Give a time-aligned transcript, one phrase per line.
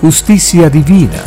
[0.00, 1.22] justicia divina.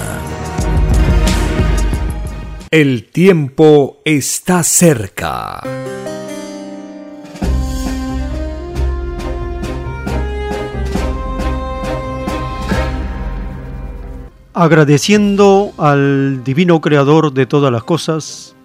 [2.70, 5.62] El tiempo está cerca.
[14.54, 18.56] Agradeciendo al divino creador de todas las cosas,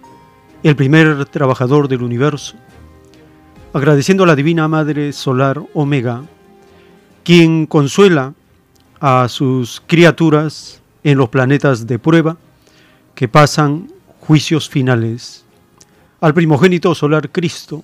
[0.61, 2.57] el primer trabajador del universo,
[3.73, 6.23] agradeciendo a la divina Madre Solar Omega,
[7.23, 8.33] quien consuela
[9.07, 12.37] a sus criaturas en los planetas de prueba
[13.13, 15.45] que pasan juicios finales.
[16.21, 17.83] Al primogénito solar Cristo,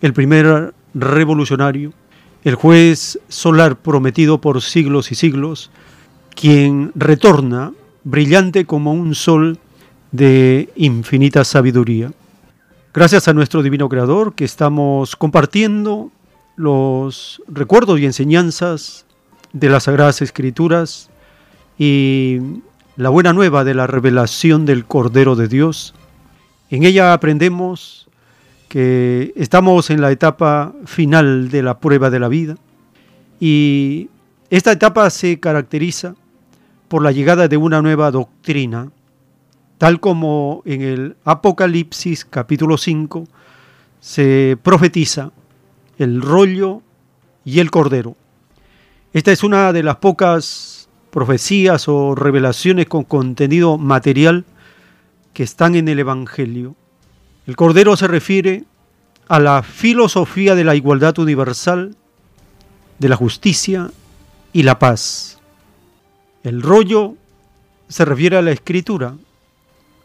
[0.00, 1.92] el primer revolucionario,
[2.44, 5.70] el juez solar prometido por siglos y siglos,
[6.34, 9.58] quien retorna brillante como un sol
[10.12, 12.10] de infinita sabiduría.
[12.94, 16.10] Gracias a nuestro Divino Creador que estamos compartiendo
[16.56, 19.04] los recuerdos y enseñanzas
[19.58, 21.10] de las Sagradas Escrituras
[21.78, 22.38] y
[22.96, 25.94] la buena nueva de la revelación del Cordero de Dios.
[26.70, 28.08] En ella aprendemos
[28.68, 32.56] que estamos en la etapa final de la prueba de la vida
[33.40, 34.10] y
[34.50, 36.14] esta etapa se caracteriza
[36.88, 38.90] por la llegada de una nueva doctrina,
[39.78, 43.24] tal como en el Apocalipsis capítulo 5
[44.00, 45.32] se profetiza
[45.98, 46.82] el rollo
[47.44, 48.16] y el cordero.
[49.18, 54.44] Esta es una de las pocas profecías o revelaciones con contenido material
[55.34, 56.76] que están en el Evangelio.
[57.48, 58.62] El cordero se refiere
[59.26, 61.96] a la filosofía de la igualdad universal,
[63.00, 63.90] de la justicia
[64.52, 65.40] y la paz.
[66.44, 67.14] El rollo
[67.88, 69.16] se refiere a la escritura,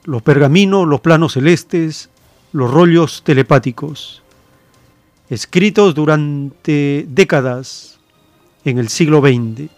[0.06, 2.10] los pergaminos, los planos celestes,
[2.52, 4.24] los rollos telepáticos
[5.30, 7.93] escritos durante décadas
[8.66, 9.70] en el siglo XX.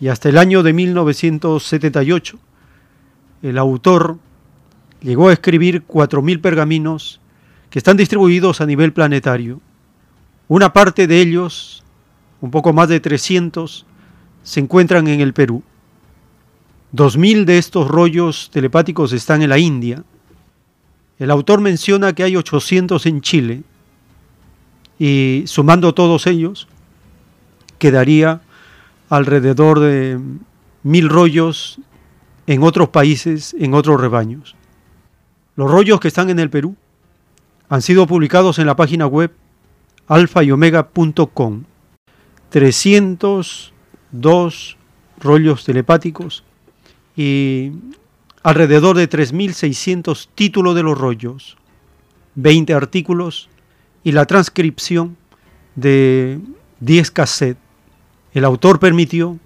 [0.00, 2.38] Y hasta el año de 1978,
[3.42, 4.18] el autor
[5.00, 7.20] llegó a escribir 4.000 pergaminos
[7.70, 9.60] que están distribuidos a nivel planetario.
[10.48, 11.82] Una parte de ellos,
[12.40, 13.86] un poco más de 300,
[14.42, 15.62] se encuentran en el Perú.
[16.94, 20.04] 2.000 de estos rollos telepáticos están en la India.
[21.18, 23.62] El autor menciona que hay 800 en Chile
[24.98, 26.68] y sumando todos ellos,
[27.82, 28.40] quedaría
[29.08, 30.20] alrededor de
[30.84, 31.80] mil rollos
[32.46, 34.54] en otros países, en otros rebaños.
[35.56, 36.76] Los rollos que están en el Perú
[37.68, 39.32] han sido publicados en la página web
[40.06, 41.64] alfayomega.com.
[42.50, 44.76] 302
[45.18, 46.44] rollos telepáticos
[47.16, 47.72] y
[48.44, 51.56] alrededor de 3.600 títulos de los rollos,
[52.36, 53.48] 20 artículos
[54.04, 55.16] y la transcripción
[55.74, 56.38] de
[56.78, 57.61] 10 cassettes.
[58.34, 59.38] El autor permitió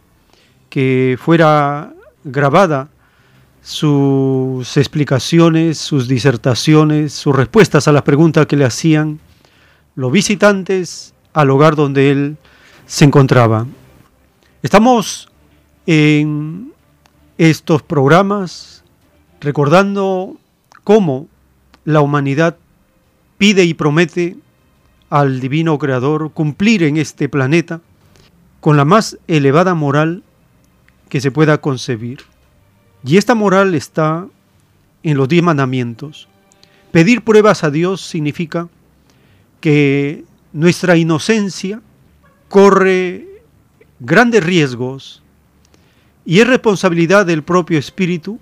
[0.71, 1.93] que fuera
[2.25, 2.88] grabada
[3.62, 9.19] sus explicaciones, sus disertaciones, sus respuestas a las preguntas que le hacían
[9.97, 12.37] los visitantes al hogar donde él
[12.87, 13.67] se encontraba.
[14.62, 15.29] Estamos
[15.87, 16.73] en
[17.39, 18.85] estos programas
[19.41, 20.37] recordando
[20.85, 21.27] cómo
[21.85, 22.56] la humanidad
[23.37, 24.37] pide y promete
[25.11, 27.81] al divino creador cumplir en este planeta
[28.67, 30.25] con la más elevada moral
[31.09, 32.23] que se pueda concebir.
[33.05, 34.27] Y esta moral está
[35.05, 36.27] en los diez mandamientos.
[36.91, 38.67] Pedir pruebas a Dios significa
[39.61, 41.81] que nuestra inocencia
[42.49, 43.29] corre
[44.01, 45.23] grandes riesgos
[46.25, 48.41] y es responsabilidad del propio espíritu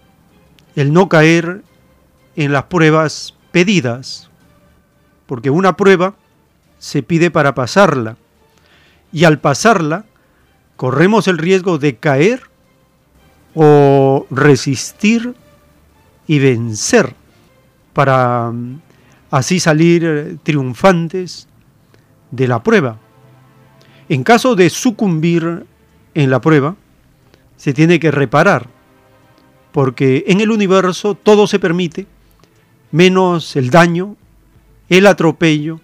[0.74, 1.64] el no caer
[2.34, 4.30] en las pruebas pedidas,
[5.26, 6.14] porque una prueba
[6.78, 8.16] se pide para pasarla.
[9.12, 10.06] Y al pasarla,
[10.76, 12.42] corremos el riesgo de caer
[13.54, 15.34] o resistir
[16.26, 17.14] y vencer
[17.92, 18.80] para mm,
[19.30, 21.48] así salir triunfantes
[22.30, 22.98] de la prueba.
[24.08, 25.64] En caso de sucumbir
[26.14, 26.76] en la prueba,
[27.56, 28.68] se tiene que reparar,
[29.72, 32.06] porque en el universo todo se permite,
[32.90, 34.16] menos el daño,
[34.88, 35.80] el atropello,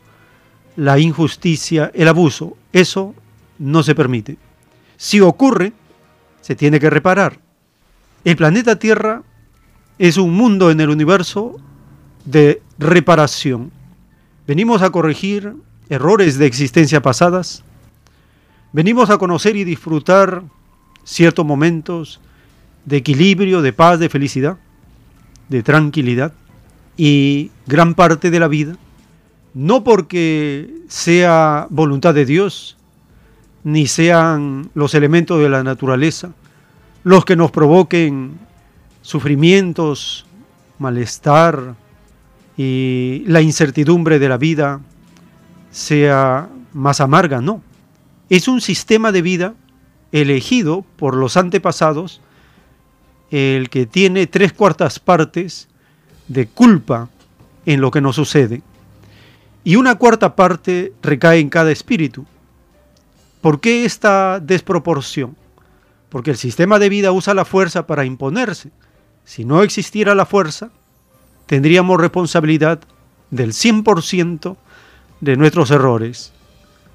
[0.76, 2.56] la injusticia, el abuso.
[2.72, 3.14] Eso
[3.58, 4.36] no se permite.
[5.00, 5.72] Si ocurre,
[6.42, 7.40] se tiene que reparar.
[8.22, 9.22] El planeta Tierra
[9.98, 11.56] es un mundo en el universo
[12.26, 13.70] de reparación.
[14.46, 15.54] Venimos a corregir
[15.88, 17.64] errores de existencia pasadas.
[18.74, 20.42] Venimos a conocer y disfrutar
[21.02, 22.20] ciertos momentos
[22.84, 24.58] de equilibrio, de paz, de felicidad,
[25.48, 26.34] de tranquilidad
[26.98, 28.76] y gran parte de la vida,
[29.54, 32.76] no porque sea voluntad de Dios,
[33.64, 36.32] ni sean los elementos de la naturaleza
[37.02, 38.38] los que nos provoquen
[39.02, 40.26] sufrimientos,
[40.78, 41.74] malestar
[42.56, 44.80] y la incertidumbre de la vida
[45.70, 47.62] sea más amarga, no.
[48.28, 49.54] Es un sistema de vida
[50.12, 52.20] elegido por los antepasados,
[53.30, 55.68] el que tiene tres cuartas partes
[56.28, 57.08] de culpa
[57.64, 58.62] en lo que nos sucede.
[59.64, 62.26] Y una cuarta parte recae en cada espíritu.
[63.40, 65.36] ¿Por qué esta desproporción?
[66.08, 68.70] Porque el sistema de vida usa la fuerza para imponerse.
[69.24, 70.70] Si no existiera la fuerza,
[71.46, 72.80] tendríamos responsabilidad
[73.30, 74.56] del 100%
[75.20, 76.32] de nuestros errores.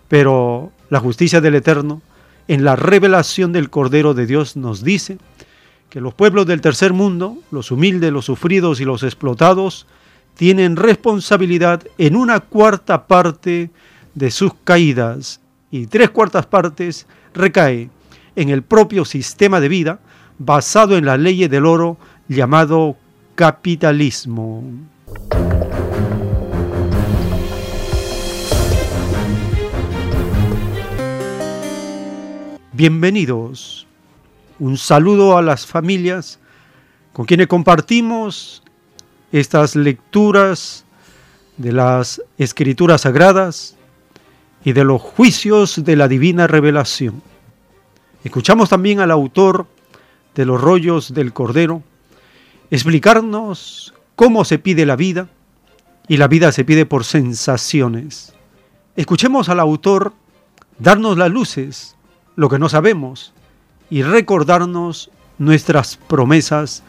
[0.08, 2.02] Pero la justicia del Eterno
[2.48, 5.18] en la revelación del Cordero de Dios nos dice
[5.90, 9.88] que los pueblos del tercer mundo, los humildes, los sufridos y los explotados,
[10.36, 13.72] tienen responsabilidad en una cuarta parte
[14.14, 15.40] de sus caídas
[15.72, 17.90] y tres cuartas partes recae
[18.36, 20.00] en el propio sistema de vida
[20.38, 21.98] basado en la ley del oro
[22.28, 22.98] llamado
[23.36, 24.64] capitalismo.
[32.76, 33.88] bienvenidos.
[34.60, 36.40] Un saludo a las familias
[37.14, 38.64] con quienes compartimos
[39.32, 40.84] estas lecturas
[41.56, 43.78] de las escrituras sagradas
[44.66, 47.22] y de los juicios de la divina revelación.
[48.24, 49.68] Escuchamos también al autor
[50.34, 51.84] de los rollos del Cordero
[52.72, 55.30] explicarnos cómo se pide la vida
[56.08, 58.34] y la vida se pide por sensaciones.
[58.96, 60.14] Escuchemos al autor
[60.80, 61.96] darnos las luces
[62.36, 63.34] lo que no sabemos
[63.92, 66.82] y recordarnos nuestras promesas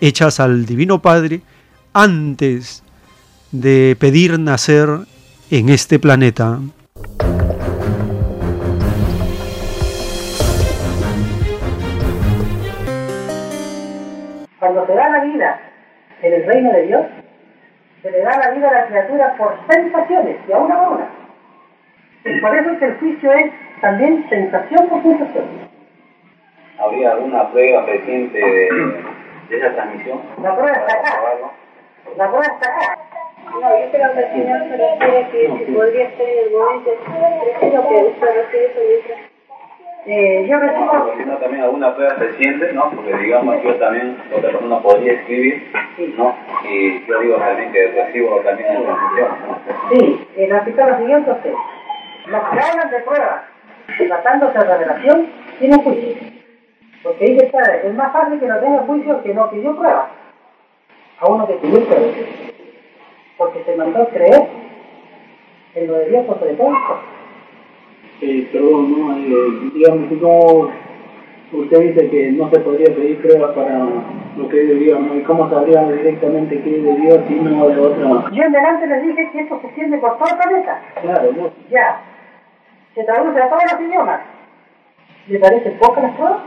[0.00, 1.42] hechas al Divino Padre
[1.92, 2.84] antes
[3.50, 4.88] de pedir nacer
[5.50, 6.60] en este planeta.
[14.58, 15.60] Cuando se da la vida
[16.22, 17.06] en el reino de Dios,
[18.02, 21.08] se le da la vida a la criatura por sensaciones, y a una a una.
[22.24, 25.44] Y por eso es que el juicio es también sensación por sensación.
[26.78, 30.20] ¿Habría alguna prueba reciente de, esa transmisión?
[30.42, 31.22] La prueba está acá.
[32.16, 33.15] La prueba está acá.
[33.60, 36.90] No, yo creo que el Señor se refiere que si podría ser en el momento
[37.00, 39.16] preciso que usted recibe su letra.
[40.06, 41.14] Eh, yo recibo...
[41.16, 42.90] Sino también alguna prueba reciente, ¿no?
[42.90, 45.72] Porque digamos yo también, otra persona podría escribir,
[46.16, 46.36] ¿no?
[46.64, 49.58] Y yo digo también que recibo también la transmisión, ¿no?
[49.90, 51.54] Sí, en la cita la siguiente usted.
[52.26, 53.42] Los que hablan de pruebas
[53.96, 55.26] tratándose de revelación,
[55.58, 56.16] tiene juicio.
[57.02, 60.10] Porque está, es más fácil que no tenga juicio que no que yo prueba.
[61.20, 62.06] A uno que pidió prueba.
[63.38, 64.48] Porque se mandó a creer
[65.74, 66.72] en lo de Dios por todo.
[68.22, 69.16] Eh, perdón, ¿no?
[69.18, 70.70] Eh, digamos, no,
[71.58, 73.86] usted dice que no se podría pedir pruebas para
[74.36, 75.14] lo que es de Dios, ¿no?
[75.16, 78.30] ¿Y cómo sabríamos directamente qué es de Dios y no de otra?
[78.32, 80.82] Yo en delante les dije que esto se extiende por todo el planeta.
[81.02, 81.50] Claro, ¿no?
[81.70, 82.00] Ya,
[82.94, 84.20] se traduce a todos los idiomas.
[85.28, 86.38] ¿Le parece poco las pruebas?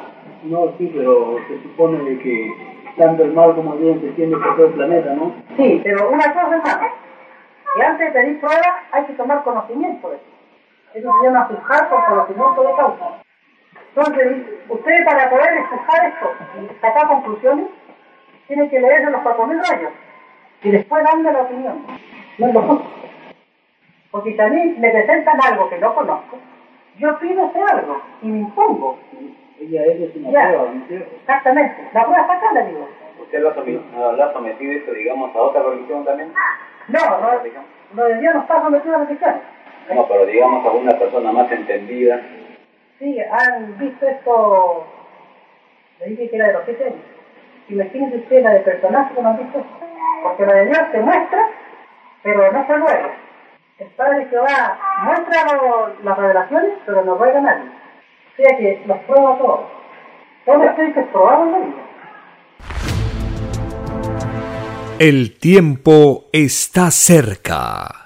[0.43, 2.51] No, sí, pero se supone de que
[2.99, 5.33] tanto el mal como el bien se extiende por todo el planeta, ¿no?
[5.57, 6.79] Sí, pero una cosa es más.
[7.73, 10.25] Que antes de pedir pruebas hay que tomar conocimiento de eso.
[10.93, 13.05] Eso se llama juzgar por conocimiento de causa.
[13.95, 14.37] Entonces,
[14.67, 16.29] usted para poder juzgar esto
[16.61, 17.67] y sacar conclusiones,
[18.47, 19.91] tiene que leer los cuatro mil rayos
[20.63, 21.85] y después darle la opinión.
[22.37, 22.85] No es lo justo.
[24.11, 26.37] Porque si a mí me presentan algo que no conozco,
[26.97, 28.97] yo pido ese algo y me impongo.
[29.61, 31.15] Ella es una prueba, ¿no es cierto?
[31.15, 31.75] Exactamente.
[31.93, 32.87] La prueba le digo.
[33.21, 33.81] ¿Usted lo ha sometido,
[34.15, 36.31] lo ha sometido esto, digamos, a otra religión también?
[36.87, 37.31] No, no,
[37.93, 39.41] lo de Dios no está sometido a religiones.
[39.93, 42.21] No, pero digamos a una persona más entendida,
[42.99, 44.85] Sí, han visto esto,
[46.01, 46.99] le dije que era de los siete años.
[47.69, 49.63] Imagínense ustedes la de personajes que no han visto.
[50.23, 51.47] Porque la de Dios se muestra,
[52.23, 53.09] pero no se ruega.
[53.77, 57.69] El Padre Jehová muestra lo- las revelaciones, pero no ruega a nadie.
[58.39, 59.59] Sea que los prueba todos.
[60.45, 61.75] Que probar en la vida.
[64.97, 68.01] El tiempo está cerca.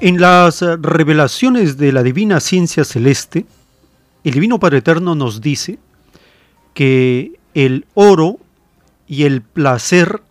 [0.00, 3.46] En las revelaciones de la divina ciencia celeste,
[4.22, 5.80] el Divino Padre Eterno nos dice
[6.72, 8.36] que el oro
[9.08, 10.22] y el placer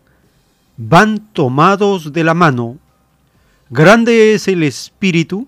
[0.78, 2.78] van tomados de la mano.
[3.70, 5.46] Grande es el espíritu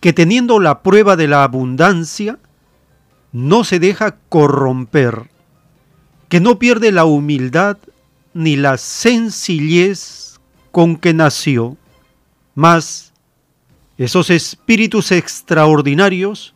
[0.00, 2.38] que teniendo la prueba de la abundancia,
[3.32, 5.30] no se deja corromper,
[6.28, 7.78] que no pierde la humildad
[8.34, 10.38] ni la sencillez
[10.70, 11.76] con que nació.
[12.54, 13.12] Mas
[13.96, 16.54] esos espíritus extraordinarios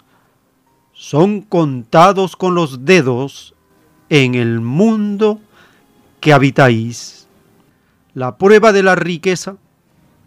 [0.93, 3.55] son contados con los dedos
[4.09, 5.41] en el mundo
[6.21, 7.27] que habitáis.
[8.15, 9.57] La prueba de la riqueza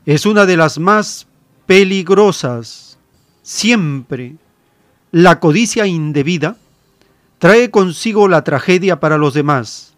[0.05, 1.27] es una de las más
[1.65, 2.94] peligrosas.
[3.45, 4.37] Siempre
[5.11, 6.57] la codicia indebida
[7.37, 9.93] trae consigo la tragedia para los demás,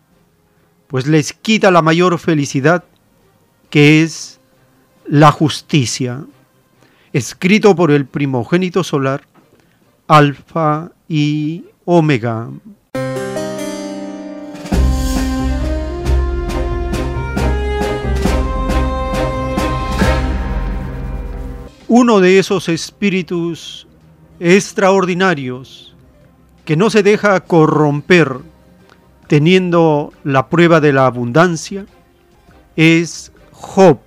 [0.88, 2.84] pues les quita la mayor felicidad
[3.70, 4.42] que es
[5.06, 6.26] la justicia.
[7.14, 9.22] Escrito por el primogénito solar,
[10.10, 12.50] Alfa y Omega.
[22.00, 23.88] Uno de esos espíritus
[24.40, 25.96] extraordinarios
[26.64, 28.38] que no se deja corromper
[29.26, 31.88] teniendo la prueba de la abundancia
[32.76, 33.98] es Job,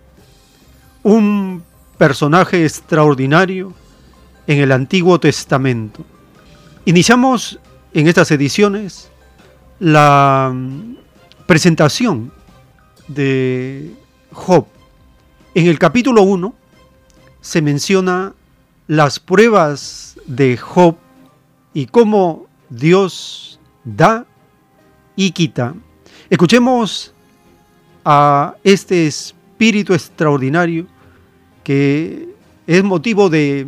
[1.03, 1.65] un
[1.99, 3.73] personaje extraordinario
[4.47, 6.05] en el Antiguo Testamento.
[6.85, 7.59] Iniciamos
[7.93, 9.11] en estas ediciones
[9.81, 10.95] la mm,
[11.45, 12.31] presentación
[13.09, 13.93] de
[14.31, 14.67] Job.
[15.57, 16.60] En el capítulo 1
[17.41, 18.35] se menciona
[18.87, 20.97] las pruebas de Job
[21.73, 24.27] y cómo Dios da
[25.17, 25.75] y quita.
[26.29, 27.15] Escuchemos
[28.05, 30.87] a este espíritu extraordinario
[31.65, 32.29] que
[32.67, 33.67] es motivo de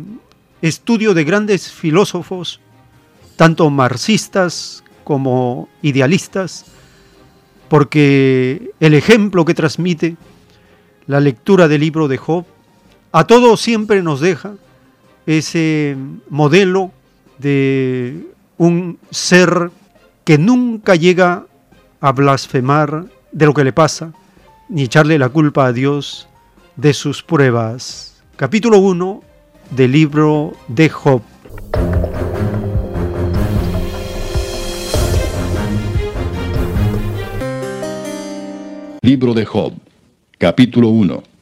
[0.61, 2.59] estudio de grandes filósofos,
[3.35, 6.65] tanto marxistas como idealistas,
[7.69, 10.15] porque el ejemplo que transmite
[11.07, 12.45] la lectura del libro de Job
[13.15, 14.55] a todos siempre nos deja
[15.27, 15.95] ese
[16.29, 16.91] modelo
[17.37, 18.25] de
[18.57, 19.69] un ser
[20.25, 21.45] que nunca llega
[22.01, 24.13] a blasfemar de lo que le pasa,
[24.67, 26.27] ni echarle la culpa a Dios
[26.75, 28.23] de sus pruebas.
[28.35, 29.21] Capítulo 1
[29.69, 31.21] del libro de Job.
[39.03, 39.73] Libro de Job,
[40.39, 41.32] capítulo 1.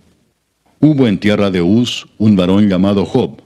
[0.84, 3.40] Hubo en tierra de Uz un varón llamado Job,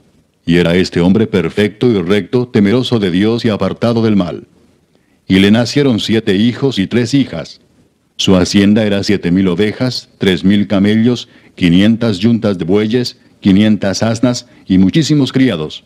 [0.46, 4.46] y era este hombre perfecto y recto, temeroso de Dios y apartado del mal.
[5.28, 7.60] Y le nacieron siete hijos y tres hijas.
[8.16, 14.48] Su hacienda era siete mil ovejas, tres mil camellos, quinientas yuntas de bueyes, quinientas asnas
[14.66, 15.84] y muchísimos criados.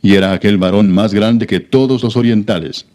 [0.00, 2.86] Y era aquel varón más grande que todos los orientales.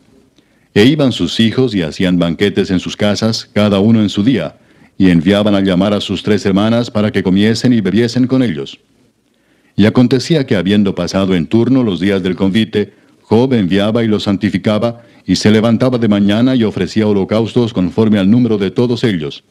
[0.73, 4.55] E iban sus hijos y hacían banquetes en sus casas, cada uno en su día,
[5.01, 8.77] y enviaban a llamar a sus tres hermanas para que comiesen y bebiesen con ellos.
[9.75, 12.93] Y acontecía que habiendo pasado en turno los días del convite,
[13.23, 18.29] Job enviaba y los santificaba, y se levantaba de mañana y ofrecía holocaustos conforme al
[18.29, 19.43] número de todos ellos.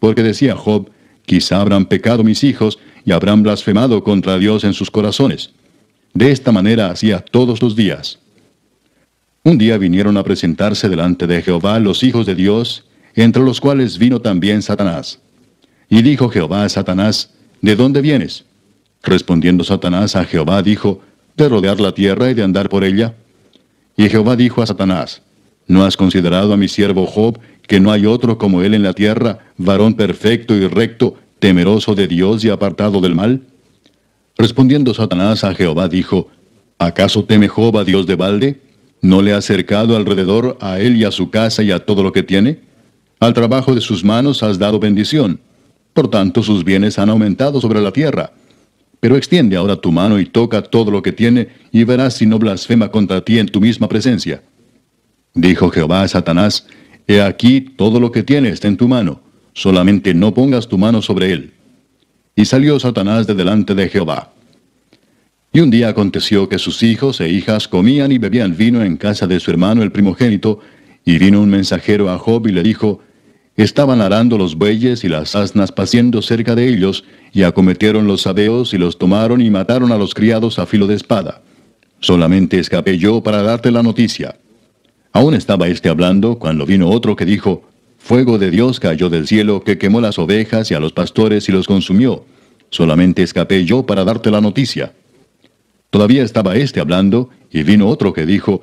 [0.00, 0.90] Porque decía Job,
[1.24, 5.52] quizá habrán pecado mis hijos, y habrán blasfemado contra Dios en sus corazones.
[6.14, 8.18] De esta manera hacía todos los días.
[9.44, 12.85] Un día vinieron a presentarse delante de Jehová los hijos de Dios,
[13.22, 15.18] entre los cuales vino también Satanás.
[15.88, 17.30] Y dijo Jehová a Satanás,
[17.62, 18.44] ¿de dónde vienes?
[19.02, 21.00] Respondiendo Satanás a Jehová dijo,
[21.36, 23.14] de rodear la tierra y de andar por ella.
[23.96, 25.22] Y Jehová dijo a Satanás,
[25.66, 28.92] ¿no has considerado a mi siervo Job, que no hay otro como él en la
[28.92, 33.42] tierra, varón perfecto y recto, temeroso de Dios y apartado del mal?
[34.38, 36.28] Respondiendo Satanás a Jehová dijo,
[36.78, 38.60] ¿acaso teme Job a Dios de balde?
[39.00, 42.12] ¿No le ha cercado alrededor a él y a su casa y a todo lo
[42.12, 42.60] que tiene?
[43.18, 45.40] Al trabajo de sus manos has dado bendición.
[45.92, 48.32] Por tanto, sus bienes han aumentado sobre la tierra.
[49.00, 52.38] Pero extiende ahora tu mano y toca todo lo que tiene, y verás si no
[52.38, 54.42] blasfema contra ti en tu misma presencia.
[55.34, 56.66] Dijo Jehová a Satanás,
[57.06, 59.20] He aquí todo lo que tiene está en tu mano,
[59.52, 61.52] solamente no pongas tu mano sobre él.
[62.34, 64.32] Y salió Satanás de delante de Jehová.
[65.52, 69.26] Y un día aconteció que sus hijos e hijas comían y bebían vino en casa
[69.26, 70.60] de su hermano el primogénito,
[71.06, 73.00] y vino un mensajero a Job y le dijo,
[73.56, 78.74] Estaban arando los bueyes y las asnas paciendo cerca de ellos, y acometieron los sabeos
[78.74, 81.40] y los tomaron y mataron a los criados a filo de espada.
[82.00, 84.36] Solamente escapé yo para darte la noticia.
[85.12, 87.62] Aún estaba éste hablando cuando vino otro que dijo,
[87.96, 91.52] Fuego de Dios cayó del cielo que quemó las ovejas y a los pastores y
[91.52, 92.24] los consumió.
[92.70, 94.92] Solamente escapé yo para darte la noticia.
[95.90, 98.62] Todavía estaba éste hablando, y vino otro que dijo,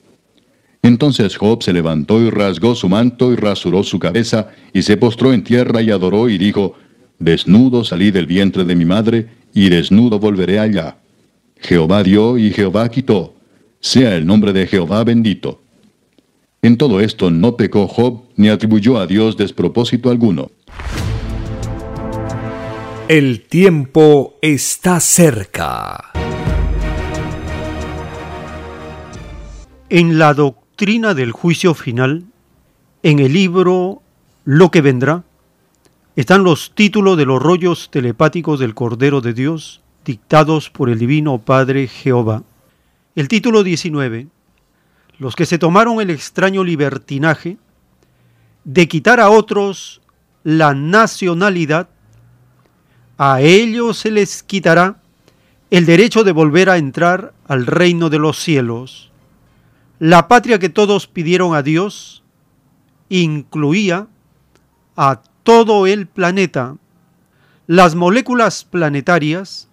[0.83, 5.33] Entonces Job se levantó y rasgó su manto y rasuró su cabeza, y se postró
[5.33, 6.75] en tierra y adoró y dijo,
[7.19, 10.97] Desnudo salí del vientre de mi madre, y desnudo volveré allá.
[11.59, 13.35] Jehová dio y Jehová quitó.
[13.79, 15.61] Sea el nombre de Jehová bendito.
[16.63, 20.51] En todo esto no pecó Job ni atribuyó a Dios despropósito alguno.
[23.07, 26.11] El tiempo está cerca.
[29.89, 32.23] En la doctrina del juicio final,
[33.03, 34.01] en el libro
[34.45, 35.23] Lo que vendrá,
[36.15, 41.37] están los títulos de los rollos telepáticos del Cordero de Dios, dictados por el Divino
[41.37, 42.41] Padre Jehová.
[43.15, 44.25] El título 19,
[45.19, 47.57] los que se tomaron el extraño libertinaje
[48.63, 50.01] de quitar a otros
[50.43, 51.89] la nacionalidad,
[53.19, 54.99] a ellos se les quitará
[55.69, 59.10] el derecho de volver a entrar al reino de los cielos
[60.01, 62.23] la patria que todos pidieron a Dios
[63.09, 64.07] incluía
[64.95, 66.77] a todo el planeta.
[67.67, 69.69] Las moléculas planetarias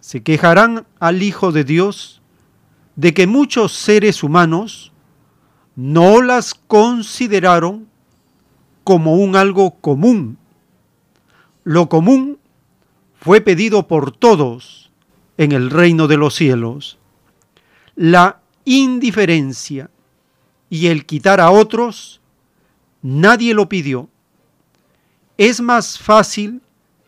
[0.00, 2.20] se quejarán al Hijo de Dios
[2.96, 4.90] de que muchos seres humanos
[5.76, 7.86] no las consideraron
[8.82, 10.36] como un algo común.
[11.62, 12.40] Lo común
[13.20, 14.90] fue pedido por todos
[15.38, 16.98] en el reino de los cielos.
[17.94, 19.90] La indiferencia
[20.70, 22.20] y el quitar a otros,
[23.02, 24.08] nadie lo pidió.
[25.36, 26.62] Es más fácil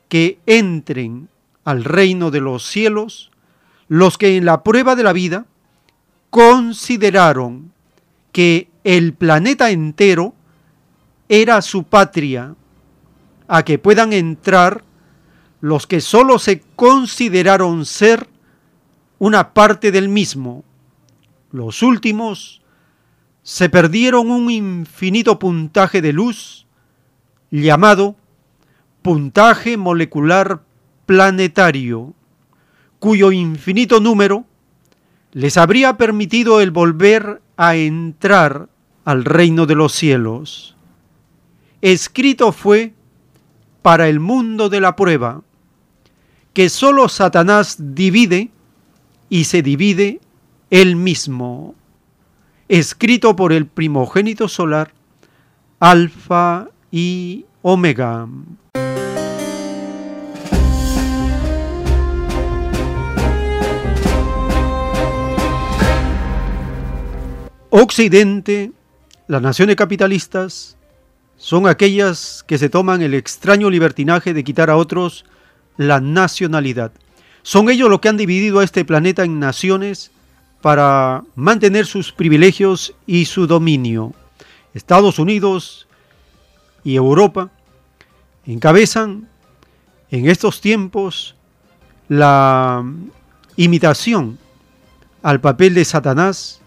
[0.08, 1.28] que entren
[1.64, 3.30] al reino de los cielos
[3.88, 5.46] los que en la prueba de la vida
[6.30, 7.72] consideraron
[8.32, 10.34] que el planeta entero
[11.28, 12.54] era su patria,
[13.48, 14.84] a que puedan entrar
[15.60, 18.28] los que sólo se consideraron ser
[19.18, 20.64] una parte del mismo,
[21.56, 22.60] los últimos
[23.42, 26.66] se perdieron un infinito puntaje de luz
[27.50, 28.16] llamado
[29.00, 30.62] puntaje molecular
[31.06, 32.12] planetario,
[32.98, 34.44] cuyo infinito número
[35.32, 38.68] les habría permitido el volver a entrar
[39.04, 40.76] al reino de los cielos.
[41.80, 42.92] Escrito fue
[43.80, 45.42] para el mundo de la prueba,
[46.52, 48.50] que sólo Satanás divide
[49.28, 50.20] y se divide
[50.70, 51.74] el mismo,
[52.68, 54.92] escrito por el primogénito solar,
[55.78, 58.26] Alfa y Omega.
[67.70, 68.72] Occidente,
[69.28, 70.76] las naciones capitalistas,
[71.36, 75.26] son aquellas que se toman el extraño libertinaje de quitar a otros
[75.76, 76.92] la nacionalidad.
[77.42, 80.10] Son ellos los que han dividido a este planeta en naciones
[80.66, 84.12] para mantener sus privilegios y su dominio.
[84.74, 85.86] Estados Unidos
[86.82, 87.52] y Europa
[88.44, 89.28] encabezan
[90.10, 91.36] en estos tiempos
[92.08, 92.84] la
[93.54, 94.40] imitación
[95.22, 96.60] al papel de Satanás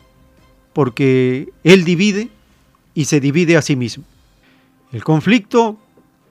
[0.72, 2.30] porque él divide
[2.94, 4.06] y se divide a sí mismo.
[4.94, 5.78] El conflicto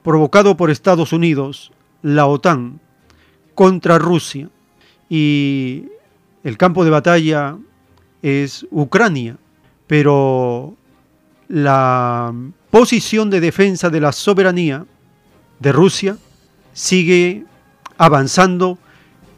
[0.02, 2.80] provocado por Estados Unidos, la OTAN,
[3.54, 4.48] contra Rusia
[5.10, 5.84] y
[6.44, 7.56] el campo de batalla
[8.22, 9.36] es Ucrania,
[9.86, 10.74] pero
[11.48, 12.32] la
[12.70, 14.84] posición de defensa de la soberanía
[15.58, 16.16] de Rusia
[16.72, 17.44] sigue
[17.96, 18.78] avanzando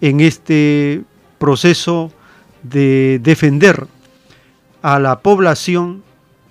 [0.00, 1.04] en este
[1.38, 2.12] proceso
[2.62, 3.86] de defender
[4.82, 6.02] a la población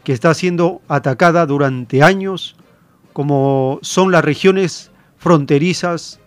[0.03, 2.55] que está siendo atacada durante años,
[3.13, 6.19] como son las regiones fronterizas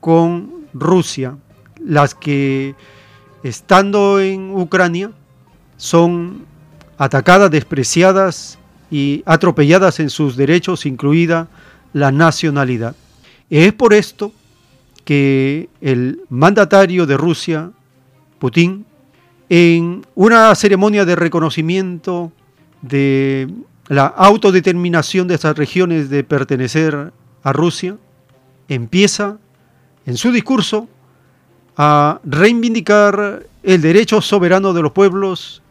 [0.00, 1.36] con Rusia,
[1.84, 2.74] las que
[3.48, 5.12] estando en Ucrania,
[5.76, 6.44] son
[6.98, 8.58] atacadas, despreciadas
[8.90, 11.48] y atropelladas en sus derechos, incluida
[11.92, 12.96] la nacionalidad.
[13.50, 14.32] Es por esto
[15.04, 17.70] que el mandatario de Rusia,
[18.38, 18.84] Putin,
[19.48, 22.32] en una ceremonia de reconocimiento
[22.82, 23.48] de
[23.86, 27.12] la autodeterminación de estas regiones de pertenecer
[27.44, 27.96] a Rusia,
[28.68, 29.38] empieza
[30.04, 30.88] en su discurso
[31.76, 35.62] a reivindicar el derecho soberano de los pueblos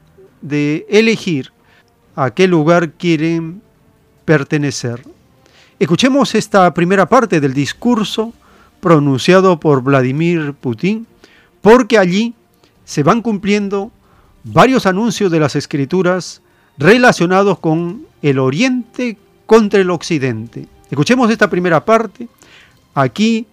[0.41, 1.51] de elegir
[2.15, 3.61] a qué lugar quieren
[4.23, 5.03] pertenecer.
[5.79, 8.33] Escuchemos esta primera parte del discurso
[8.79, 11.07] pronunciado por Vladimir Putin,
[11.61, 12.33] porque allí
[12.85, 13.91] se van cumpliendo
[14.43, 16.41] varios anuncios de las escrituras
[16.77, 20.67] relacionados con el Oriente contra el Occidente.
[20.89, 22.27] Escuchemos esta primera parte.
[22.93, 23.47] Aquí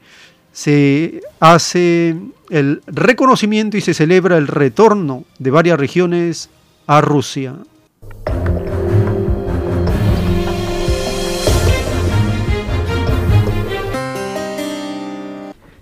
[0.53, 2.17] se hace
[2.51, 6.51] el reconocimiento y se celebra el retorno de varias regiones
[6.87, 7.55] a Rusia.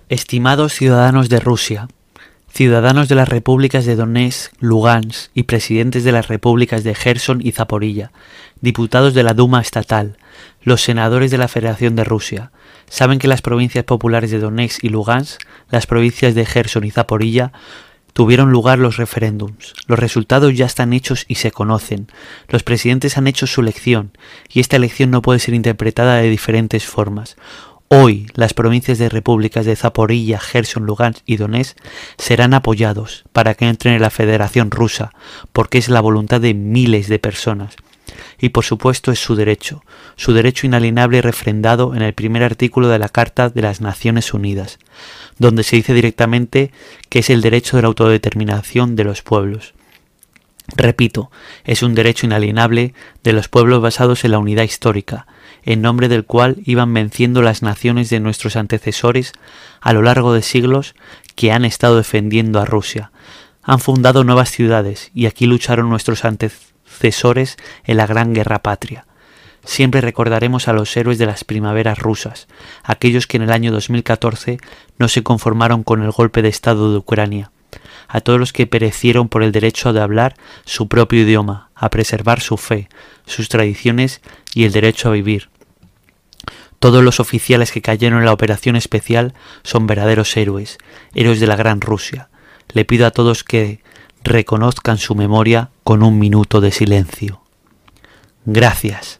[0.07, 1.87] Estimados ciudadanos de Rusia,
[2.49, 7.53] ciudadanos de las repúblicas de Donetsk, Lugansk y presidentes de las repúblicas de Gerson y
[7.53, 8.11] Zaporilla,
[8.59, 10.17] diputados de la Duma estatal,
[10.61, 12.51] los senadores de la Federación de Rusia,
[12.89, 17.51] saben que las provincias populares de Donetsk y Lugansk, las provincias de Gerson y Zaporilla,
[18.13, 19.73] tuvieron lugar los referéndums.
[19.87, 22.07] Los resultados ya están hechos y se conocen.
[22.49, 24.11] Los presidentes han hecho su elección
[24.51, 27.37] y esta elección no puede ser interpretada de diferentes formas.
[27.93, 31.77] Hoy las provincias de repúblicas de Zaporilla, Gerson, Lugansk y Donetsk
[32.17, 35.11] serán apoyados para que entren en la Federación Rusa,
[35.51, 37.75] porque es la voluntad de miles de personas.
[38.41, 39.83] Y por supuesto es su derecho,
[40.15, 44.33] su derecho inalienable y refrendado en el primer artículo de la Carta de las Naciones
[44.33, 44.79] Unidas,
[45.37, 46.71] donde se dice directamente
[47.09, 49.75] que es el derecho de la autodeterminación de los pueblos.
[50.75, 51.29] Repito,
[51.65, 55.27] es un derecho inalienable de los pueblos basados en la unidad histórica,
[55.63, 59.33] en nombre del cual iban venciendo las naciones de nuestros antecesores
[59.81, 60.95] a lo largo de siglos
[61.35, 63.11] que han estado defendiendo a Rusia.
[63.61, 66.25] Han fundado nuevas ciudades y aquí lucharon nuestros
[66.91, 69.05] antecesores en la gran guerra patria.
[69.63, 72.47] Siempre recordaremos a los héroes de las primaveras rusas,
[72.83, 74.57] aquellos que en el año 2014
[74.97, 77.51] no se conformaron con el golpe de Estado de Ucrania,
[78.07, 82.41] a todos los que perecieron por el derecho de hablar su propio idioma, a preservar
[82.41, 82.89] su fe,
[83.25, 84.21] sus tradiciones
[84.55, 85.49] y el derecho a vivir.
[86.79, 90.79] Todos los oficiales que cayeron en la operación especial son verdaderos héroes,
[91.13, 92.29] héroes de la Gran Rusia.
[92.69, 93.81] Le pido a todos que
[94.23, 97.41] reconozcan su memoria con un minuto de silencio.
[98.45, 99.19] Gracias.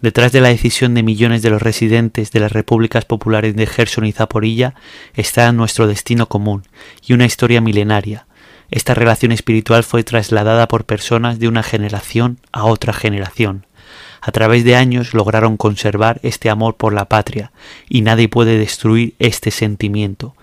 [0.00, 4.04] Detrás de la decisión de millones de los residentes de las repúblicas populares de Gerson
[4.04, 4.74] y Zaporilla
[5.14, 6.64] está nuestro destino común
[7.06, 8.26] y una historia milenaria.
[8.70, 13.66] Esta relación espiritual fue trasladada por personas de una generación a otra generación.
[14.20, 17.52] A través de años lograron conservar este amor por la patria
[17.88, 20.34] y nadie puede destruir este sentimiento.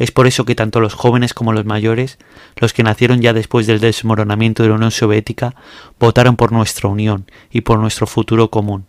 [0.00, 2.16] Es por eso que tanto los jóvenes como los mayores,
[2.56, 5.54] los que nacieron ya después del desmoronamiento de la Unión Soviética,
[5.98, 8.86] votaron por nuestra unión y por nuestro futuro común.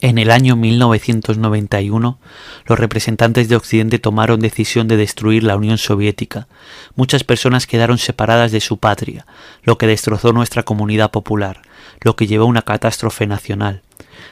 [0.00, 2.20] En el año 1991,
[2.66, 6.46] los representantes de Occidente tomaron decisión de destruir la Unión Soviética.
[6.94, 9.26] Muchas personas quedaron separadas de su patria,
[9.64, 11.62] lo que destrozó nuestra comunidad popular,
[12.02, 13.82] lo que llevó a una catástrofe nacional.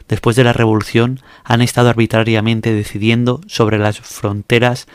[0.08, 4.86] Después de la revolución, han estado arbitrariamente decidiendo sobre las fronteras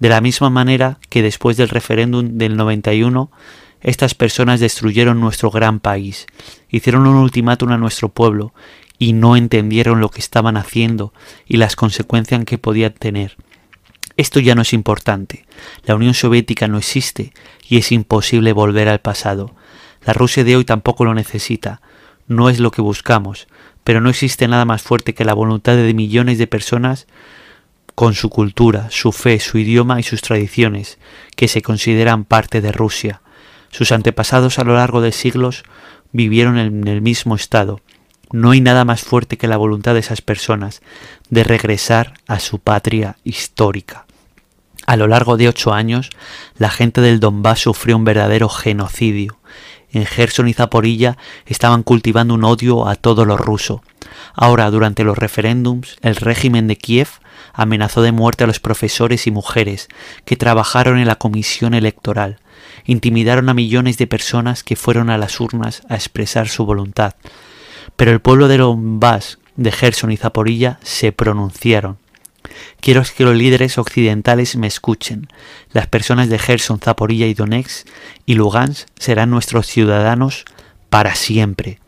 [0.00, 3.30] de la misma manera que después del referéndum del 91
[3.82, 6.26] estas personas destruyeron nuestro gran país,
[6.68, 8.52] hicieron un ultimátum a nuestro pueblo
[8.98, 11.14] y no entendieron lo que estaban haciendo
[11.46, 13.36] y las consecuencias que podían tener.
[14.16, 15.46] Esto ya no es importante.
[15.84, 17.32] La Unión Soviética no existe
[17.66, 19.54] y es imposible volver al pasado.
[20.04, 21.80] La Rusia de hoy tampoco lo necesita.
[22.26, 23.48] No es lo que buscamos,
[23.82, 27.06] pero no existe nada más fuerte que la voluntad de millones de personas
[27.94, 30.98] con su cultura, su fe, su idioma y sus tradiciones,
[31.36, 33.20] que se consideran parte de Rusia.
[33.70, 35.64] Sus antepasados a lo largo de siglos
[36.12, 37.80] vivieron en el mismo estado,
[38.32, 40.82] no hay nada más fuerte que la voluntad de esas personas
[41.30, 44.06] de regresar a su patria histórica.
[44.86, 46.10] A lo largo de ocho años,
[46.56, 49.38] la gente del Donbass sufrió un verdadero genocidio.
[49.92, 53.82] En Gerson y Zaporilla estaban cultivando un odio a todo lo ruso.
[54.34, 57.08] Ahora, durante los referéndums, el régimen de Kiev
[57.52, 59.88] amenazó de muerte a los profesores y mujeres
[60.24, 62.38] que trabajaron en la comisión electoral.
[62.84, 67.14] Intimidaron a millones de personas que fueron a las urnas a expresar su voluntad
[67.96, 71.98] pero el pueblo de Donbass, de Gerson y Zaporilla se pronunciaron.
[72.80, 75.28] Quiero que los líderes occidentales me escuchen.
[75.72, 77.86] Las personas de Gerson, Zaporilla y Donetsk
[78.24, 80.46] y Lugansk serán nuestros ciudadanos
[80.88, 81.78] para siempre.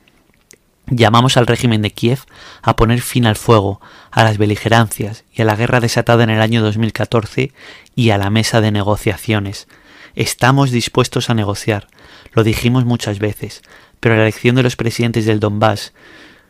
[0.87, 2.21] Llamamos al régimen de Kiev
[2.63, 6.41] a poner fin al fuego, a las beligerancias y a la guerra desatada en el
[6.41, 7.53] año 2014
[7.95, 9.69] y a la mesa de negociaciones.
[10.15, 11.87] Estamos dispuestos a negociar,
[12.33, 13.63] lo dijimos muchas veces,
[14.01, 15.93] pero la elección de los presidentes del Donbass,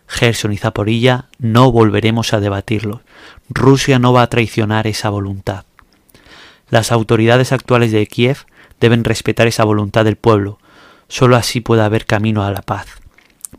[0.09, 3.03] Gerson y Zaporilla no volveremos a debatirlo.
[3.49, 5.65] Rusia no va a traicionar esa voluntad.
[6.69, 8.47] Las autoridades actuales de Kiev
[8.81, 10.59] deben respetar esa voluntad del pueblo.
[11.09, 13.02] Solo así puede haber camino a la paz.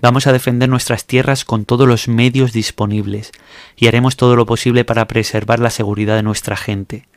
[0.04, 3.32] Vamos a defender nuestras tierras con todos los medios disponibles
[3.78, 7.08] y haremos todo lo posible para preservar la seguridad de nuestra gente.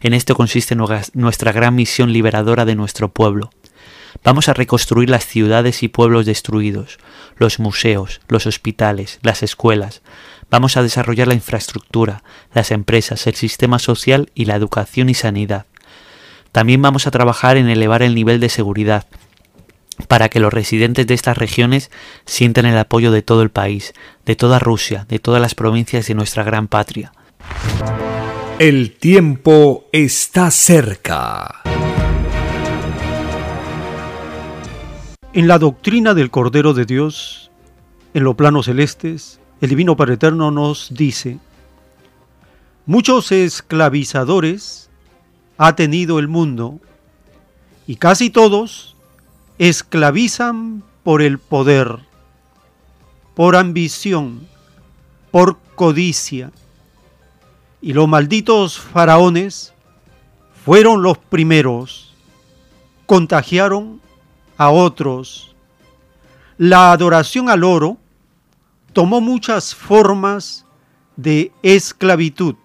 [0.00, 3.50] En esto consiste nuestra gran misión liberadora de nuestro pueblo.
[4.24, 6.98] Vamos a reconstruir las ciudades y pueblos destruidos,
[7.36, 10.02] los museos, los hospitales, las escuelas.
[10.50, 15.66] Vamos a desarrollar la infraestructura, las empresas, el sistema social y la educación y sanidad.
[16.50, 19.06] También vamos a trabajar en elevar el nivel de seguridad,
[20.08, 21.90] para que los residentes de estas regiones
[22.24, 23.94] sientan el apoyo de todo el país,
[24.26, 27.12] de toda Rusia, de todas las provincias de nuestra gran patria.
[28.58, 31.62] El tiempo está cerca.
[35.32, 37.50] En la doctrina del Cordero de Dios,
[38.14, 41.38] en los planos celestes, el Divino Padre Eterno nos dice,
[42.84, 44.90] muchos esclavizadores
[45.56, 46.80] ha tenido el mundo
[47.86, 48.91] y casi todos
[49.68, 52.00] esclavizan por el poder,
[53.36, 54.48] por ambición,
[55.30, 56.50] por codicia.
[57.80, 59.72] Y los malditos faraones
[60.64, 62.12] fueron los primeros,
[63.06, 64.00] contagiaron
[64.56, 65.54] a otros.
[66.58, 67.98] La adoración al oro
[68.92, 70.66] tomó muchas formas
[71.14, 72.56] de esclavitud.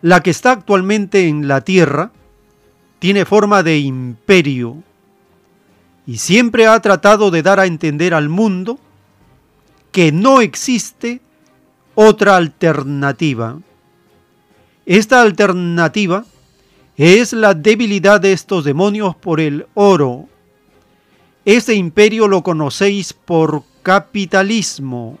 [0.00, 2.12] La que está actualmente en la tierra
[3.00, 4.84] tiene forma de imperio
[6.06, 8.78] y siempre ha tratado de dar a entender al mundo
[9.92, 11.20] que no existe
[11.94, 13.58] otra alternativa.
[14.86, 16.24] Esta alternativa
[16.96, 20.28] es la debilidad de estos demonios por el oro.
[21.44, 25.18] Este imperio lo conocéis por capitalismo,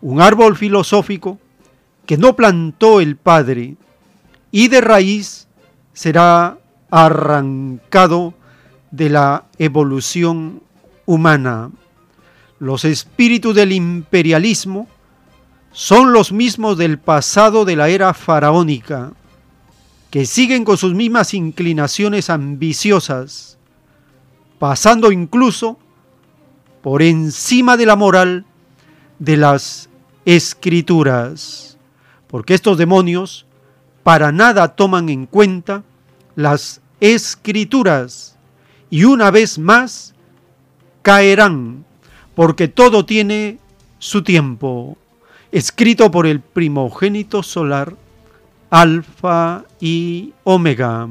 [0.00, 1.38] un árbol filosófico
[2.06, 3.76] que no plantó el Padre
[4.50, 5.48] y de raíz
[5.92, 6.58] será
[6.90, 8.32] arrancado
[8.90, 10.62] de la evolución
[11.06, 11.70] humana.
[12.58, 14.88] Los espíritus del imperialismo
[15.72, 19.12] son los mismos del pasado de la era faraónica,
[20.10, 23.58] que siguen con sus mismas inclinaciones ambiciosas,
[24.58, 25.78] pasando incluso
[26.82, 28.46] por encima de la moral
[29.18, 29.90] de las
[30.24, 31.78] escrituras,
[32.26, 33.46] porque estos demonios
[34.02, 35.84] para nada toman en cuenta
[36.34, 38.37] las escrituras
[38.90, 40.14] y una vez más
[41.02, 41.84] caerán,
[42.34, 43.58] porque todo tiene
[43.98, 44.96] su tiempo,
[45.52, 47.94] escrito por el primogénito solar,
[48.70, 51.08] Alfa y Omega.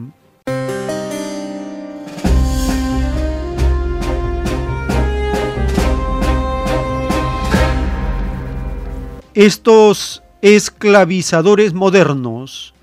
[9.34, 12.74] Estos esclavizadores modernos,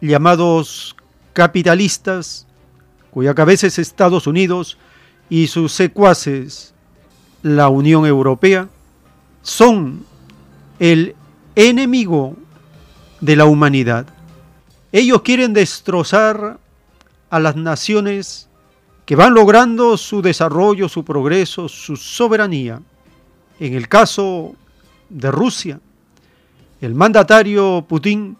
[0.00, 0.96] llamados
[1.34, 2.47] capitalistas,
[3.10, 4.78] cuya cabeza es Estados Unidos
[5.28, 6.74] y sus secuaces,
[7.42, 8.68] la Unión Europea,
[9.42, 10.04] son
[10.78, 11.14] el
[11.54, 12.36] enemigo
[13.20, 14.06] de la humanidad.
[14.92, 16.58] Ellos quieren destrozar
[17.30, 18.48] a las naciones
[19.04, 22.80] que van logrando su desarrollo, su progreso, su soberanía.
[23.58, 24.54] En el caso
[25.08, 25.80] de Rusia,
[26.80, 28.36] el mandatario Putin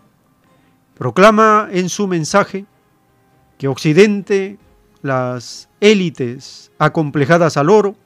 [0.96, 2.66] proclama en su mensaje
[3.58, 4.56] que Occidente,
[5.02, 7.96] las élites acomplejadas al oro,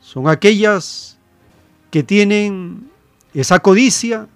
[0.00, 1.18] son aquellas
[1.90, 2.90] que tienen
[3.32, 4.28] esa codicia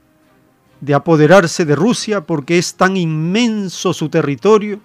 [0.81, 4.81] de apoderarse de Rusia porque es tan inmenso su territorio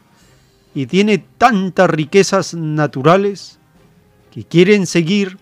[0.76, 3.58] y tiene tantas riquezas naturales
[4.32, 5.38] que quieren seguir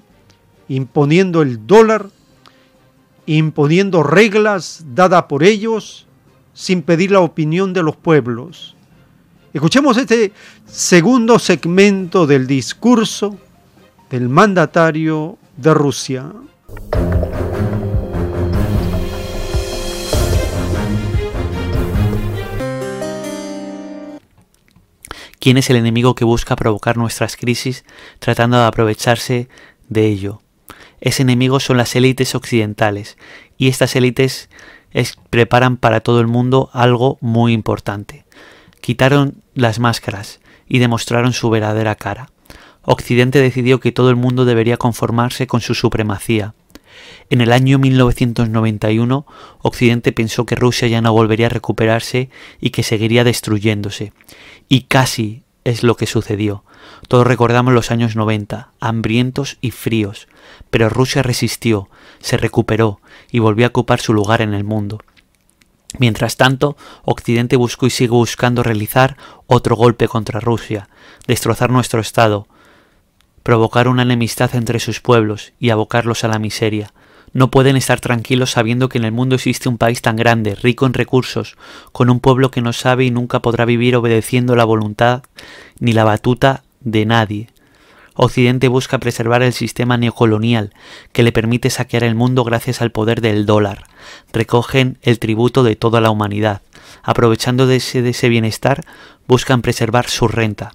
[0.67, 2.09] imponiendo el dólar,
[3.25, 6.07] imponiendo reglas dadas por ellos
[6.53, 8.75] sin pedir la opinión de los pueblos.
[9.55, 10.33] Escuchemos este
[10.65, 13.37] segundo segmento del discurso
[14.09, 16.29] del mandatario de Rusia.
[25.39, 27.85] ¿Quién es el enemigo que busca provocar nuestras crisis
[28.19, 29.47] tratando de aprovecharse
[29.87, 30.41] de ello?
[30.99, 33.17] Ese enemigo son las élites occidentales
[33.57, 34.49] y estas élites
[34.91, 38.24] es, preparan para todo el mundo algo muy importante.
[38.85, 42.29] Quitaron las máscaras y demostraron su verdadera cara.
[42.83, 46.53] Occidente decidió que todo el mundo debería conformarse con su supremacía.
[47.31, 49.25] En el año 1991,
[49.63, 52.29] Occidente pensó que Rusia ya no volvería a recuperarse
[52.61, 54.13] y que seguiría destruyéndose.
[54.69, 56.63] Y casi es lo que sucedió.
[57.07, 60.27] Todos recordamos los años 90, hambrientos y fríos,
[60.69, 62.99] pero Rusia resistió, se recuperó
[63.31, 65.01] y volvió a ocupar su lugar en el mundo.
[65.99, 70.89] Mientras tanto, Occidente buscó y sigue buscando realizar otro golpe contra Rusia,
[71.27, 72.47] destrozar nuestro Estado,
[73.43, 76.91] provocar una enemistad entre sus pueblos y abocarlos a la miseria.
[77.33, 80.85] No pueden estar tranquilos sabiendo que en el mundo existe un país tan grande, rico
[80.85, 81.57] en recursos,
[81.91, 85.23] con un pueblo que no sabe y nunca podrá vivir obedeciendo la voluntad
[85.79, 87.49] ni la batuta de nadie.
[88.17, 90.73] Occidente busca preservar el sistema neocolonial
[91.11, 93.83] que le permite saquear el mundo gracias al poder del dólar.
[94.31, 96.61] Recogen el tributo de toda la humanidad.
[97.03, 98.85] Aprovechando de ese, bienestar,
[99.27, 100.71] buscan preservar su renta.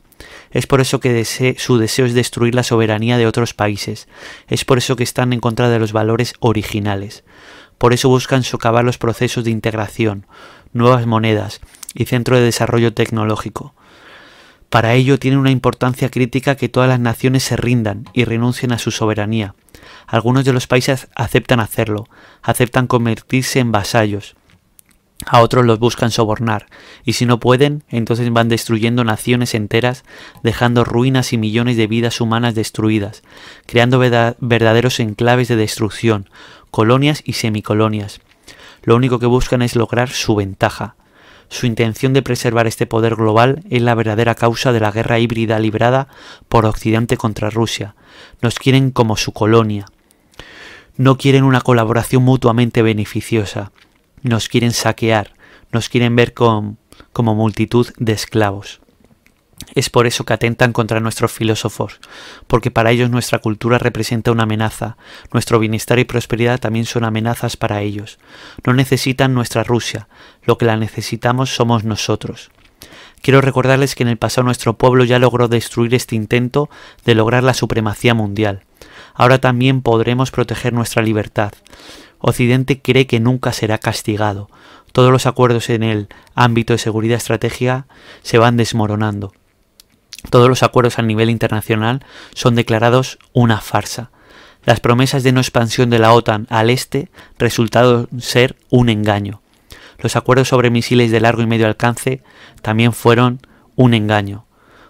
[0.50, 1.24] Es por eso que
[1.56, 4.06] su deseo es destruir la soberanía de otros países.
[4.46, 7.24] Es por eso que están en contra de los valores originales.
[7.78, 10.26] Por eso buscan socavar los procesos de integración,
[10.74, 11.60] nuevas monedas
[11.94, 13.74] y centro de desarrollo tecnológico.
[14.70, 18.78] Para ello tiene una importancia crítica que todas las naciones se rindan y renuncien a
[18.78, 19.54] su soberanía.
[20.06, 22.08] Algunos de los países aceptan hacerlo,
[22.42, 24.36] aceptan convertirse en vasallos,
[25.26, 26.66] a otros los buscan sobornar,
[27.04, 30.04] y si no pueden, entonces van destruyendo naciones enteras,
[30.42, 33.22] dejando ruinas y millones de vidas humanas destruidas,
[33.66, 36.30] creando verdaderos enclaves de destrucción,
[36.70, 38.20] colonias y semicolonias.
[38.82, 40.96] Lo único que buscan es lograr su ventaja.
[41.50, 45.58] Su intención de preservar este poder global es la verdadera causa de la guerra híbrida
[45.58, 46.08] librada
[46.48, 47.94] por Occidente contra Rusia.
[48.40, 49.84] Nos quieren como su colonia.
[50.96, 53.72] No quieren una colaboración mutuamente beneficiosa
[54.22, 55.32] nos quieren saquear,
[55.72, 56.76] nos quieren ver como
[57.14, 58.80] multitud de esclavos.
[59.74, 62.00] Es por eso que atentan contra nuestros filósofos,
[62.46, 64.96] porque para ellos nuestra cultura representa una amenaza,
[65.32, 68.18] nuestro bienestar y prosperidad también son amenazas para ellos.
[68.64, 70.08] No necesitan nuestra Rusia,
[70.44, 72.50] lo que la necesitamos somos nosotros.
[73.22, 76.70] Quiero recordarles que en el pasado nuestro pueblo ya logró destruir este intento
[77.04, 78.64] de lograr la supremacía mundial.
[79.14, 81.52] Ahora también podremos proteger nuestra libertad.
[82.18, 84.48] Occidente cree que nunca será castigado.
[84.92, 87.86] Todos los acuerdos en el ámbito de seguridad estratégica
[88.22, 89.32] se van desmoronando.
[90.28, 92.04] Todos los acuerdos a nivel internacional
[92.34, 94.10] son declarados una farsa.
[94.64, 99.40] Las promesas de no expansión de la OTAN al este resultaron ser un engaño.
[99.98, 102.22] Los acuerdos sobre misiles de largo y medio alcance
[102.62, 103.40] también fueron
[103.76, 104.44] un engaño.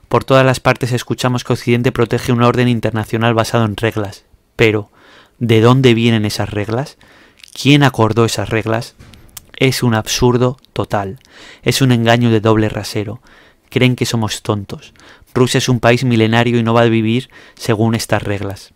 [0.08, 4.24] Por todas las partes escuchamos que Occidente protege un orden internacional basado en reglas.
[4.56, 4.90] Pero,
[5.38, 6.98] ¿de dónde vienen esas reglas?
[7.52, 8.96] ¿Quién acordó esas reglas?
[9.56, 11.20] Es un absurdo total.
[11.62, 13.20] Es un engaño de doble rasero.
[13.68, 14.94] Creen que somos tontos.
[15.34, 18.72] Rusia es un país milenario y no va a vivir según estas reglas.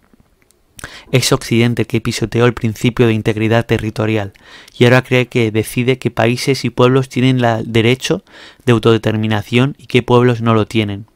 [1.12, 4.32] Es Occidente que pisoteó el principio de integridad territorial
[4.78, 8.22] y ahora cree que decide que países y pueblos tienen el derecho
[8.66, 11.06] de autodeterminación y qué pueblos no lo tienen.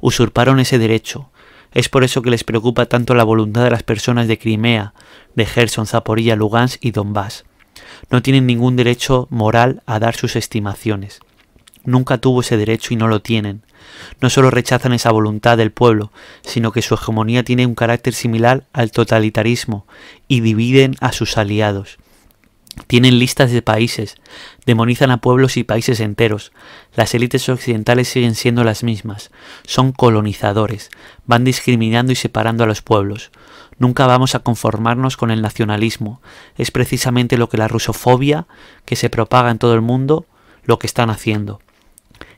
[0.00, 1.30] Usurparon ese derecho,
[1.72, 4.94] es por eso que les preocupa tanto la voluntad de las personas de Crimea,
[5.34, 7.44] de Gerson, Zaporilla, Lugansk y Donbass.
[8.10, 11.20] No tienen ningún derecho moral a dar sus estimaciones.
[11.84, 13.62] Nunca tuvo ese derecho y no lo tienen.
[14.20, 16.12] No solo rechazan esa voluntad del pueblo,
[16.42, 19.86] sino que su hegemonía tiene un carácter similar al totalitarismo
[20.28, 21.98] y dividen a sus aliados.
[22.86, 24.16] Tienen listas de países,
[24.66, 26.52] demonizan a pueblos y países enteros.
[26.94, 29.30] Las élites occidentales siguen siendo las mismas.
[29.66, 30.90] Son colonizadores,
[31.24, 33.30] van discriminando y separando a los pueblos.
[33.78, 36.20] Nunca vamos a conformarnos con el nacionalismo.
[36.56, 38.46] Es precisamente lo que la rusofobia,
[38.84, 40.26] que se propaga en todo el mundo,
[40.64, 41.60] lo que están haciendo.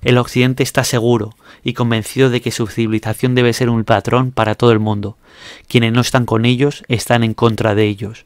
[0.08, 4.54] El occidente está seguro y convencido de que su civilización debe ser un patrón para
[4.54, 5.18] todo el mundo.
[5.68, 8.24] Quienes no están con ellos están en contra de ellos.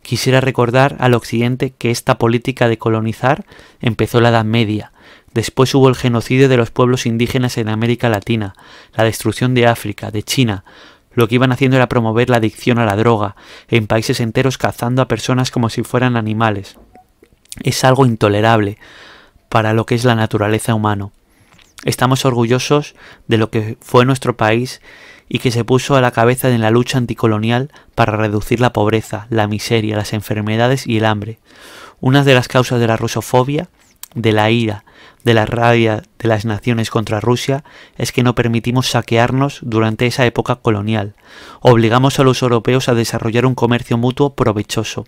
[0.00, 3.44] Quisiera recordar al Occidente que esta política de colonizar
[3.82, 4.92] empezó en la Edad Media.
[5.34, 8.54] Después hubo el genocidio de los pueblos indígenas en América Latina,
[8.94, 10.64] la destrucción de África, de China.
[11.12, 13.36] Lo que iban haciendo era promover la adicción a la droga,
[13.68, 16.78] en países enteros cazando a personas como si fueran animales.
[17.62, 18.78] Es algo intolerable
[19.52, 21.10] para lo que es la naturaleza humana.
[21.84, 22.94] Estamos orgullosos
[23.28, 24.80] de lo que fue nuestro país
[25.28, 29.26] y que se puso a la cabeza en la lucha anticolonial para reducir la pobreza,
[29.28, 31.38] la miseria, las enfermedades y el hambre.
[32.00, 33.68] Una de las causas de la rusofobia
[34.14, 34.86] de la ira,
[35.24, 37.64] de la rabia de las naciones contra Rusia
[37.96, 41.14] es que no permitimos saquearnos durante esa época colonial.
[41.60, 45.06] Obligamos a los europeos a desarrollar un comercio mutuo provechoso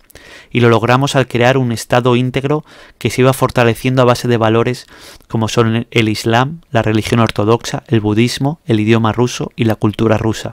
[0.50, 2.64] y lo logramos al crear un Estado íntegro
[2.98, 4.86] que se iba fortaleciendo a base de valores
[5.28, 10.18] como son el Islam, la religión ortodoxa, el budismo, el idioma ruso y la cultura
[10.18, 10.52] rusa.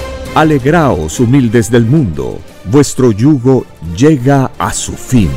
[0.33, 3.65] Alegraos humildes del mundo, vuestro yugo
[3.97, 5.29] llega a su fin.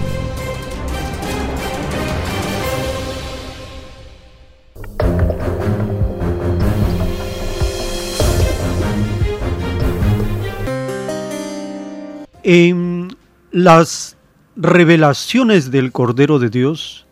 [12.45, 13.17] En
[13.51, 14.17] las
[14.55, 17.05] revelaciones del Cordero de Dios,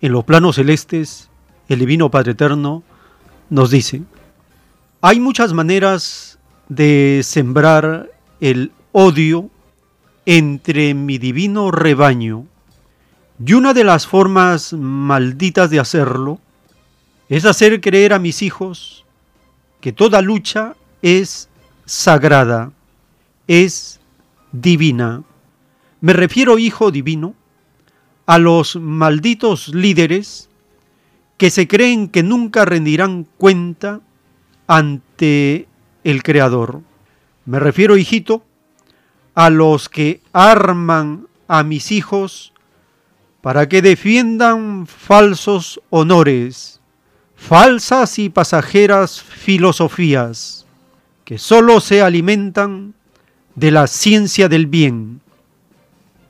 [0.00, 1.28] en los planos celestes,
[1.68, 2.82] el Divino Padre Eterno
[3.50, 4.00] nos dice,
[5.02, 6.33] hay muchas maneras
[6.68, 8.10] de sembrar
[8.40, 9.50] el odio
[10.26, 12.46] entre mi divino rebaño.
[13.44, 16.38] Y una de las formas malditas de hacerlo
[17.28, 19.04] es hacer creer a mis hijos
[19.80, 21.48] que toda lucha es
[21.84, 22.72] sagrada,
[23.46, 24.00] es
[24.52, 25.22] divina.
[26.00, 27.34] Me refiero, hijo divino,
[28.26, 30.48] a los malditos líderes
[31.36, 34.00] que se creen que nunca rendirán cuenta
[34.66, 35.66] ante
[36.04, 36.82] el Creador.
[37.46, 38.44] Me refiero, hijito,
[39.34, 42.52] a los que arman a mis hijos
[43.40, 46.80] para que defiendan falsos honores,
[47.34, 50.66] falsas y pasajeras filosofías,
[51.24, 52.94] que sólo se alimentan
[53.54, 55.20] de la ciencia del bien,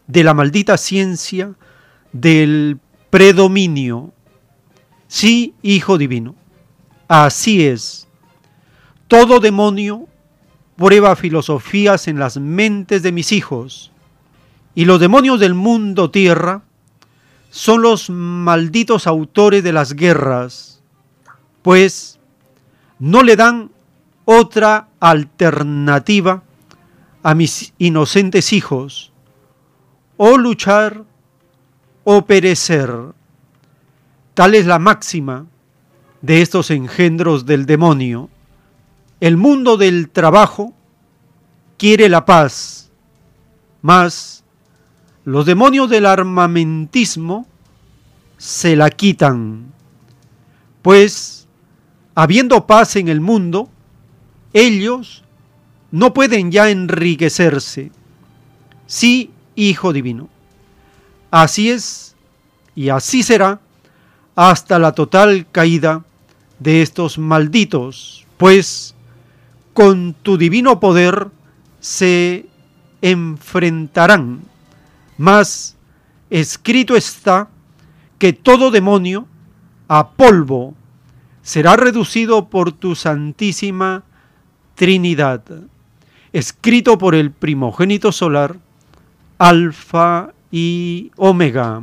[0.06, 1.54] de la maldita ciencia
[2.12, 2.78] del
[3.10, 4.12] predominio.
[5.06, 6.34] Sí, Hijo Divino,
[7.06, 8.03] así es
[9.14, 10.08] todo demonio
[10.74, 13.92] prueba filosofías en las mentes de mis hijos,
[14.74, 16.62] y los demonios del mundo tierra
[17.48, 20.82] son los malditos autores de las guerras,
[21.62, 22.18] pues
[22.98, 23.70] no le dan
[24.24, 26.42] otra alternativa
[27.22, 29.12] a mis inocentes hijos,
[30.16, 31.04] o luchar
[32.02, 32.92] o perecer.
[34.34, 35.46] Tal es la máxima
[36.20, 38.28] de estos engendros del demonio
[39.20, 40.74] el mundo del trabajo
[41.78, 42.90] quiere la paz,
[43.82, 44.44] mas
[45.24, 47.46] los demonios del armamentismo
[48.38, 49.72] se la quitan,
[50.82, 51.46] pues
[52.14, 53.70] habiendo paz en el mundo,
[54.52, 55.24] ellos
[55.90, 57.90] no pueden ya enriquecerse.
[58.86, 60.28] Sí, Hijo Divino.
[61.30, 62.14] Así es
[62.74, 63.60] y así será
[64.34, 66.04] hasta la total caída
[66.58, 68.93] de estos malditos, pues
[69.74, 71.28] con tu divino poder
[71.80, 72.46] se
[73.02, 74.40] enfrentarán.
[75.18, 75.76] Mas
[76.30, 77.48] escrito está
[78.18, 79.26] que todo demonio
[79.88, 80.74] a polvo
[81.42, 84.04] será reducido por tu santísima
[84.74, 85.44] Trinidad,
[86.32, 88.56] escrito por el primogénito solar,
[89.38, 91.82] Alfa y Omega.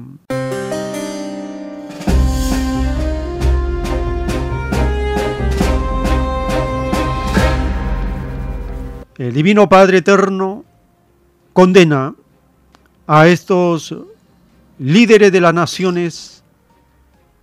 [9.22, 10.66] El Divino Padre Eterno
[11.54, 12.16] condena
[13.06, 13.96] a estos
[14.80, 16.44] líderes de las naciones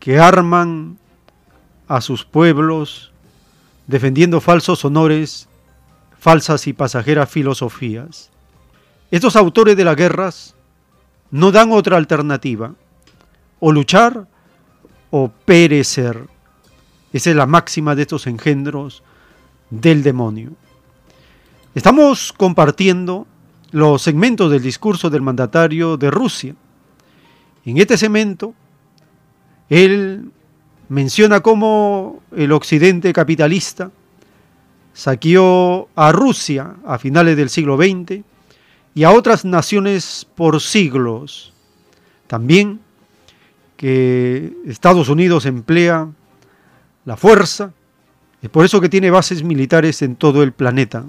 [0.00, 0.98] que arman
[1.86, 3.12] a sus pueblos
[3.86, 5.48] defendiendo falsos honores,
[6.18, 8.30] falsas y pasajeras filosofías.
[9.12, 10.56] Estos autores de las guerras
[11.30, 12.74] no dan otra alternativa,
[13.60, 14.26] o luchar
[15.12, 16.26] o perecer.
[17.12, 19.04] Esa es la máxima de estos engendros
[19.70, 20.56] del demonio.
[21.74, 23.26] Estamos compartiendo
[23.72, 26.54] los segmentos del discurso del mandatario de Rusia.
[27.64, 28.54] En este segmento,
[29.68, 30.30] él
[30.88, 33.90] menciona cómo el occidente capitalista
[34.94, 38.22] saqueó a Rusia a finales del siglo XX
[38.94, 41.52] y a otras naciones por siglos.
[42.26, 42.80] También
[43.76, 46.08] que Estados Unidos emplea
[47.04, 47.72] la fuerza,
[48.40, 51.04] es por eso que tiene bases militares en todo el planeta,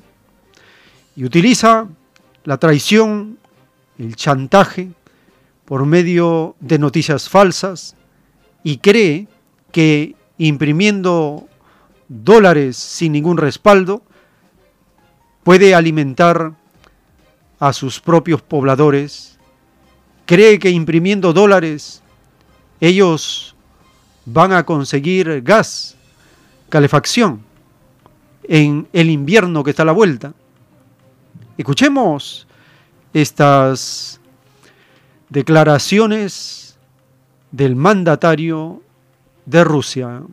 [1.15, 1.87] y utiliza
[2.43, 3.37] la traición,
[3.97, 4.89] el chantaje,
[5.65, 7.95] por medio de noticias falsas,
[8.63, 9.27] y cree
[9.71, 11.47] que imprimiendo
[12.07, 14.01] dólares sin ningún respaldo
[15.43, 16.53] puede alimentar
[17.59, 19.37] a sus propios pobladores,
[20.25, 22.01] cree que imprimiendo dólares
[22.79, 23.55] ellos
[24.25, 25.95] van a conseguir gas,
[26.69, 27.41] calefacción
[28.43, 30.33] en el invierno que está a la vuelta.
[31.59, 32.47] Escuchemos
[33.13, 34.21] estas
[35.27, 36.77] declaraciones
[37.51, 38.81] del mandatario
[39.45, 40.23] de Rusia.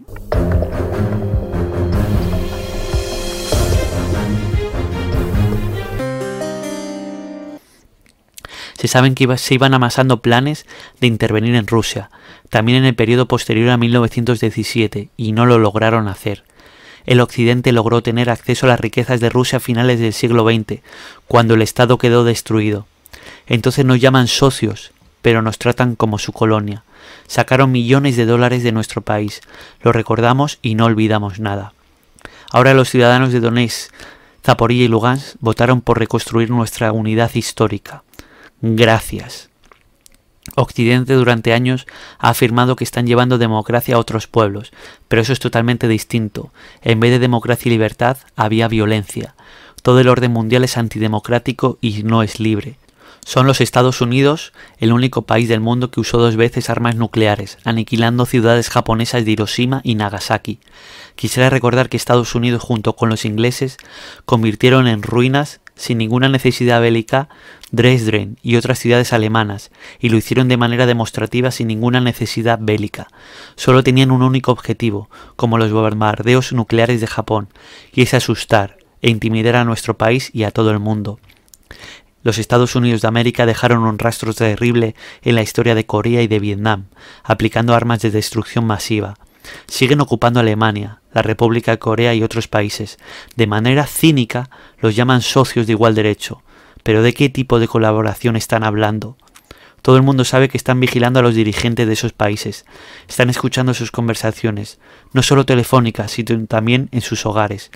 [8.74, 10.64] Se saben que se iban amasando planes
[11.00, 12.08] de intervenir en Rusia,
[12.50, 16.44] también en el periodo posterior a 1917, y no lo lograron hacer.
[17.07, 20.80] El Occidente logró tener acceso a las riquezas de Rusia a finales del siglo XX,
[21.28, 22.86] cuando el Estado quedó destruido.
[23.46, 24.92] Entonces nos llaman socios,
[25.22, 26.82] pero nos tratan como su colonia.
[27.26, 29.40] Sacaron millones de dólares de nuestro país,
[29.82, 31.72] lo recordamos y no olvidamos nada.
[32.52, 33.92] Ahora los ciudadanos de Donetsk,
[34.44, 38.04] Zaporilla y Lugansk votaron por reconstruir nuestra unidad histórica.
[38.61, 39.50] Gracias.
[40.55, 41.86] Occidente durante años
[42.18, 44.72] ha afirmado que están llevando democracia a otros pueblos,
[45.09, 46.53] pero eso es totalmente distinto.
[46.82, 49.34] En vez de democracia y libertad, había violencia.
[49.82, 52.76] Todo el orden mundial es antidemocrático y no es libre.
[53.26, 57.59] Son los Estados Unidos el único país del mundo que usó dos veces armas nucleares,
[57.64, 60.61] aniquilando ciudades japonesas de Hiroshima y Nagasaki.
[61.16, 63.78] Quisiera recordar que Estados Unidos junto con los ingleses
[64.26, 67.28] convirtieron en ruinas sin ninguna necesidad bélica
[67.70, 69.70] Dresden y otras ciudades alemanas,
[70.00, 73.08] y lo hicieron de manera demostrativa sin ninguna necesidad bélica.
[73.54, 77.48] Solo tenían un único objetivo, como los bombardeos nucleares de Japón,
[77.92, 81.20] y es asustar e intimidar a nuestro país y a todo el mundo.
[82.22, 86.26] Los Estados Unidos de América dejaron un rastro terrible en la historia de Corea y
[86.26, 86.86] de Vietnam,
[87.22, 89.14] aplicando armas de destrucción masiva.
[89.66, 92.99] Siguen ocupando Alemania, la República de Corea y otros países.
[93.36, 96.42] De manera cínica los llaman socios de igual derecho.
[96.82, 99.16] Pero ¿de qué tipo de colaboración están hablando?
[99.82, 102.64] Todo el mundo sabe que están vigilando a los dirigentes de esos países,
[103.09, 104.80] están escuchando sus conversaciones,
[105.12, 107.70] no solo telefónicas, sino también en sus hogares,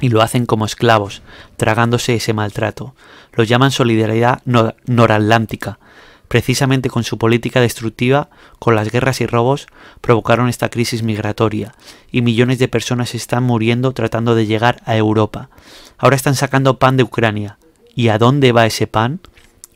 [0.00, 1.22] y lo hacen como esclavos,
[1.56, 2.94] tragándose ese maltrato.
[3.32, 5.80] Lo llaman solidaridad noratlántica.
[6.28, 9.66] Precisamente con su política destructiva, con las guerras y robos,
[10.00, 11.74] provocaron esta crisis migratoria,
[12.12, 15.50] y millones de personas están muriendo tratando de llegar a Europa.
[15.96, 17.58] Ahora están sacando pan de Ucrania.
[17.94, 19.20] ¿Y a dónde va ese pan?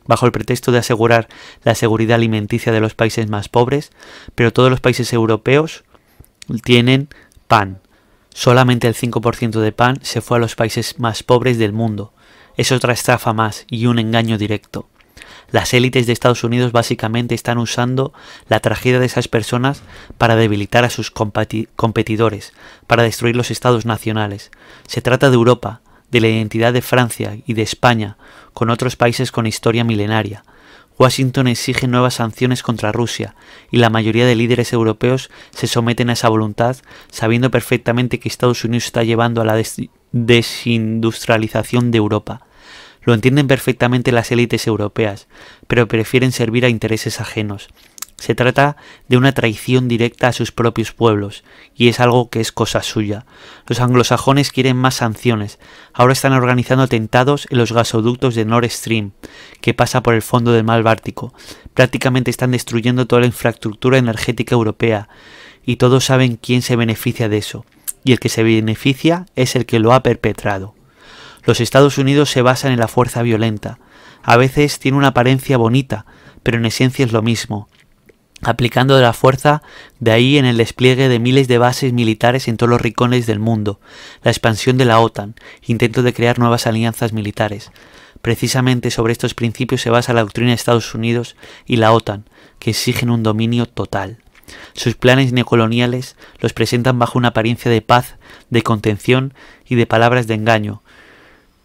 [0.05, 1.29] bajo el pretexto de asegurar
[1.63, 3.93] la seguridad alimenticia de los países más pobres,
[4.35, 5.85] pero todos los países europeos
[6.65, 7.09] tienen
[7.47, 7.79] pan,
[8.35, 12.13] Solamente el 5% de pan se fue a los países más pobres del mundo.
[12.57, 14.89] Es otra estafa más y un engaño directo.
[15.53, 18.13] Las élites de Estados Unidos básicamente están usando
[18.49, 19.83] la tragedia de esas personas
[20.19, 22.53] para debilitar a sus competidores,
[22.89, 24.51] para destruir los estados nacionales.
[24.89, 28.17] Se trata de Europa, de la identidad de Francia y de España,
[28.53, 30.43] con otros países con historia milenaria,
[30.99, 33.35] Washington exige nuevas sanciones contra Rusia
[33.71, 36.77] y la mayoría de líderes europeos se someten a esa voluntad
[37.11, 39.61] sabiendo perfectamente que Estados Unidos está llevando a la
[40.13, 42.47] desindustrialización de Europa.
[43.03, 45.29] Lo entienden perfectamente las élites europeas,
[45.67, 47.69] pero prefieren servir a intereses ajenos.
[48.23, 48.77] Se trata
[49.09, 51.43] de una traición directa a sus propios pueblos,
[51.75, 53.27] y es algo que es cosa suya.
[53.67, 55.59] Los anglosajones quieren más sanciones.
[55.93, 59.11] Ahora están organizando atentados en los gasoductos de Nord Stream,
[59.61, 61.35] que pasa por el fondo del mar Báltico.
[61.75, 65.09] Prácticamente están destruyendo toda la infraestructura energética europea,
[65.67, 67.67] y todos saben quién se beneficia de eso.
[68.05, 70.77] Y el que se beneficia es el que lo ha perpetrado.
[71.45, 73.79] Los Estados Unidos se basan en la fuerza violenta,
[74.23, 76.07] A veces tiene una apariencia bonita,
[76.45, 77.69] pero en esencia es lo mismo,
[78.43, 79.63] aplicando de la fuerza
[80.01, 83.41] de ahí en el despliegue de miles de bases militares en todos los rincones del
[83.41, 83.81] mundo,
[84.23, 85.35] la expansión de la OTAN,
[85.67, 87.73] intento de crear nuevas alianzas militares.
[88.21, 91.37] Precisamente sobre estos principios se basa la doctrina de Estados Unidos
[91.67, 92.25] y la OTAN,
[92.59, 94.19] que exigen un dominio total.
[94.75, 98.17] Sus planes neocoloniales los presentan bajo una apariencia de paz,
[98.51, 99.35] de contención
[99.67, 100.83] y de palabras de engaño,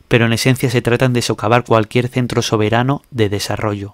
[0.08, 3.93] pero en esencia se tratan de socavar cualquier centro soberano de desarrollo.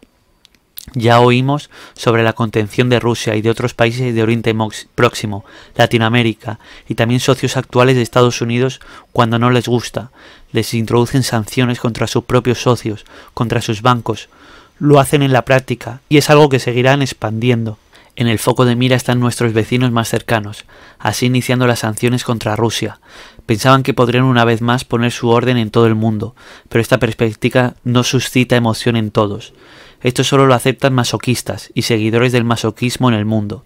[0.93, 4.53] Ya oímos sobre la contención de Rusia y de otros países de Oriente
[4.95, 5.45] Próximo,
[5.75, 6.59] Latinoamérica
[6.89, 10.11] y también socios actuales de Estados Unidos cuando no les gusta.
[10.51, 14.29] Les introducen sanciones contra sus propios socios, contra sus bancos.
[14.77, 17.77] Lo hacen en la práctica y es algo que seguirán expandiendo.
[18.15, 20.65] En el foco de mira están nuestros vecinos más cercanos,
[20.99, 22.99] así iniciando las sanciones contra Rusia.
[23.47, 26.35] Pensaban que podrían una vez más poner su orden en todo el mundo,
[26.69, 29.53] pero esta perspectiva no suscita emoción en todos.
[30.01, 33.65] Esto solo lo aceptan masoquistas y seguidores del masoquismo en el mundo.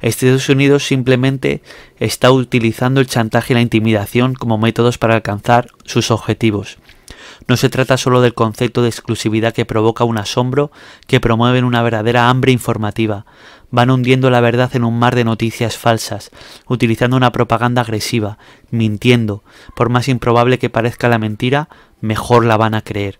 [0.00, 1.62] Estados Unidos simplemente
[1.98, 6.78] está utilizando el chantaje y la intimidación como métodos para alcanzar sus objetivos.
[7.46, 10.70] No se trata solo del concepto de exclusividad que provoca un asombro
[11.06, 13.26] que promueven una verdadera hambre informativa.
[13.72, 16.30] Van hundiendo la verdad en un mar de noticias falsas,
[16.68, 18.38] utilizando una propaganda agresiva,
[18.70, 19.42] mintiendo.
[19.74, 21.68] Por más improbable que parezca la mentira,
[22.00, 23.18] mejor la van a creer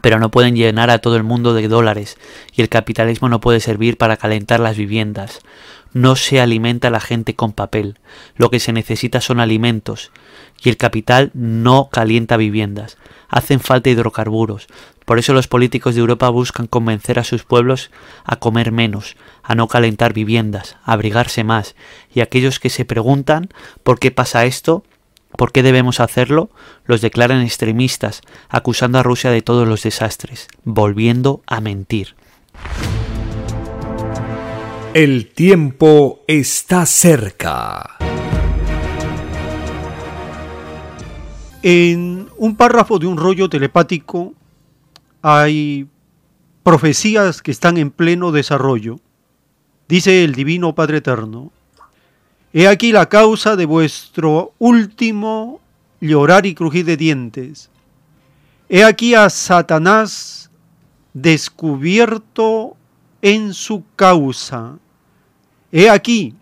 [0.00, 2.18] pero no pueden llenar a todo el mundo de dólares
[2.54, 5.40] y el capitalismo no puede servir para calentar las viviendas.
[5.92, 7.98] No se alimenta la gente con papel,
[8.36, 10.10] lo que se necesita son alimentos
[10.62, 12.96] y el capital no calienta viviendas.
[13.28, 14.66] Hacen falta hidrocarburos.
[15.04, 17.90] Por eso los políticos de Europa buscan convencer a sus pueblos
[18.24, 21.74] a comer menos, a no calentar viviendas, a abrigarse más,
[22.14, 23.48] y aquellos que se preguntan
[23.82, 24.84] por qué pasa esto,
[25.36, 26.50] ¿Por qué debemos hacerlo?
[26.84, 32.14] Los declaran extremistas, acusando a Rusia de todos los desastres, volviendo a mentir.
[34.94, 37.96] El tiempo está cerca.
[41.66, 44.34] En un párrafo de un rollo telepático
[45.22, 45.88] hay
[46.62, 49.00] profecías que están en pleno desarrollo.
[49.88, 51.52] Dice el Divino Padre Eterno,
[52.52, 55.62] He aquí la causa de vuestro último
[56.02, 57.70] llorar y crujir de dientes.
[58.68, 60.50] He aquí a Satanás
[61.14, 62.76] descubierto
[63.22, 64.76] en su causa.
[65.72, 66.34] He aquí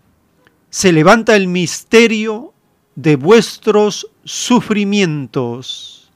[0.69, 2.53] se levanta el misterio
[2.97, 6.11] de vuestros sufrimientos,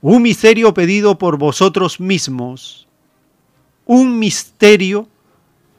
[0.00, 2.86] un misterio pedido por vosotros mismos,
[3.86, 5.08] un misterio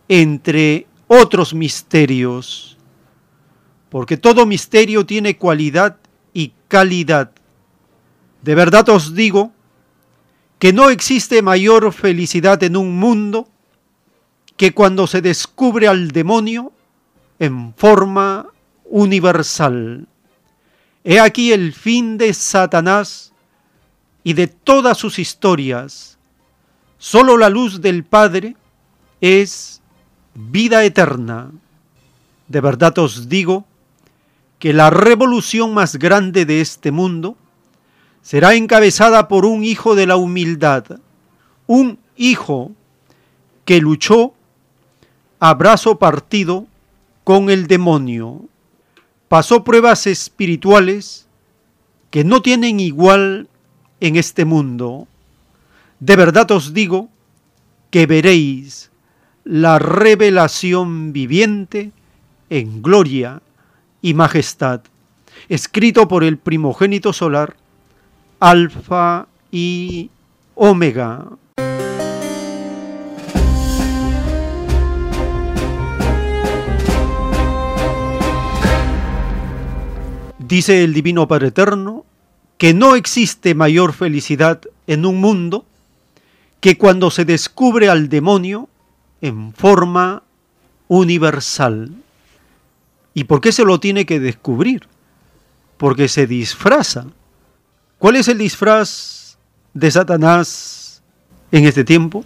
[0.08, 2.76] entre otros misterios
[3.96, 5.96] porque todo misterio tiene cualidad
[6.34, 7.32] y calidad.
[8.42, 9.54] De verdad os digo
[10.60, 13.48] que no existe mayor felicidad en un mundo
[14.58, 16.74] que cuando se descubre al demonio
[17.40, 18.48] en forma
[18.84, 20.10] universal.
[21.08, 23.32] He aquí el fin de Satanás
[24.24, 26.18] y de todas sus historias.
[26.98, 28.56] Solo la luz del Padre
[29.22, 29.84] es
[30.34, 31.52] vida eterna.
[32.48, 33.66] De verdad os digo
[34.58, 37.38] que la revolución más grande de este mundo
[38.24, 40.86] será encabezada por un hijo de la humildad,
[41.68, 42.72] un hijo
[43.64, 44.34] que luchó
[45.40, 46.66] a brazo partido
[47.24, 48.46] con el demonio,
[49.28, 51.28] pasó pruebas espirituales
[52.10, 53.50] que no tienen igual
[54.00, 55.08] en este mundo.
[56.00, 57.10] De verdad os digo
[57.90, 58.92] que veréis
[59.44, 61.92] la revelación viviente
[62.50, 63.42] en gloria
[64.02, 64.82] y majestad,
[65.50, 67.56] escrito por el primogénito solar,
[68.40, 70.10] Alfa y
[70.56, 71.28] Omega.
[80.48, 82.06] Dice el Divino Padre Eterno
[82.60, 85.66] que no existe mayor felicidad en un mundo
[86.60, 88.70] que cuando se descubre al demonio
[89.22, 90.22] en forma
[90.88, 91.96] universal.
[93.16, 94.88] ¿Y por qué se lo tiene que descubrir?
[95.78, 97.08] Porque se disfraza.
[97.98, 99.40] ¿Cuál es el disfraz
[99.74, 101.02] de Satanás
[101.52, 102.24] en este tiempo?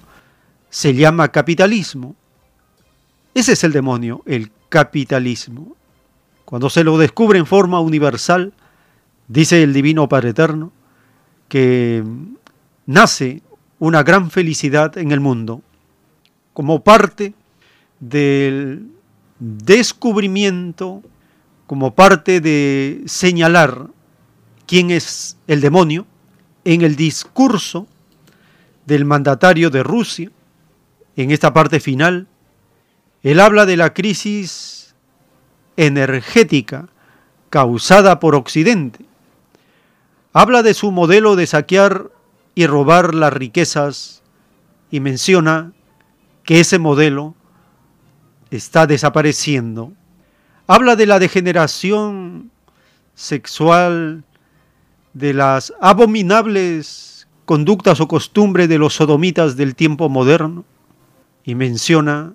[0.69, 2.17] Se llama capitalismo.
[3.33, 5.77] Ese es el demonio, el capitalismo.
[6.49, 8.53] Cuando se lo descubre en forma universal,
[9.27, 10.71] dice el Divino Padre Eterno,
[11.47, 12.03] que
[12.87, 13.43] nace
[13.77, 15.61] una gran felicidad en el mundo
[16.53, 17.35] como parte
[17.99, 18.87] del
[19.37, 21.03] descubrimiento
[21.67, 23.85] como parte de señalar
[24.65, 26.07] quién es el demonio
[26.65, 27.85] en el discurso
[28.87, 30.31] del mandatario de Rusia,
[31.15, 32.27] en esta parte final,
[33.21, 34.78] él habla de la crisis
[35.79, 36.89] energética
[37.49, 39.05] causada por Occidente.
[40.33, 42.11] Habla de su modelo de saquear
[42.53, 44.21] y robar las riquezas
[44.91, 45.71] y menciona
[46.43, 47.33] que ese modelo
[48.51, 49.93] está desapareciendo.
[50.67, 52.51] Habla de la degeneración
[53.15, 54.25] sexual,
[55.13, 60.65] de las abominables conductas o costumbres de los sodomitas del tiempo moderno
[61.45, 62.33] y menciona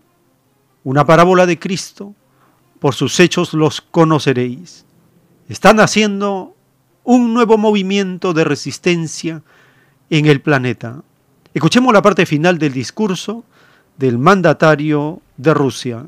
[0.82, 2.14] una parábola de Cristo,
[2.85, 4.85] por sus hechos los conoceréis.
[5.49, 6.55] Están haciendo
[7.03, 9.41] un nuevo movimiento de resistencia
[10.11, 11.01] en el planeta.
[11.55, 13.43] Escuchemos la parte final del discurso
[13.97, 16.05] del mandatario de Rusia.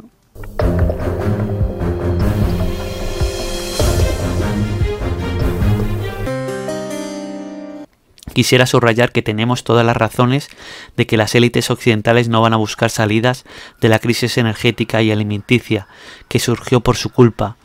[8.36, 10.50] Quisiera subrayar que tenemos todas las razones
[10.94, 13.46] de que las élites occidentales no van a buscar salidas
[13.80, 15.88] de la crisis energética y alimenticia
[16.28, 17.56] que surgió por su culpa,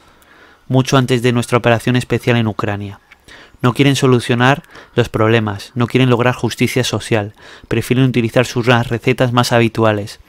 [0.69, 3.01] mucho antes de nuestra operación especial en Ucrania.
[3.61, 4.63] No quieren solucionar
[4.95, 7.33] los problemas, no quieren lograr justicia social,
[7.67, 10.21] prefieren utilizar sus recetas más habituales,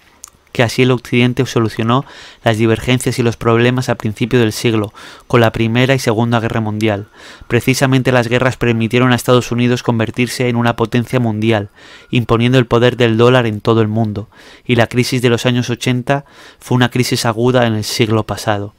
[0.53, 2.05] que así el Occidente solucionó
[2.45, 4.93] las divergencias y los problemas a principio del siglo,
[5.27, 7.07] con la Primera y Segunda Guerra Mundial.
[7.49, 11.71] Precisamente las guerras permitieron a Estados Unidos convertirse en una potencia mundial,
[12.11, 14.29] imponiendo el poder del dólar en todo el mundo,
[14.65, 16.25] y la crisis de los años 80
[16.61, 18.75] fue una crisis aguda en el siglo pasado.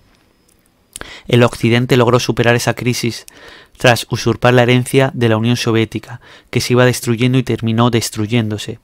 [1.27, 3.25] El Occidente logró superar esa crisis
[3.77, 8.79] tras usurpar la herencia de la Unión Soviética, que se iba destruyendo y terminó destruyéndose.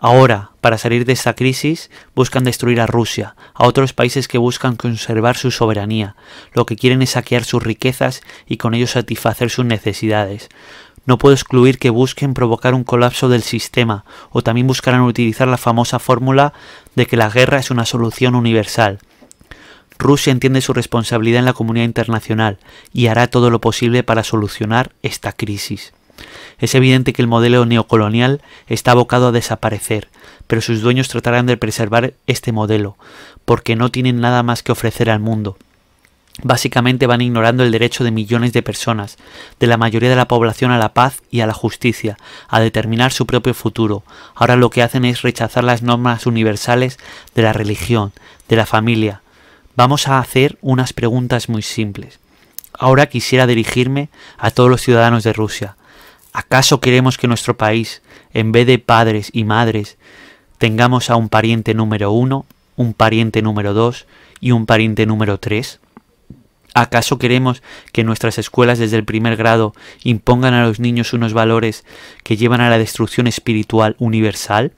[0.00, 4.76] Ahora, para salir de esta crisis, buscan destruir a Rusia, a otros países que buscan
[4.76, 6.14] conservar su soberanía.
[6.52, 10.50] Lo que quieren es saquear sus riquezas y con ello satisfacer sus necesidades.
[11.04, 15.56] No puedo excluir que busquen provocar un colapso del sistema, o también buscarán utilizar la
[15.56, 16.52] famosa fórmula
[16.94, 19.00] de que la guerra es una solución universal.
[19.98, 22.58] Rusia entiende su responsabilidad en la comunidad internacional
[22.92, 25.92] y hará todo lo posible para solucionar esta crisis.
[26.58, 30.08] Es evidente que el modelo neocolonial está abocado a desaparecer,
[30.46, 32.96] pero sus dueños tratarán de preservar este modelo,
[33.44, 35.56] porque no tienen nada más que ofrecer al mundo.
[36.42, 39.16] Básicamente van ignorando el derecho de millones de personas,
[39.58, 42.16] de la mayoría de la población a la paz y a la justicia,
[42.48, 44.04] a determinar su propio futuro.
[44.36, 46.98] Ahora lo que hacen es rechazar las normas universales
[47.34, 48.12] de la religión,
[48.48, 49.22] de la familia.
[49.74, 52.20] Vamos a hacer unas preguntas muy simples.
[52.72, 55.76] Ahora quisiera dirigirme a todos los ciudadanos de Rusia.
[56.32, 58.02] ¿Acaso queremos que nuestro país,
[58.32, 59.96] en vez de padres y madres,
[60.58, 64.06] tengamos a un pariente número uno, un pariente número dos
[64.40, 65.80] y un pariente número tres?
[66.74, 67.62] ¿Acaso queremos
[67.92, 69.72] que nuestras escuelas desde el primer grado
[70.04, 71.84] impongan a los niños unos valores
[72.22, 74.72] que llevan a la destrucción espiritual universal?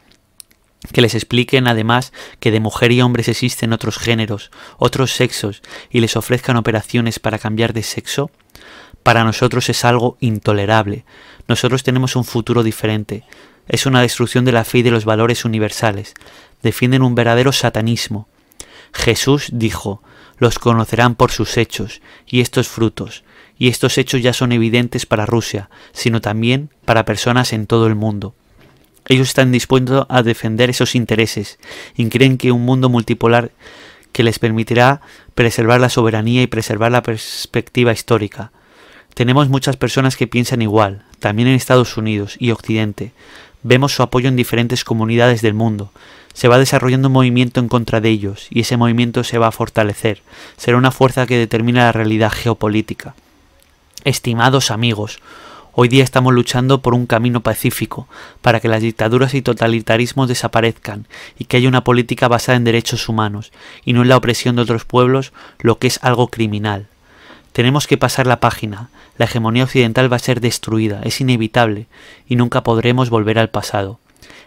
[0.92, 6.00] Que les expliquen además que de mujer y hombres existen otros géneros, otros sexos, y
[6.00, 8.30] les ofrezcan operaciones para cambiar de sexo?
[9.02, 11.04] Para nosotros es algo intolerable.
[11.50, 13.24] Nosotros tenemos un futuro diferente.
[13.66, 16.14] Es una destrucción de la fe y de los valores universales.
[16.62, 18.28] Defienden un verdadero satanismo.
[18.92, 20.00] Jesús dijo,
[20.38, 23.24] los conocerán por sus hechos y estos frutos,
[23.58, 27.96] y estos hechos ya son evidentes para Rusia, sino también para personas en todo el
[27.96, 28.36] mundo.
[29.08, 31.58] Ellos están dispuestos a defender esos intereses
[31.96, 33.50] y creen que un mundo multipolar
[34.12, 35.00] que les permitirá
[35.34, 38.52] preservar la soberanía y preservar la perspectiva histórica.
[39.14, 43.12] Tenemos muchas personas que piensan igual, también en Estados Unidos y Occidente.
[43.62, 45.92] Vemos su apoyo en diferentes comunidades del mundo.
[46.32, 49.52] Se va desarrollando un movimiento en contra de ellos y ese movimiento se va a
[49.52, 50.22] fortalecer.
[50.56, 53.14] Será una fuerza que determina la realidad geopolítica.
[54.04, 55.18] Estimados amigos,
[55.72, 58.08] hoy día estamos luchando por un camino pacífico,
[58.40, 61.06] para que las dictaduras y totalitarismos desaparezcan
[61.38, 63.52] y que haya una política basada en derechos humanos
[63.84, 66.89] y no en la opresión de otros pueblos, lo que es algo criminal.
[67.60, 68.88] Tenemos que pasar la página.
[69.18, 71.88] La hegemonía occidental va a ser destruida, es inevitable,
[72.26, 74.00] y nunca podremos volver al pasado.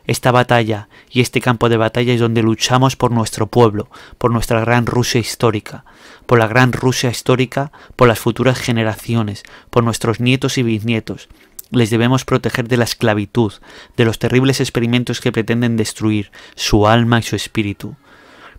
[0.07, 3.88] Esta batalla y este campo de batalla es donde luchamos por nuestro pueblo,
[4.18, 5.86] por nuestra gran Rusia histórica,
[6.26, 11.30] por la gran Rusia histórica, por las futuras generaciones, por nuestros nietos y bisnietos.
[11.70, 13.53] Les debemos proteger de la esclavitud,
[13.95, 17.95] de los terribles experimentos que pretenden destruir su alma y su espíritu.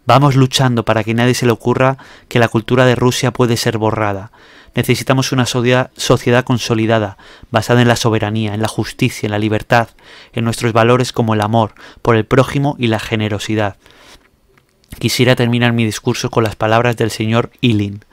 [0.06, 1.96] Vamos luchando para que nadie se le ocurra
[2.28, 4.32] que la cultura de Rusia puede ser borrada.
[4.74, 7.16] Necesitamos una sociedad consolidada,
[7.50, 9.88] basada en la soberanía, en la justicia, en la libertad,
[10.32, 13.76] en nuestros valores como el amor por el prójimo y la generosidad.
[14.98, 18.04] Quisiera terminar mi discurso con las palabras del señor Ilin.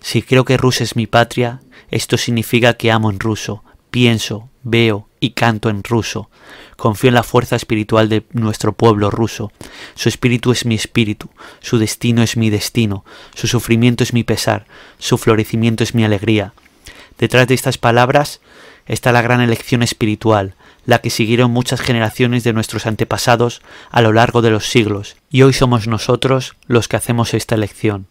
[0.00, 1.60] Si creo que Rusia es mi patria,
[1.90, 6.30] esto significa que amo en ruso, pienso, veo y canto en ruso.
[6.76, 9.52] Confío en la fuerza espiritual de nuestro pueblo ruso.
[9.94, 11.28] Su espíritu es mi espíritu,
[11.60, 13.04] su destino es mi destino,
[13.34, 14.66] su sufrimiento es mi pesar,
[14.98, 16.54] su florecimiento es mi alegría.
[17.18, 18.40] Detrás de estas palabras
[18.86, 20.54] está la gran elección espiritual,
[20.84, 25.42] la que siguieron muchas generaciones de nuestros antepasados a lo largo de los siglos, y
[25.42, 28.06] hoy somos nosotros los que hacemos esta elección.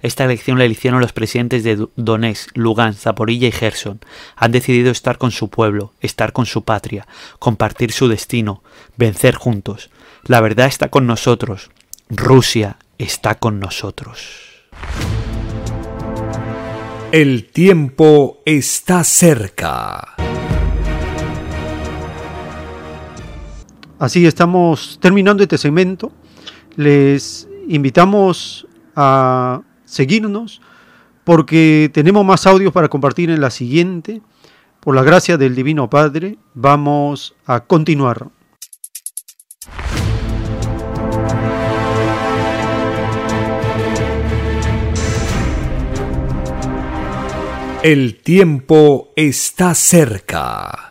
[0.00, 3.98] Esta elección la hicieron los presidentes de Donetsk, Lugansk, Zaporilla y Gerson.
[4.36, 7.08] Han decidido estar con su pueblo, estar con su patria,
[7.40, 8.62] compartir su destino,
[8.96, 9.90] vencer juntos.
[10.24, 11.70] La verdad está con nosotros.
[12.08, 14.68] Rusia está con nosotros.
[17.10, 20.14] El tiempo está cerca.
[23.98, 26.12] Así estamos terminando este segmento.
[26.76, 30.60] Les invitamos a seguirnos
[31.24, 34.22] porque tenemos más audios para compartir en la siguiente.
[34.80, 38.28] Por la gracia del Divino Padre, vamos a continuar.
[47.82, 50.90] El tiempo está cerca.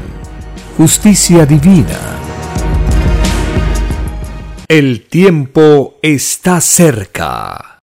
[0.77, 1.99] justicia divina.
[4.67, 7.79] El tiempo está cerca.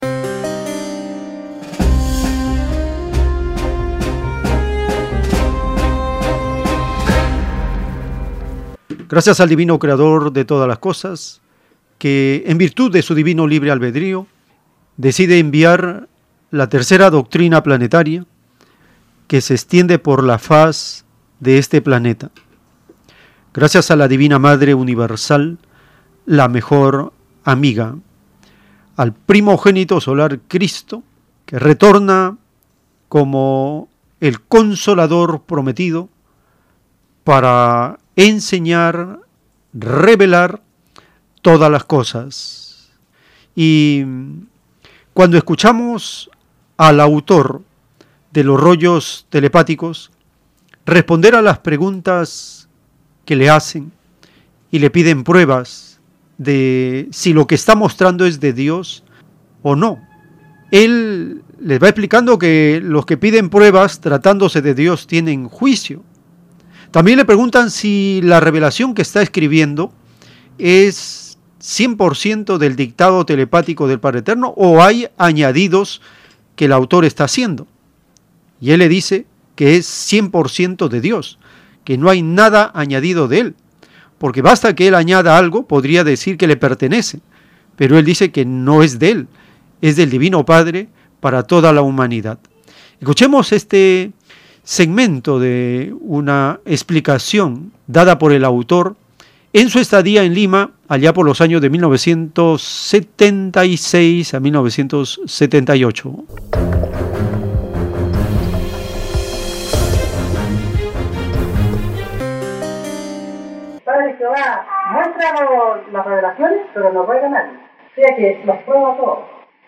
[9.09, 11.41] Gracias al divino creador de todas las cosas,
[11.99, 14.27] que en virtud de su divino libre albedrío,
[14.97, 16.09] decide enviar
[16.51, 18.25] la tercera doctrina planetaria
[19.27, 21.05] que se extiende por la faz
[21.41, 22.31] de este planeta.
[23.59, 25.59] Gracias a la Divina Madre Universal,
[26.27, 27.97] la mejor amiga,
[28.95, 31.03] al primogénito solar Cristo,
[31.45, 32.37] que retorna
[33.09, 33.89] como
[34.21, 36.09] el consolador prometido
[37.25, 39.23] para enseñar,
[39.73, 40.63] revelar
[41.43, 42.93] todas las cosas.
[43.57, 44.05] Y
[45.15, 46.31] cuando escuchamos
[46.77, 47.63] al autor
[48.31, 50.13] de los rollos telepáticos
[50.87, 52.58] responder a las preguntas
[53.29, 53.93] que le hacen
[54.71, 56.01] y le piden pruebas
[56.39, 59.05] de si lo que está mostrando es de Dios
[59.61, 60.01] o no.
[60.71, 66.03] Él les va explicando que los que piden pruebas tratándose de Dios tienen juicio
[66.91, 69.93] también le preguntan si la revelación que está escribiendo
[70.57, 76.01] es 100% del dictado telepático del Padre Eterno o hay añadidos
[76.57, 77.67] que el autor está haciendo.
[78.61, 81.39] Y él le dice que es 100% de Dios,
[81.89, 83.55] que no hay nada añadido de él,
[84.19, 87.21] porque basta que él añada algo, podría decir que le pertenece,
[87.77, 89.27] pero él dice que no es de él,
[89.81, 90.89] es del Divino Padre
[91.21, 92.39] para toda la humanidad.
[93.01, 94.13] Escuchemos este
[94.63, 98.95] segmento de una explicación dada por el autor
[99.55, 106.25] en su estadía en Lima, allá por los años de 1976 a 1978.
[114.39, 115.47] Jehová muestra
[115.93, 117.59] las revelaciones, pero no ruega a nadie.
[117.91, 119.19] O sea que los prueba todos.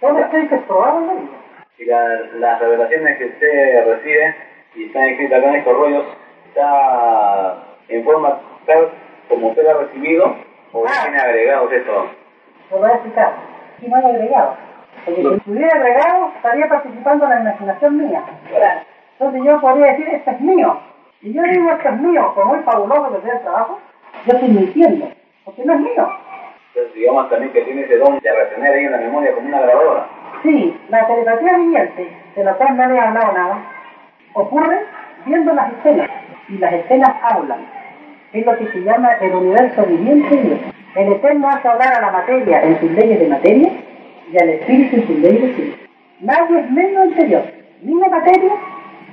[0.01, 1.03] ¿Dónde estoy que es probado
[1.79, 4.37] Y la, las revelaciones que usted recibe
[4.75, 6.05] y están escritas acá en estos rollos,
[6.49, 7.57] está
[7.89, 8.89] en forma tal
[9.29, 10.37] como usted ha recibido
[10.73, 11.03] o ah.
[11.03, 12.11] tiene agregados esto.
[12.71, 13.33] Lo voy a explicar.
[13.81, 14.57] Si no hay agregado.
[15.05, 18.23] Porque si estuviera agregado, estaría participando en la imaginación mía.
[18.49, 18.81] Claro.
[19.18, 20.81] Entonces yo podría decir, esto es mío.
[21.23, 23.79] Y yo digo, esto es mío, como es fabuloso que sea el trabajo,
[24.27, 25.09] yo estoy mintiendo,
[25.45, 26.09] porque no es mío.
[26.75, 29.61] Entonces digamos también que tiene ese don de retener ahí en la memoria como una
[29.61, 30.07] grabadora.
[30.43, 33.59] Sí, la telepatía viviente, de la cual no le he hablado nada,
[34.35, 34.81] ocurre
[35.27, 36.11] viendo las escenas
[36.49, 37.61] y las escenas hablan.
[38.33, 40.61] Es lo que se llama el universo viviente Dios.
[40.95, 43.73] El Eterno hace hablar a la materia en sus leyes de materia
[44.33, 45.79] y al espíritu en sus leyes de espíritu.
[46.21, 47.43] Nadie es menos ante Dios,
[47.83, 48.53] ni la materia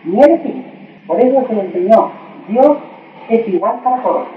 [0.04, 0.70] ni el espíritu.
[1.08, 2.12] Por eso se le enseñó,
[2.48, 2.78] Dios
[3.30, 4.28] es igual para todos,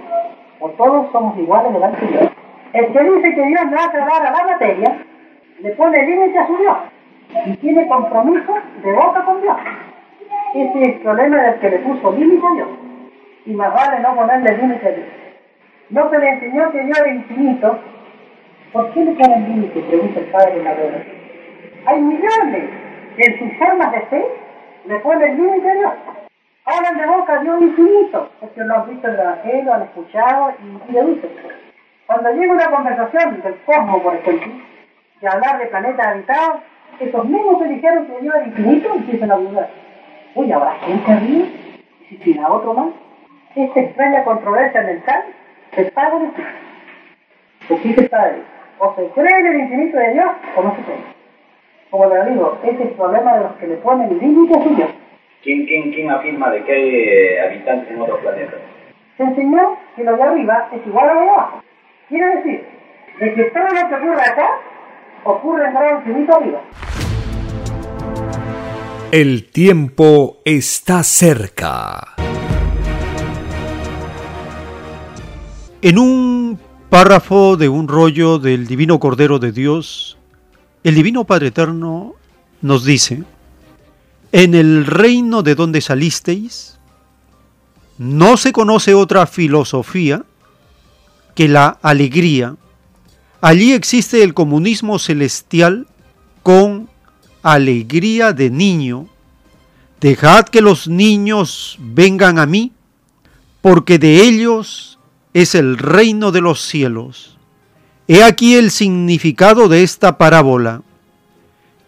[0.60, 2.30] o todos somos iguales delante de Dios.
[2.72, 4.98] El que dice que Dios no hace hablar a la materia,
[5.60, 6.76] le pone límite a su Dios
[7.46, 9.56] y tiene compromiso de boca con Dios.
[10.54, 12.68] Ese es el problema del que le puso límite a Dios.
[13.46, 15.08] Y más vale no ponerle límite a Dios.
[15.90, 17.78] No se le enseñó que Dios era infinito.
[18.72, 19.80] ¿Por qué le ponen límite?
[19.80, 21.16] Pregunta el en la revelación.
[21.86, 22.70] Hay millones
[23.16, 24.24] que en sus formas de fe
[24.86, 25.92] le ponen límite a Dios.
[26.70, 30.92] Hablan de boca a Dios infinito, porque lo han visto el Evangelio, han escuchado y,
[30.92, 31.30] le dicen.
[32.06, 34.52] Cuando llega una conversación del cosmos, por ejemplo,
[35.20, 36.60] de hablar de planetas habitados,
[37.00, 39.68] esos mismos que dijeron que Dios era infinito empiezan a dudar.
[40.36, 41.46] Uy, ¿habrá gente arriba?
[42.02, 42.88] ¿Y si tira otro más?
[43.56, 45.24] Esta extraña controversia mental
[45.74, 46.42] se paga de ti.
[47.68, 48.42] Porque dice Padre,
[48.78, 51.04] o se cree en el infinito de Dios o no se cree.
[51.90, 54.90] Como le digo, ese es el problema de los que le ponen límites a Dios.
[55.42, 58.60] ¿Quién, quién, ¿Quién afirma de que hay eh, habitantes en otros planetas?
[59.16, 61.62] Se enseñó que lo de arriba es igual a lo de abajo.
[62.10, 62.64] Quiere decir,
[63.20, 64.48] de que todo lo que ocurre acá
[65.24, 66.60] ocurre en grado infinito arriba.
[69.12, 72.00] El tiempo está cerca.
[75.80, 76.58] En un
[76.90, 80.18] párrafo de un rollo del Divino Cordero de Dios,
[80.84, 82.12] el Divino Padre Eterno
[82.60, 83.22] nos dice,
[84.32, 86.78] en el reino de donde salisteis,
[87.98, 90.24] no se conoce otra filosofía
[91.34, 92.56] que la alegría.
[93.40, 95.86] Allí existe el comunismo celestial
[96.42, 96.88] con
[97.42, 99.08] alegría de niño.
[100.00, 102.72] Dejad que los niños vengan a mí,
[103.60, 104.98] porque de ellos
[105.34, 107.36] es el reino de los cielos.
[108.08, 110.82] He aquí el significado de esta parábola,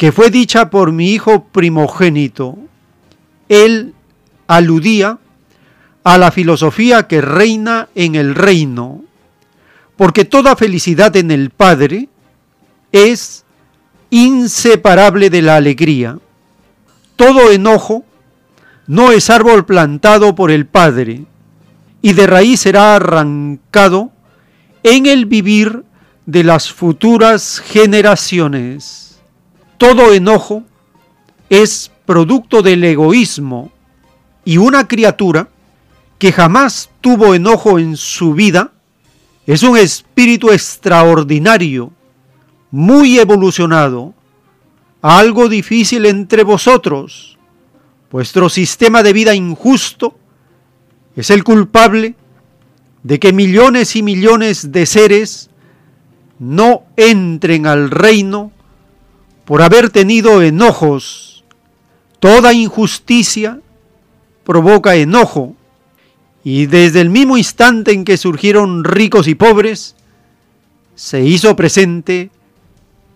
[0.03, 2.59] que fue dicha por mi hijo primogénito.
[3.49, 3.95] Él
[4.49, 5.21] aludía
[6.03, 9.05] a la filosofía que reina en el reino,
[9.95, 12.09] porque toda felicidad en el Padre
[12.91, 13.45] es
[14.11, 16.19] inseparable de la alegría.
[17.15, 18.05] Todo enojo
[18.89, 21.27] no es árbol plantado por el Padre,
[22.01, 24.11] y de raíz será arrancado
[24.83, 25.85] en el vivir
[26.27, 29.12] de las futuras generaciones.
[29.83, 30.63] Todo enojo
[31.51, 33.73] es producto del egoísmo
[34.45, 35.49] y una criatura
[36.21, 38.71] que jamás tuvo enojo en su vida
[39.45, 41.91] es un espíritu extraordinario,
[42.71, 44.15] muy evolucionado,
[45.01, 47.37] algo difícil entre vosotros.
[48.13, 50.17] Vuestro sistema de vida injusto
[51.17, 52.15] es el culpable
[53.03, 55.51] de que millones y millones de seres
[56.39, 58.53] no entren al reino
[59.53, 61.45] por haber tenido enojos.
[62.21, 63.61] Toda injusticia
[64.45, 65.55] provoca enojo.
[66.43, 69.95] Y desde el mismo instante en que surgieron ricos y pobres,
[70.95, 72.31] se hizo presente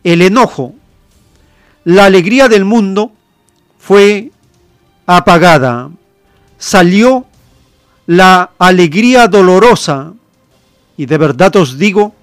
[0.05, 0.75] el enojo.
[1.85, 3.13] La alegría del mundo
[3.79, 4.31] fue
[5.07, 5.89] apagada.
[6.59, 7.25] Salió
[8.05, 10.13] la alegría dolorosa.
[10.99, 12.15] Y de verdad os digo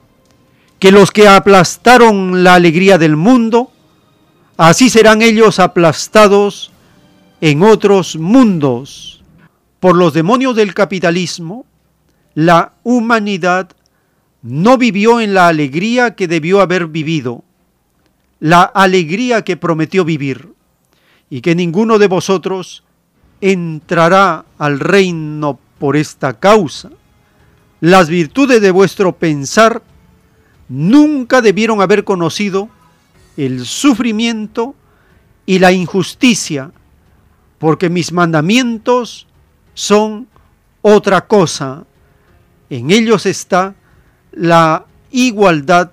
[0.77, 3.71] que los que aplastaron la alegría del mundo,
[4.57, 6.71] así serán ellos aplastados
[7.41, 9.23] en otros mundos.
[9.79, 11.65] Por los demonios del capitalismo,
[12.35, 13.69] la humanidad
[14.41, 17.43] no vivió en la alegría que debió haber vivido,
[18.39, 20.49] la alegría que prometió vivir,
[21.29, 22.83] y que ninguno de vosotros
[23.41, 26.89] entrará al reino por esta causa.
[27.81, 29.81] Las virtudes de vuestro pensar
[30.69, 32.69] nunca debieron haber conocido
[33.37, 34.75] el sufrimiento
[35.45, 36.71] y la injusticia,
[37.57, 39.27] porque mis mandamientos
[39.73, 40.27] son
[40.81, 41.85] otra cosa.
[42.69, 43.75] En ellos está
[44.31, 45.91] la igualdad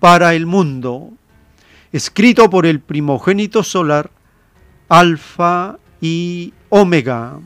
[0.00, 1.10] para el mundo,
[1.92, 4.10] escrito por el primogénito solar,
[4.88, 7.40] Alfa y Omega.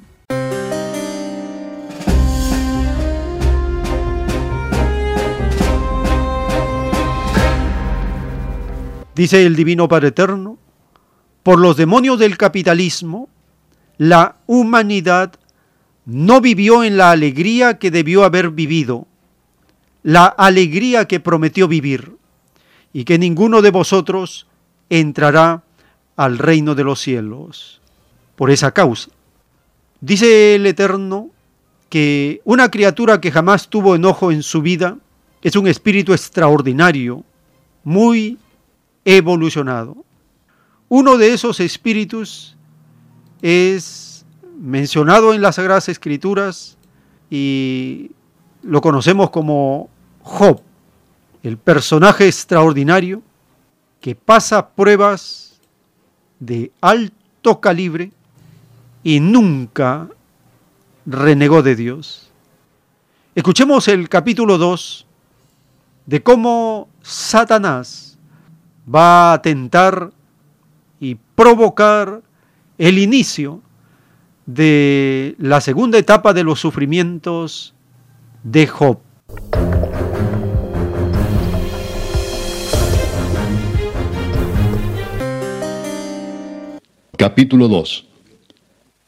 [9.15, 10.59] Dice el Divino Padre Eterno,
[11.43, 13.29] por los demonios del capitalismo,
[13.99, 15.35] la humanidad
[16.07, 19.07] no vivió en la alegría que debió haber vivido,
[20.03, 22.17] la alegría que prometió vivir,
[22.93, 24.47] y que ninguno de vosotros
[24.89, 25.63] entrará
[26.17, 27.81] al reino de los cielos.
[28.37, 29.11] Por esa causa.
[30.01, 31.31] Dice el Eterno
[31.89, 34.97] que una criatura que jamás tuvo enojo en su vida
[35.43, 37.25] es un espíritu extraordinario,
[37.85, 38.39] muy
[39.05, 39.97] evolucionado.
[40.89, 42.57] Uno de esos espíritus
[43.41, 44.25] es
[44.59, 46.77] mencionado en las Sagradas Escrituras
[47.31, 48.11] y
[48.63, 49.89] lo conocemos como
[50.23, 50.61] Job,
[51.43, 53.23] el personaje extraordinario
[54.01, 55.61] que pasa pruebas
[56.39, 58.13] de alto calibre
[59.03, 60.09] y nunca
[61.07, 62.31] renegó de Dios.
[63.35, 65.07] Escuchemos el capítulo 2
[66.07, 68.12] de cómo Satanás
[68.87, 70.11] va a tentar
[71.01, 72.23] y provocar
[72.79, 73.61] el inicio
[74.47, 77.75] de la segunda etapa de los sufrimientos
[78.43, 78.99] de Job.
[87.17, 88.09] Capítulo 2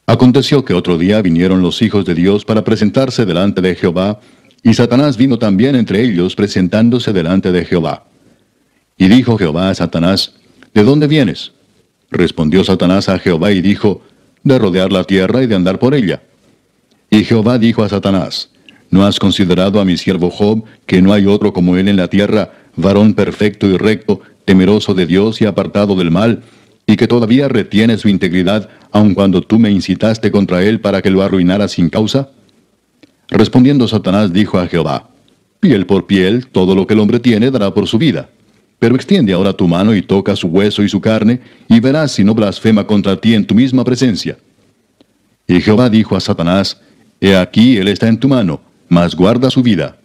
[0.07, 4.19] Aconteció que otro día vinieron los hijos de Dios para presentarse delante de Jehová,
[4.61, 8.05] y Satanás vino también entre ellos presentándose delante de Jehová.
[8.97, 10.33] Y dijo Jehová a Satanás,
[10.73, 11.51] ¿De dónde vienes?
[12.11, 14.01] Respondió Satanás a Jehová y dijo,
[14.43, 16.23] De rodear la tierra y de andar por ella.
[17.09, 18.49] Y Jehová dijo a Satanás,
[18.89, 22.07] ¿No has considerado a mi siervo Job, que no hay otro como él en la
[22.07, 26.43] tierra, varón perfecto y recto, temeroso de Dios y apartado del mal,
[26.87, 31.09] y que todavía retiene su integridad, aun cuando tú me incitaste contra él para que
[31.09, 32.29] lo arruinara sin causa?
[33.27, 35.09] Respondiendo Satanás dijo a Jehová,
[35.59, 38.29] Piel por piel, todo lo que el hombre tiene dará por su vida.
[38.85, 42.23] Pero extiende ahora tu mano y toca su hueso y su carne, y verás si
[42.23, 44.37] no blasfema contra ti en tu misma presencia.
[45.47, 46.79] Y Jehová dijo a Satanás,
[47.19, 49.97] He aquí, él está en tu mano, mas guarda su vida.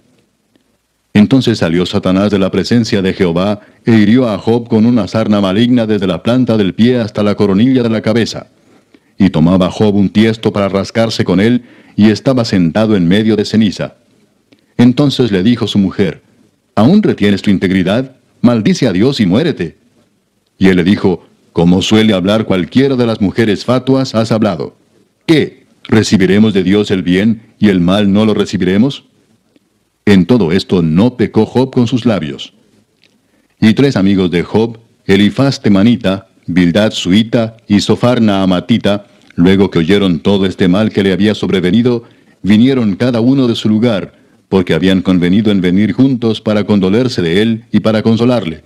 [1.12, 5.42] Entonces salió Satanás de la presencia de Jehová e hirió a Job con una sarna
[5.42, 8.46] maligna desde la planta del pie hasta la coronilla de la cabeza.
[9.18, 11.64] Y tomaba Job un tiesto para rascarse con él,
[11.96, 13.96] y estaba sentado en medio de ceniza.
[14.78, 16.22] Entonces le dijo su mujer,
[16.74, 18.16] ¿Aún retienes tu integridad?
[18.40, 19.76] Maldice a Dios y muérete.
[20.58, 24.76] Y él le dijo, Como suele hablar cualquiera de las mujeres fatuas, has hablado.
[25.26, 25.66] ¿Qué?
[25.88, 29.04] ¿Recibiremos de Dios el bien y el mal no lo recibiremos?
[30.04, 32.52] En todo esto no pecó Job con sus labios.
[33.60, 40.20] Y tres amigos de Job, Elifaz temanita, Bildad suita y Sofar naamatita, luego que oyeron
[40.20, 42.04] todo este mal que le había sobrevenido,
[42.42, 44.19] vinieron cada uno de su lugar,
[44.50, 48.64] porque habían convenido en venir juntos para condolerse de él y para consolarle,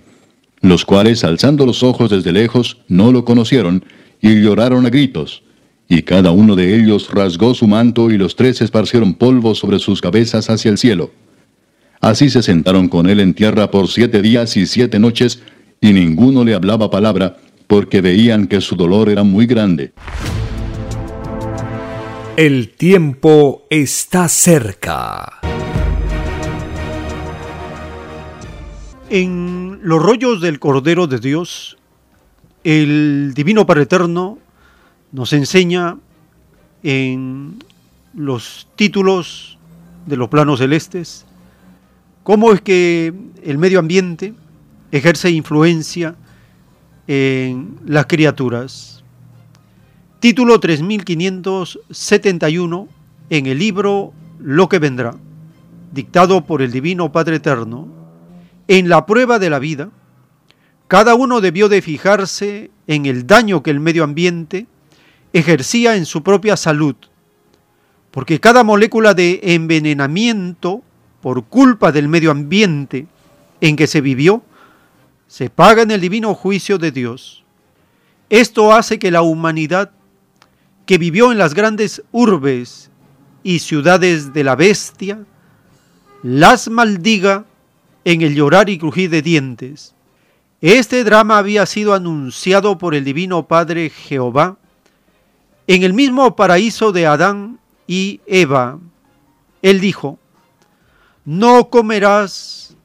[0.59, 3.85] los cuales, alzando los ojos desde lejos, no lo conocieron,
[4.19, 5.43] y lloraron a gritos.
[5.87, 10.01] Y cada uno de ellos rasgó su manto, y los tres esparcieron polvo sobre sus
[10.01, 11.11] cabezas hacia el cielo.
[12.01, 15.43] Así se sentaron con él en tierra por siete días y siete noches,
[15.81, 17.37] y ninguno le hablaba palabra,
[17.67, 19.93] porque veían que su dolor era muy grande.
[22.37, 25.54] El tiempo está cerca.
[29.09, 31.77] En los rollos del Cordero de Dios,
[32.63, 34.39] el Divino Padre Eterno
[35.11, 35.99] nos enseña
[36.81, 37.59] en
[38.15, 39.59] los títulos
[40.07, 41.27] de los planos celestes
[42.23, 43.13] cómo es que
[43.43, 44.33] el medio ambiente
[44.91, 46.15] ejerce influencia
[47.05, 49.03] en las criaturas.
[50.19, 52.87] Título 3571
[53.29, 55.15] en el libro Lo que vendrá,
[55.93, 58.04] dictado por el Divino Padre Eterno
[58.67, 59.89] en la prueba de la vida,
[60.87, 64.67] cada uno debió de fijarse en el daño que el medio ambiente
[65.33, 66.95] ejercía en su propia salud,
[68.11, 70.83] porque cada molécula de envenenamiento
[71.21, 73.07] por culpa del medio ambiente
[73.61, 74.43] en que se vivió,
[75.27, 77.43] se paga en el divino juicio de Dios.
[78.29, 79.91] Esto hace que la humanidad
[80.85, 82.91] que vivió en las grandes urbes
[83.43, 85.25] y ciudades de la bestia,
[86.23, 87.45] las maldiga
[88.05, 89.93] en el llorar y crujir de dientes.
[90.61, 94.57] Este drama había sido anunciado por el Divino Padre Jehová
[95.67, 98.79] en el mismo paraíso de Adán y Eva.
[99.61, 100.19] Él dijo,
[101.25, 102.75] no comerás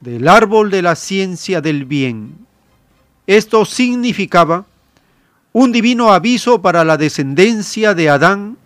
[0.00, 2.46] del árbol de la ciencia del bien.
[3.26, 4.66] Esto significaba
[5.52, 8.58] un divino aviso para la descendencia de Adán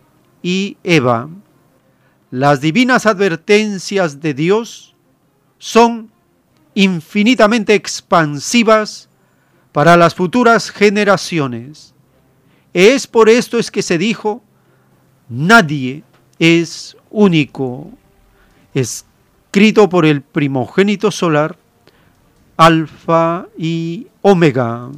[0.43, 1.29] y Eva.
[2.31, 4.94] Las divinas advertencias de Dios
[5.65, 6.11] son
[6.74, 9.09] infinitamente expansivas
[9.73, 11.95] para las futuras generaciones.
[12.74, 14.43] Es por esto es que se dijo,
[15.27, 16.05] nadie
[16.39, 17.91] es único,
[18.74, 21.57] escrito por el primogénito solar,
[22.59, 24.91] Alfa y Omega.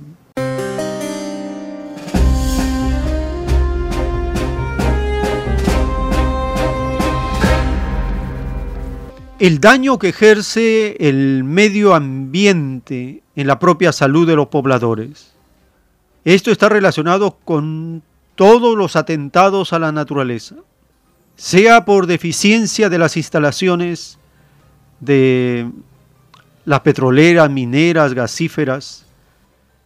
[9.38, 15.34] El daño que ejerce el medio ambiente en la propia salud de los pobladores.
[16.24, 18.02] Esto está relacionado con
[18.34, 20.56] todos los atentados a la naturaleza,
[21.36, 24.18] sea por deficiencia de las instalaciones
[25.00, 25.70] de
[26.64, 29.04] las petroleras, mineras, gasíferas,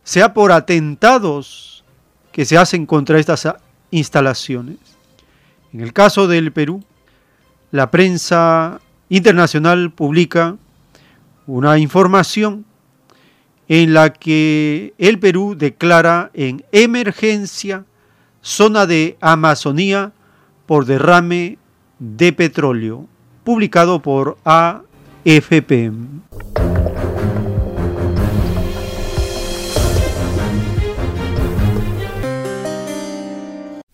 [0.05, 1.85] sea por atentados
[2.33, 3.49] que se hacen contra estas
[3.91, 4.79] instalaciones.
[5.73, 6.83] En el caso del Perú,
[7.73, 8.81] la prensa
[9.11, 10.57] internacional publica
[11.47, 12.65] una información
[13.69, 17.85] en la que el Perú declara en emergencia
[18.41, 20.13] zona de Amazonía
[20.67, 21.59] por derrame
[21.99, 23.07] de petróleo,
[23.45, 25.93] publicado por AFP.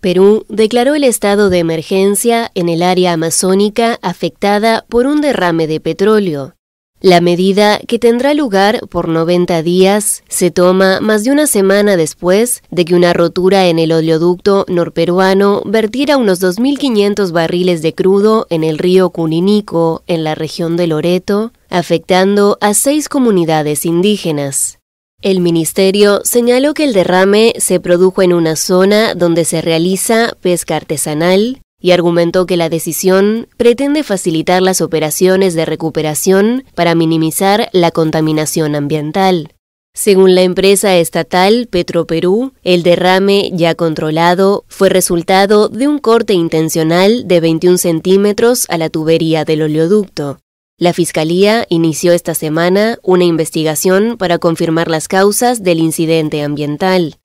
[0.06, 5.80] Perú declaró el estado de emergencia en el área amazónica afectada por un derrame de
[5.80, 6.54] petróleo.
[7.00, 12.62] La medida, que tendrá lugar por 90 días, se toma más de una semana después
[12.70, 18.62] de que una rotura en el oleoducto norperuano vertiera unos 2.500 barriles de crudo en
[18.62, 24.78] el río Cuninico, en la región de Loreto, afectando a seis comunidades indígenas.
[25.22, 30.76] El ministerio señaló que el derrame se produjo en una zona donde se realiza pesca
[30.76, 37.92] artesanal y argumentó que la decisión pretende facilitar las operaciones de recuperación para minimizar la
[37.92, 39.54] contaminación ambiental.
[39.94, 47.26] Según la empresa estatal Petroperú, el derrame ya controlado fue resultado de un corte intencional
[47.26, 50.38] de 21 centímetros a la tubería del oleoducto.
[50.78, 57.16] La Fiscalía inició esta semana una investigación para confirmar las causas del incidente ambiental.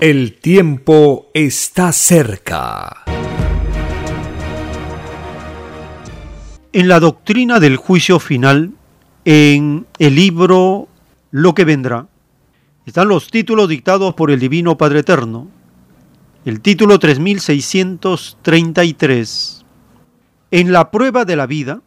[0.00, 3.04] El tiempo está cerca.
[6.72, 8.70] En la doctrina del juicio final,
[9.26, 10.88] en el libro
[11.30, 12.06] Lo que vendrá,
[12.86, 15.48] están los títulos dictados por el Divino Padre Eterno.
[16.46, 19.61] El título 3633.
[20.52, 21.82] En la prueba de la vida,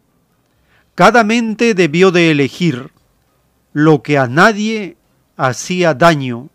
[0.94, 2.90] cada mente debió de elegir
[3.72, 4.98] lo que a nadie
[5.36, 6.50] hacía daño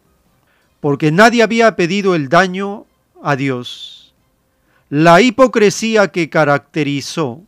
[0.82, 2.86] porque nadie había pedido el daño
[3.24, 4.14] a Dios.
[4.90, 7.44] La hipocresía que caracterizó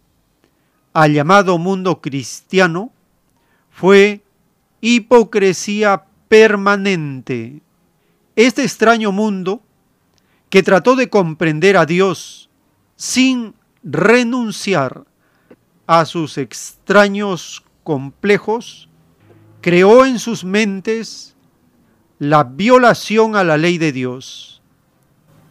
[0.93, 2.93] al llamado mundo cristiano
[3.71, 4.21] fue
[4.79, 7.59] hipocresía permanente.
[8.35, 9.61] Este extraño mundo
[10.49, 12.49] que trató de comprender a Dios
[12.95, 15.05] sin renunciar
[15.87, 18.89] a sus extraños complejos,
[19.61, 21.35] creó en sus mentes
[22.19, 24.61] la violación a la ley de Dios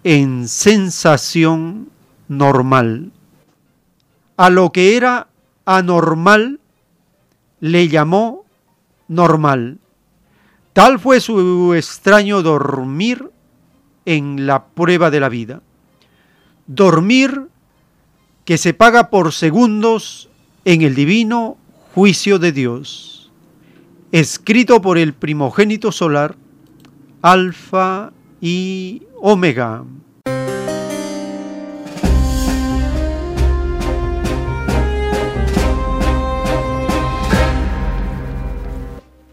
[0.05, 1.91] en sensación
[2.29, 3.13] normal.
[4.37, 5.29] A lo que era
[5.65, 6.61] anormal
[7.61, 8.45] le llamó
[9.07, 9.79] normal.
[10.73, 13.31] Tal fue su extraño dormir
[14.07, 15.61] en la prueba de la vida.
[16.67, 17.49] Dormir
[18.45, 20.29] que se paga por segundos
[20.65, 21.57] en el divino
[21.95, 23.33] juicio de Dios.
[24.11, 26.37] Escrito por el primogénito solar,
[27.23, 29.85] Alfa y Omega.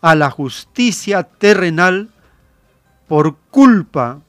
[0.00, 2.10] a la justicia terrenal
[3.08, 4.20] por culpa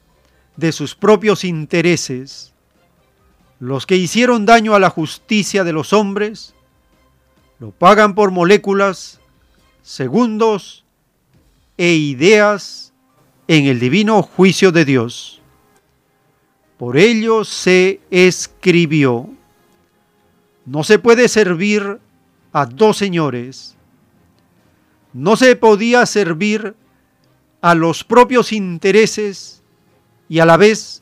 [0.55, 2.53] de sus propios intereses,
[3.59, 6.53] los que hicieron daño a la justicia de los hombres,
[7.59, 9.19] lo pagan por moléculas,
[9.81, 10.85] segundos
[11.77, 12.93] e ideas
[13.47, 15.36] en el divino juicio de Dios.
[16.77, 19.29] Por ello se escribió,
[20.65, 21.99] no se puede servir
[22.53, 23.75] a dos señores,
[25.13, 26.75] no se podía servir
[27.61, 29.63] a los propios intereses
[30.29, 31.01] y a la vez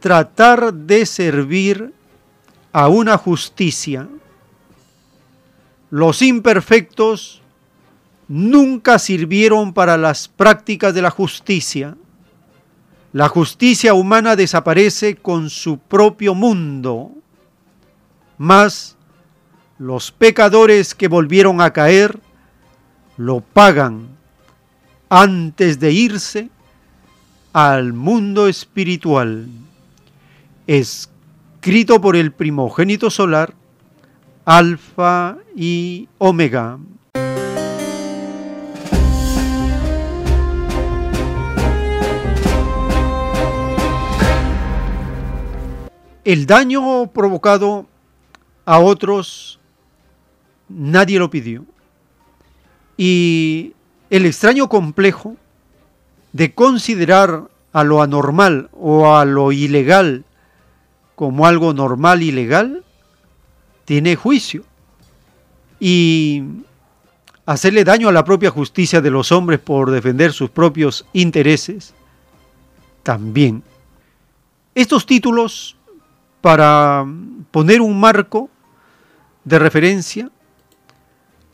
[0.00, 1.94] tratar de servir
[2.72, 4.08] a una justicia.
[5.90, 7.40] Los imperfectos
[8.28, 11.96] nunca sirvieron para las prácticas de la justicia.
[13.14, 17.12] La justicia humana desaparece con su propio mundo.
[18.38, 18.96] Mas
[19.78, 22.18] los pecadores que volvieron a caer
[23.16, 24.08] lo pagan
[25.08, 26.50] antes de irse
[27.52, 29.46] al mundo espiritual,
[30.66, 33.54] escrito por el primogénito solar,
[34.44, 36.80] Alfa y Omega.
[46.24, 47.86] El daño provocado
[48.64, 49.60] a otros
[50.68, 51.64] nadie lo pidió.
[52.96, 53.74] Y
[54.10, 55.36] el extraño complejo
[56.32, 60.24] de considerar a lo anormal o a lo ilegal
[61.14, 62.84] como algo normal y legal,
[63.84, 64.64] tiene juicio.
[65.78, 66.42] Y
[67.46, 71.94] hacerle daño a la propia justicia de los hombres por defender sus propios intereses,
[73.02, 73.62] también.
[74.74, 75.73] Estos títulos,
[76.44, 77.06] para
[77.50, 78.50] poner un marco
[79.44, 80.30] de referencia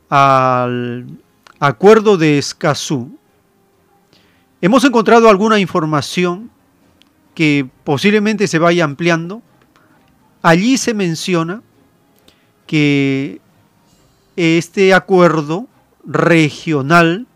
[0.09, 1.07] al
[1.61, 3.17] Acuerdo de Escazú.
[4.61, 6.51] Hemos encontrado alguna información
[7.37, 9.43] que posiblemente se vaya ampliando.
[10.43, 11.63] Allí se menciona
[12.67, 13.41] que
[14.35, 15.69] este acuerdo
[16.05, 17.29] regional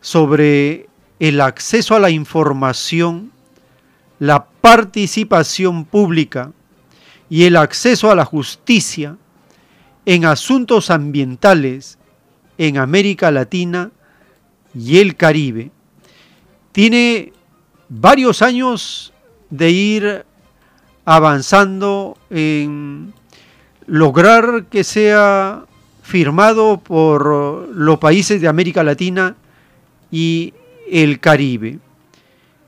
[0.00, 0.88] sobre
[1.20, 3.30] el acceso a la información,
[4.18, 6.50] la participación pública
[7.28, 9.16] y el acceso a la justicia
[10.04, 11.98] en asuntos ambientales
[12.58, 13.90] en América Latina
[14.74, 15.70] y el Caribe.
[16.72, 17.32] Tiene
[17.88, 19.12] varios años
[19.50, 20.26] de ir
[21.04, 23.12] avanzando en
[23.86, 25.64] lograr que sea
[26.02, 29.36] firmado por los países de América Latina
[30.10, 30.54] y
[30.90, 31.78] el Caribe.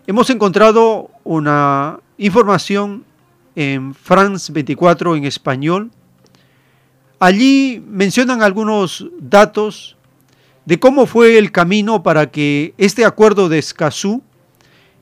[0.06, 3.04] Hemos encontrado una información
[3.58, 5.90] en France 24 en español
[7.20, 9.96] Allí mencionan algunos datos
[10.64, 14.22] de cómo fue el camino para que este acuerdo de Escazú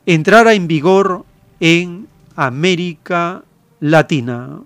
[0.06, 1.26] entrara en vigor
[1.60, 3.42] en América
[3.80, 4.60] Latina.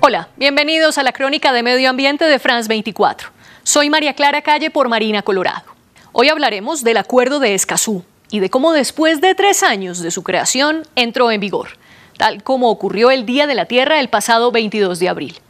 [0.00, 3.28] Hola, bienvenidos a la crónica de medio ambiente de France 24.
[3.62, 5.69] Soy María Clara Calle por Marina Colorado.
[6.12, 10.22] Hoy hablaremos del acuerdo de Escazú y de cómo después de tres años de su
[10.22, 11.80] creación entró en vigor
[12.20, 15.40] tal como ocurrió el Día de la Tierra el pasado 22 de abril.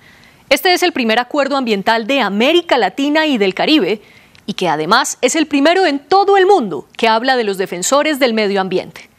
[0.50, 4.00] Este es el primer acuerdo ambiental de América Latina y del Caribe
[4.46, 8.20] y que además es el primero en todo el mundo que habla de los defensores
[8.20, 9.10] del medio ambiente.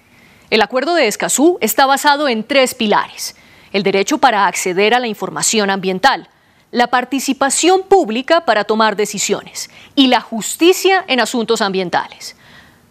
[0.49, 3.35] El acuerdo de Escazú está basado en tres pilares.
[3.73, 6.29] El derecho para acceder a la información ambiental,
[6.71, 12.35] la participación pública para tomar decisiones y la justicia en asuntos ambientales.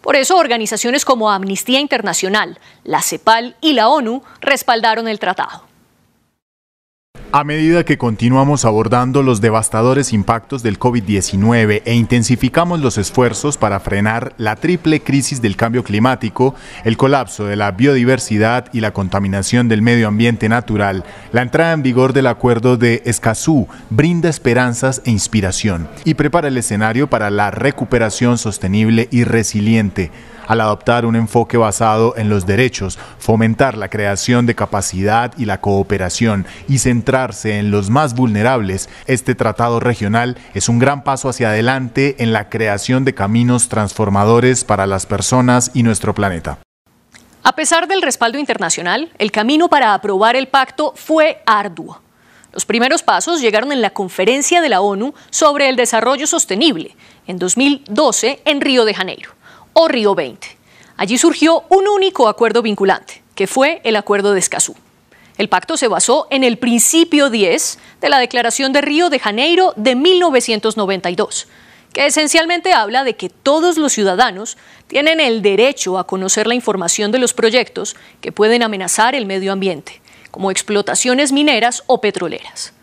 [0.01, 5.70] Por eso, organizaciones como Amnistía Internacional, la CEPAL y la ONU respaldaron el tratado.
[7.33, 13.79] A medida que continuamos abordando los devastadores impactos del COVID-19 e intensificamos los esfuerzos para
[13.79, 19.69] frenar la triple crisis del cambio climático, el colapso de la biodiversidad y la contaminación
[19.69, 25.11] del medio ambiente natural, la entrada en vigor del acuerdo de Escazú brinda esperanzas e
[25.11, 30.11] inspiración y prepara el escenario para la recuperación sostenible y resiliente
[30.47, 35.61] al adoptar un enfoque basado en los derechos, fomentar la creación de capacidad y la
[35.61, 41.49] cooperación y centrarse en los más vulnerables, este tratado regional es un gran paso hacia
[41.49, 46.59] adelante en la creación de caminos transformadores para las personas y nuestro planeta.
[47.43, 52.01] A pesar del respaldo internacional, el camino para aprobar el pacto fue arduo.
[52.53, 56.95] Los primeros pasos llegaron en la conferencia de la ONU sobre el desarrollo sostenible
[57.25, 59.40] en 2012 en Río de Janeiro
[59.73, 60.47] o Río 20.
[60.97, 64.75] Allí surgió un único acuerdo vinculante, que fue el Acuerdo de Escazú.
[65.37, 69.73] El pacto se basó en el principio 10 de la Declaración de Río de Janeiro
[69.75, 71.47] de 1992,
[71.93, 74.57] que esencialmente habla de que todos los ciudadanos
[74.87, 79.51] tienen el derecho a conocer la información de los proyectos que pueden amenazar el medio
[79.51, 82.73] ambiente, como explotaciones mineras o petroleras.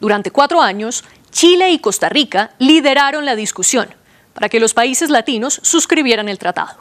[0.00, 3.94] Durante cuatro años, Chile y Costa Rica lideraron la discusión,
[4.40, 6.78] para que los países latinos suscribieran el tratado,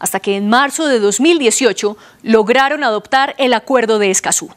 [0.00, 4.50] hasta que en marzo de 2018 lograron adoptar el Acuerdo de Escazú.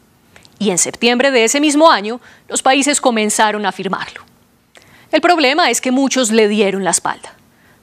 [0.58, 4.22] Y en septiembre de ese mismo año, los países comenzaron a firmarlo.
[5.12, 7.36] El problema es que muchos le dieron la espalda.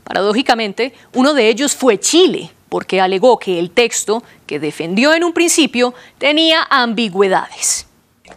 [0.03, 5.31] Paradójicamente, uno de ellos fue Chile, porque alegó que el texto, que defendió en un
[5.31, 7.86] principio, tenía ambigüedades.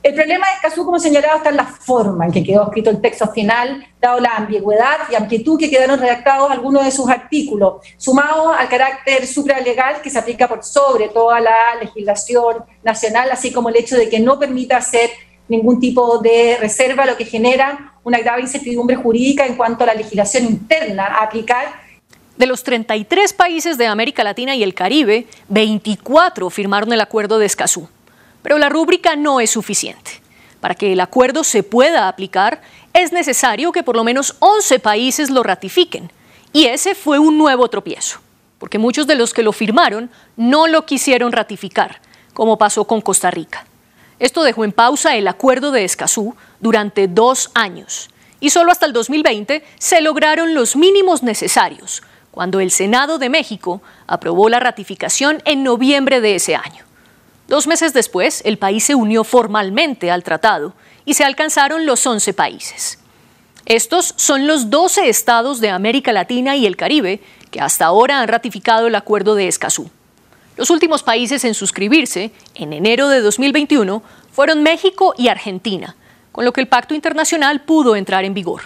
[0.02, 3.00] El problema de Escazú, como señalaba, está en la forma en que quedó escrito el
[3.00, 8.52] texto final, dado la ambigüedad y amplitud que quedaron redactados algunos de sus artículos, sumado
[8.52, 13.76] al carácter supralegal que se aplica por sobre toda la legislación nacional, así como el
[13.76, 15.10] hecho de que no permita hacer
[15.48, 19.94] ningún tipo de reserva, lo que genera una grave incertidumbre jurídica en cuanto a la
[19.94, 21.90] legislación interna a aplicar
[22.40, 27.44] de los 33 países de América Latina y el Caribe, 24 firmaron el acuerdo de
[27.44, 27.86] Escazú.
[28.42, 30.22] Pero la rúbrica no es suficiente.
[30.60, 32.60] Para que el acuerdo se pueda aplicar,
[32.92, 36.12] es necesario que por lo menos 11 países lo ratifiquen.
[36.52, 38.20] Y ese fue un nuevo tropiezo,
[38.58, 42.00] porque muchos de los que lo firmaron no lo quisieron ratificar,
[42.34, 43.66] como pasó con Costa Rica.
[44.18, 48.10] Esto dejó en pausa el acuerdo de Escazú durante dos años,
[48.40, 53.80] y solo hasta el 2020 se lograron los mínimos necesarios, cuando el Senado de México
[54.06, 56.89] aprobó la ratificación en noviembre de ese año.
[57.50, 60.72] Dos meses después, el país se unió formalmente al tratado
[61.04, 63.00] y se alcanzaron los 11 países.
[63.66, 67.20] Estos son los 12 estados de América Latina y el Caribe
[67.50, 69.90] que hasta ahora han ratificado el acuerdo de Escazú.
[70.56, 74.00] Los últimos países en suscribirse, en enero de 2021,
[74.30, 75.96] fueron México y Argentina,
[76.30, 78.62] con lo que el pacto internacional pudo entrar en vigor.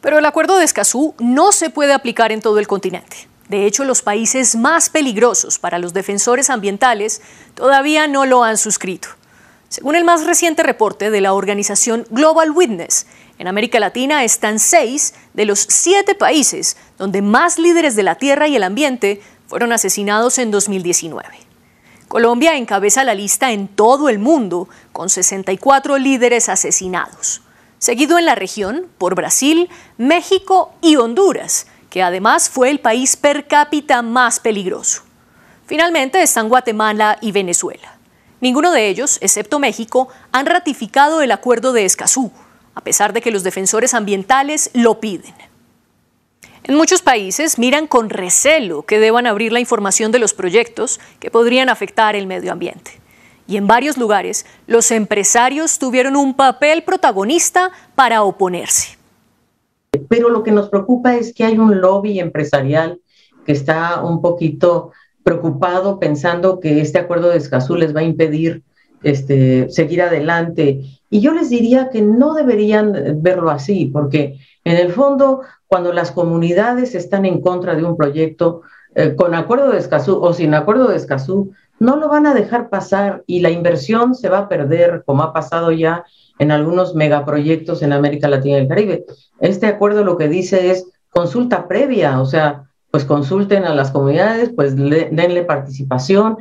[0.00, 3.29] Pero el acuerdo de Escazú no se puede aplicar en todo el continente.
[3.50, 7.20] De hecho, los países más peligrosos para los defensores ambientales
[7.56, 9.08] todavía no lo han suscrito.
[9.68, 13.08] Según el más reciente reporte de la organización Global Witness,
[13.40, 18.46] en América Latina están seis de los siete países donde más líderes de la tierra
[18.46, 21.28] y el ambiente fueron asesinados en 2019.
[22.06, 27.42] Colombia encabeza la lista en todo el mundo con 64 líderes asesinados,
[27.78, 29.68] seguido en la región por Brasil,
[29.98, 35.02] México y Honduras, que además fue el país per cápita más peligroso.
[35.66, 37.98] Finalmente están Guatemala y Venezuela.
[38.40, 42.32] Ninguno de ellos, excepto México, han ratificado el acuerdo de Escazú,
[42.74, 45.34] a pesar de que los defensores ambientales lo piden.
[46.62, 51.30] En muchos países miran con recelo que deban abrir la información de los proyectos que
[51.30, 53.00] podrían afectar el medio ambiente.
[53.46, 58.99] Y en varios lugares, los empresarios tuvieron un papel protagonista para oponerse.
[60.08, 63.00] Pero lo que nos preocupa es que hay un lobby empresarial
[63.44, 64.92] que está un poquito
[65.24, 68.62] preocupado pensando que este acuerdo de Escazú les va a impedir
[69.02, 70.82] este, seguir adelante.
[71.10, 76.12] Y yo les diría que no deberían verlo así, porque en el fondo, cuando las
[76.12, 78.62] comunidades están en contra de un proyecto,
[78.94, 82.68] eh, con acuerdo de Escazú o sin acuerdo de Escazú, no lo van a dejar
[82.68, 86.04] pasar y la inversión se va a perder, como ha pasado ya
[86.38, 89.04] en algunos megaproyectos en América Latina y el Caribe.
[89.40, 94.50] Este acuerdo lo que dice es consulta previa, o sea, pues consulten a las comunidades,
[94.54, 96.38] pues denle participación.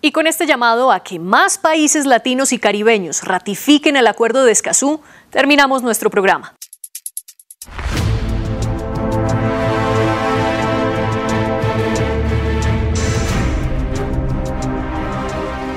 [0.00, 4.52] Y con este llamado a que más países latinos y caribeños ratifiquen el acuerdo de
[4.52, 5.00] Escazú,
[5.30, 6.54] terminamos nuestro programa.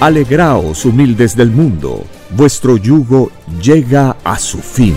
[0.00, 4.94] Alegraos humildes del mundo, vuestro yugo llega a su fin.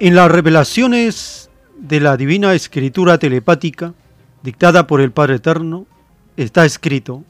[0.00, 3.94] En las revelaciones de la divina escritura telepática,
[4.42, 5.86] dictada por el Padre Eterno,
[6.36, 7.22] está escrito,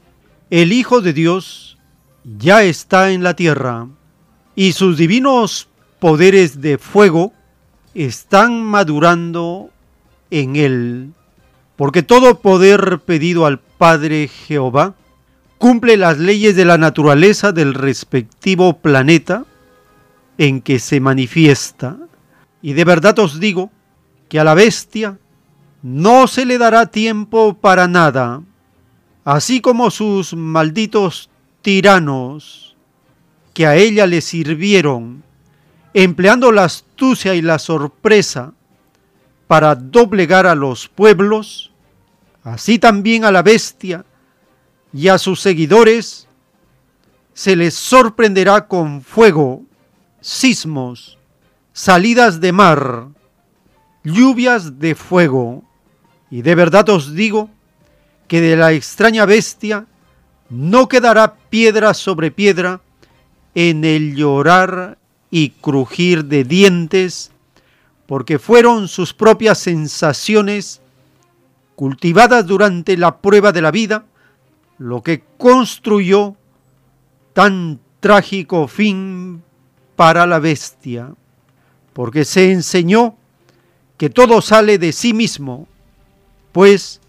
[0.49, 1.77] el Hijo de Dios
[2.23, 3.87] ya está en la tierra
[4.55, 5.67] y sus divinos
[5.99, 7.33] poderes de fuego
[7.93, 9.69] están madurando
[10.31, 11.13] en él,
[11.75, 14.95] porque todo poder pedido al Padre Jehová
[15.57, 19.45] cumple las leyes de la naturaleza del respectivo planeta
[20.37, 21.97] en que se manifiesta.
[22.61, 23.71] Y de verdad os digo
[24.29, 25.17] que a la bestia
[25.81, 28.41] no se le dará tiempo para nada,
[29.25, 31.29] así como sus malditos
[31.61, 32.62] tiranos
[33.53, 35.23] que a ella le sirvieron,
[35.93, 38.53] empleando la astucia y la sorpresa
[39.47, 41.71] para doblegar a los pueblos,
[42.43, 44.05] así también a la bestia
[44.91, 46.27] y a sus seguidores,
[47.33, 49.63] se les sorprenderá con fuego,
[50.21, 51.17] sismos,
[51.73, 53.07] salidas de mar,
[54.03, 55.63] lluvias de fuego.
[56.29, 57.49] Y de verdad os digo
[58.27, 59.85] que de la extraña bestia
[60.49, 62.81] no quedará piedra sobre piedra,
[63.55, 64.97] en el llorar
[65.29, 67.31] y crujir de dientes,
[68.05, 70.81] porque fueron sus propias sensaciones
[71.75, 74.05] cultivadas durante la prueba de la vida,
[74.77, 76.35] lo que construyó
[77.33, 79.43] tan trágico fin
[79.95, 81.13] para la bestia,
[81.93, 83.15] porque se enseñó
[83.97, 85.67] que todo sale de sí mismo,
[86.51, 86.99] pues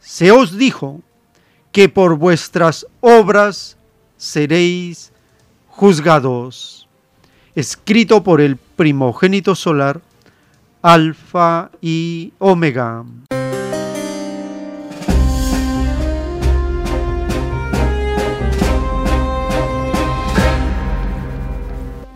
[0.00, 1.02] se os dijo
[1.72, 3.76] que por vuestras obras
[4.16, 5.09] seréis
[5.80, 6.86] juzgados,
[7.54, 10.02] escrito por el primogénito solar,
[10.82, 13.02] Alfa y Omega.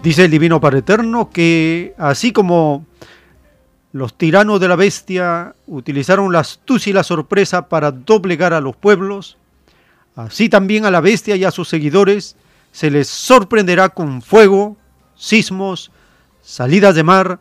[0.03, 2.85] Dice el Divino Padre Eterno que así como
[3.93, 8.77] los tiranos de la bestia utilizaron la astucia y la sorpresa para doblegar a los
[8.77, 9.39] pueblos,
[10.16, 12.36] así también a la bestia y a sus seguidores
[12.75, 14.77] se les sorprenderá con fuego,
[15.15, 15.93] sismos,
[16.43, 17.39] salidas de mar,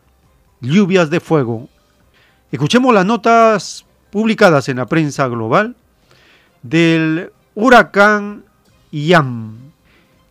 [0.62, 1.70] lluvias de fuego.
[2.52, 5.76] Escuchemos las notas publicadas en la prensa global
[6.62, 8.46] del huracán
[8.92, 9.74] Ian,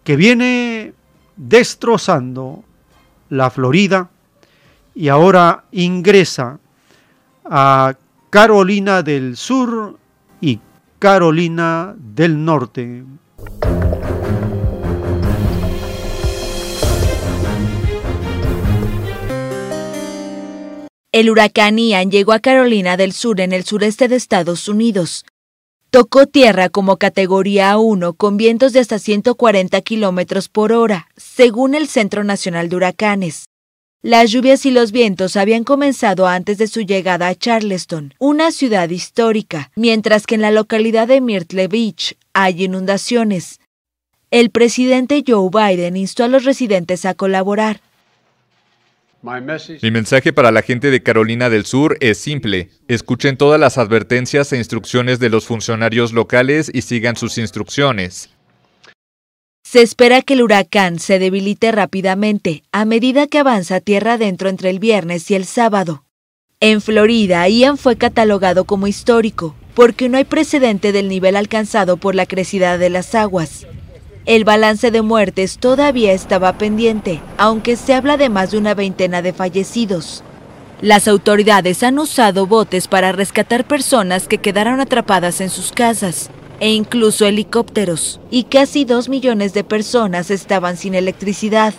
[0.04, 0.94] que viene
[1.36, 2.62] destrozando
[3.28, 4.08] la Florida
[4.94, 6.60] y ahora ingresa
[7.44, 7.94] a
[8.30, 9.98] Carolina del Sur
[10.40, 10.60] y
[11.00, 13.02] Carolina del Norte.
[21.14, 25.26] El huracán Ian llegó a Carolina del Sur en el sureste de Estados Unidos.
[25.90, 31.86] Tocó tierra como categoría 1 con vientos de hasta 140 kilómetros por hora, según el
[31.86, 33.44] Centro Nacional de Huracanes.
[34.00, 38.88] Las lluvias y los vientos habían comenzado antes de su llegada a Charleston, una ciudad
[38.88, 43.60] histórica, mientras que en la localidad de Myrtle Beach hay inundaciones.
[44.30, 47.82] El presidente Joe Biden instó a los residentes a colaborar.
[49.22, 52.70] Mi mensaje para la gente de Carolina del Sur es simple.
[52.88, 58.30] Escuchen todas las advertencias e instrucciones de los funcionarios locales y sigan sus instrucciones.
[59.62, 64.70] Se espera que el huracán se debilite rápidamente a medida que avanza tierra adentro entre
[64.70, 66.04] el viernes y el sábado.
[66.58, 72.14] En Florida, Ian fue catalogado como histórico porque no hay precedente del nivel alcanzado por
[72.14, 73.66] la crecida de las aguas.
[74.24, 79.20] El balance de muertes todavía estaba pendiente, aunque se habla de más de una veintena
[79.20, 80.22] de fallecidos.
[80.80, 86.30] Las autoridades han usado botes para rescatar personas que quedaron atrapadas en sus casas,
[86.60, 91.74] e incluso helicópteros, y casi dos millones de personas estaban sin electricidad.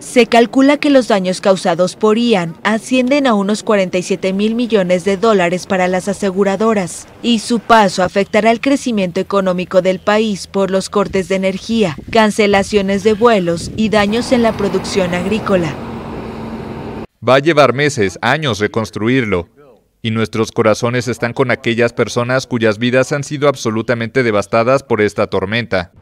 [0.00, 5.18] Se calcula que los daños causados por Ian ascienden a unos 47 mil millones de
[5.18, 10.88] dólares para las aseguradoras, y su paso afectará el crecimiento económico del país por los
[10.88, 15.74] cortes de energía, cancelaciones de vuelos y daños en la producción agrícola.
[17.26, 19.50] Va a llevar meses, años reconstruirlo.
[20.00, 25.26] Y nuestros corazones están con aquellas personas cuyas vidas han sido absolutamente devastadas por esta
[25.26, 25.92] tormenta.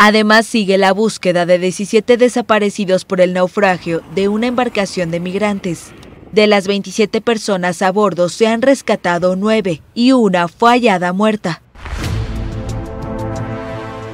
[0.00, 5.86] Además sigue la búsqueda de 17 desaparecidos por el naufragio de una embarcación de migrantes.
[6.30, 11.62] De las 27 personas a bordo se han rescatado 9 y una fue hallada muerta.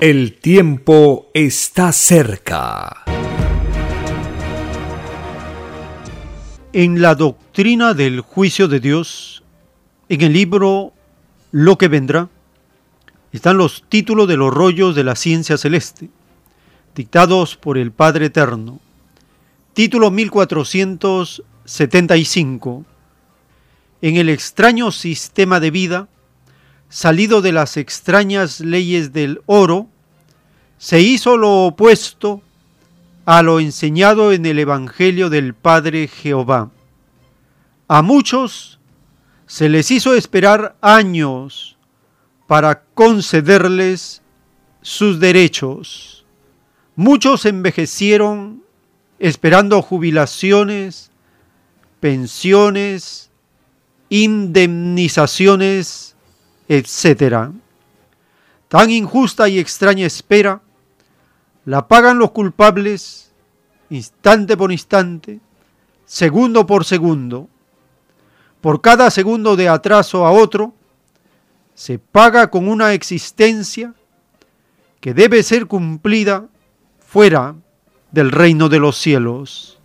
[0.00, 3.04] El tiempo está cerca.
[6.72, 9.44] En la doctrina del juicio de Dios,
[10.08, 10.94] en el libro
[11.52, 12.30] Lo que vendrá,
[13.36, 16.08] están los títulos de los rollos de la ciencia celeste,
[16.94, 18.78] dictados por el Padre Eterno.
[19.72, 22.84] Título 1475.
[24.02, 26.06] En el extraño sistema de vida,
[26.88, 29.88] salido de las extrañas leyes del oro,
[30.78, 32.40] se hizo lo opuesto
[33.24, 36.70] a lo enseñado en el Evangelio del Padre Jehová.
[37.88, 38.78] A muchos
[39.48, 41.73] se les hizo esperar años
[42.46, 44.22] para concederles
[44.82, 46.24] sus derechos.
[46.96, 48.62] Muchos envejecieron
[49.18, 51.10] esperando jubilaciones,
[52.00, 53.30] pensiones,
[54.08, 56.14] indemnizaciones,
[56.68, 57.50] etc.
[58.68, 60.60] Tan injusta y extraña espera
[61.64, 63.32] la pagan los culpables
[63.88, 65.40] instante por instante,
[66.04, 67.48] segundo por segundo.
[68.60, 70.74] Por cada segundo de atraso a otro,
[71.74, 73.94] se paga con una existencia
[75.00, 76.46] que debe ser cumplida
[76.98, 77.54] fuera
[78.12, 79.78] del reino de los cielos.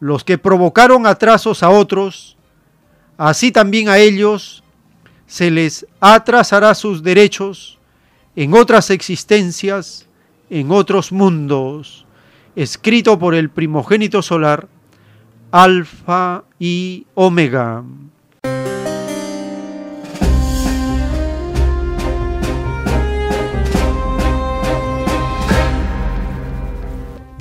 [0.00, 2.36] Los que provocaron atrasos a otros,
[3.16, 4.62] así también a ellos
[5.26, 7.78] se les atrasará sus derechos
[8.34, 10.06] en otras existencias,
[10.50, 12.06] en otros mundos,
[12.54, 14.68] escrito por el primogénito solar,
[15.50, 17.82] Alfa y Omega.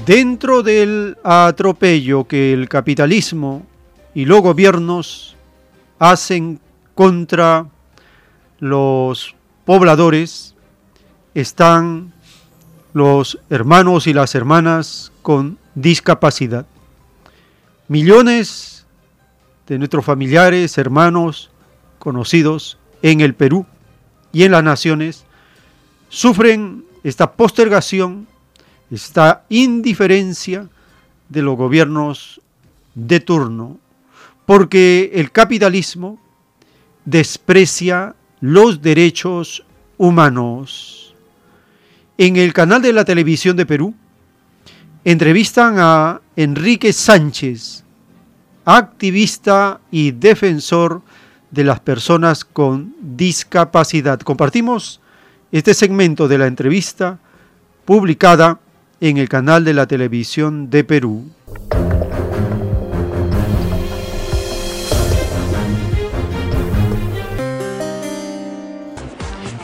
[0.06, 3.66] Dentro del atropello que el capitalismo
[4.14, 5.36] y los gobiernos
[5.98, 6.60] hacen
[6.94, 7.66] contra
[8.60, 10.54] los pobladores,
[11.34, 12.14] están
[12.94, 16.68] los hermanos y las hermanas con discapacidad.
[17.88, 18.86] Millones
[19.66, 21.50] de nuestros familiares, hermanos,
[21.98, 23.66] conocidos en el Perú
[24.32, 25.26] y en las naciones
[26.10, 28.28] sufren esta postergación
[28.96, 30.68] esta indiferencia
[31.30, 32.42] de los gobiernos
[32.96, 33.78] de turno,
[34.46, 36.20] porque el capitalismo
[37.04, 39.64] desprecia los derechos
[39.98, 41.16] humanos
[42.18, 43.94] En el canal de la televisión de Perú
[45.04, 47.84] entrevistan a Enrique Sánchez,
[48.64, 51.02] activista y defensor
[51.52, 54.20] de las personas con discapacidad.
[54.22, 55.02] Compartimos
[55.52, 57.20] este segmento de la entrevista
[57.84, 58.60] publicada
[59.02, 61.26] en el canal de la televisión de Perú.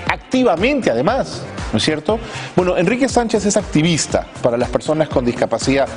[0.08, 2.20] Activamente, además, ¿no es cierto?
[2.56, 5.88] Bueno, Enrique Sánchez es activista para las personas con discapacidad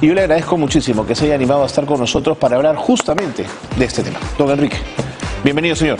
[0.00, 2.76] y yo le agradezco muchísimo que se haya animado a estar con nosotros para hablar
[2.76, 3.44] justamente
[3.76, 4.18] de este tema.
[4.36, 4.78] Don Enrique,
[5.42, 5.98] bienvenido, señor.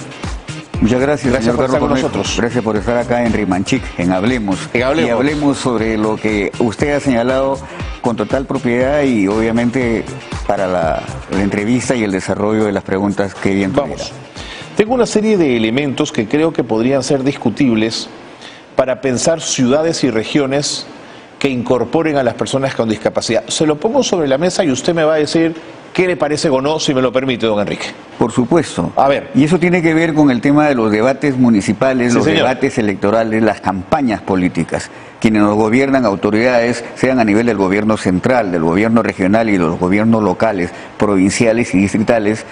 [0.81, 2.09] Muchas gracias, Gracias señor por estar con Cornejo.
[2.09, 2.37] nosotros.
[2.39, 4.59] Gracias por estar acá en Rimanchic, en Hablemos.
[4.73, 5.09] En Hablemos.
[5.09, 7.59] Y hablemos sobre lo que usted ha señalado
[8.03, 10.05] con total propiedad y obviamente
[10.47, 14.13] para la, la entrevista y el desarrollo de las preguntas que bien Vamos.
[14.77, 18.09] Tengo una serie de elementos que creo que podrían ser discutibles
[18.77, 20.87] para pensar ciudades y regiones
[21.39, 23.45] que incorporen a las personas con discapacidad.
[23.49, 25.55] Se lo pongo sobre la mesa y usted me va a decir
[25.97, 27.87] qué le parece o no, si me lo permite, don Enrique.
[28.19, 28.93] Por supuesto.
[28.97, 29.31] A ver.
[29.35, 32.41] Y eso tiene que ver con el tema de los debates municipales, Sí, los señor.
[32.43, 34.91] debates electorales, las campañas políticas.
[35.23, 39.59] Quienes nos gobiernan, autoridades, sean a nivel del gobierno central, del gobierno regional y de
[39.59, 42.45] los gobiernos locales, provinciales y distritales,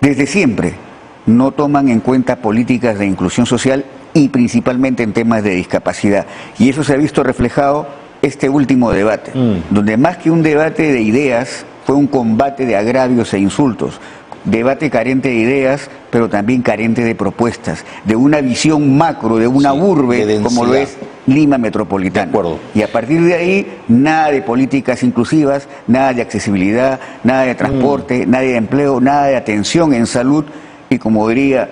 [0.00, 0.74] desde siempre
[1.26, 3.84] no toman en cuenta políticas de inclusión social
[4.14, 6.24] y principalmente en temas de discapacidad.
[6.56, 7.88] Y eso se ha visto reflejado
[8.22, 9.32] este último debate,
[9.70, 14.00] donde más que un debate de ideas, fue un combate de agravios e insultos.
[14.44, 19.74] Debate carente de ideas, pero también carente de propuestas, de una visión macro, de una
[19.74, 20.96] urbe de como lo es
[21.26, 22.32] Lima Metropolitana.
[22.74, 28.26] Y a partir de ahí, nada de políticas inclusivas, nada de accesibilidad, nada de transporte,
[28.26, 30.46] nada de empleo, nada de atención en salud
[30.88, 31.68] y como diría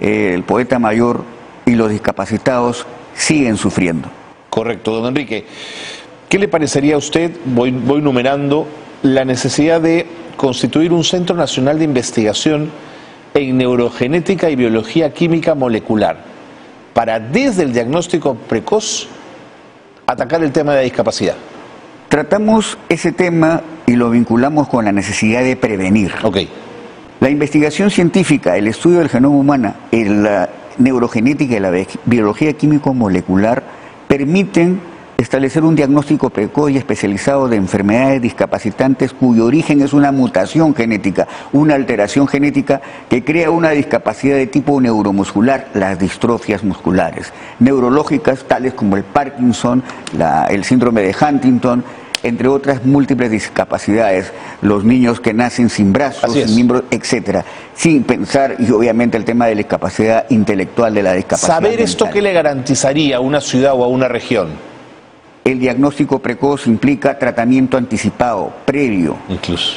[0.00, 1.24] eh, el poeta mayor,
[1.66, 4.08] y los discapacitados siguen sufriendo.
[4.48, 5.44] Correcto, don Enrique.
[6.28, 8.66] ¿Qué le parecería a usted, voy, voy numerando,
[9.02, 10.06] la necesidad de
[10.36, 12.70] constituir un Centro Nacional de Investigación
[13.34, 16.18] en Neurogenética y Biología Química Molecular
[16.92, 19.08] para desde el diagnóstico precoz
[20.06, 21.34] atacar el tema de la discapacidad?
[22.08, 26.12] Tratamos ese tema y lo vinculamos con la necesidad de prevenir.
[27.20, 30.48] La investigación científica, el estudio del genoma humano, la
[30.78, 33.62] neurogenética y la bi- biología químico-molecular
[34.08, 34.80] permiten
[35.18, 41.26] establecer un diagnóstico precoz y especializado de enfermedades discapacitantes cuyo origen es una mutación genética,
[41.52, 48.74] una alteración genética que crea una discapacidad de tipo neuromuscular, las distrofias musculares, neurológicas tales
[48.74, 49.82] como el Parkinson,
[50.16, 51.82] la- el síndrome de Huntington,
[52.22, 57.44] entre otras múltiples discapacidades, los niños que nacen sin brazos, sin miembros, etcétera,
[57.74, 61.54] sin pensar y obviamente el tema de la discapacidad intelectual de la discapacidad.
[61.54, 64.75] ¿Saber esto qué le garantizaría a una ciudad o a una región?
[65.46, 69.16] El diagnóstico precoz implica tratamiento anticipado, previo.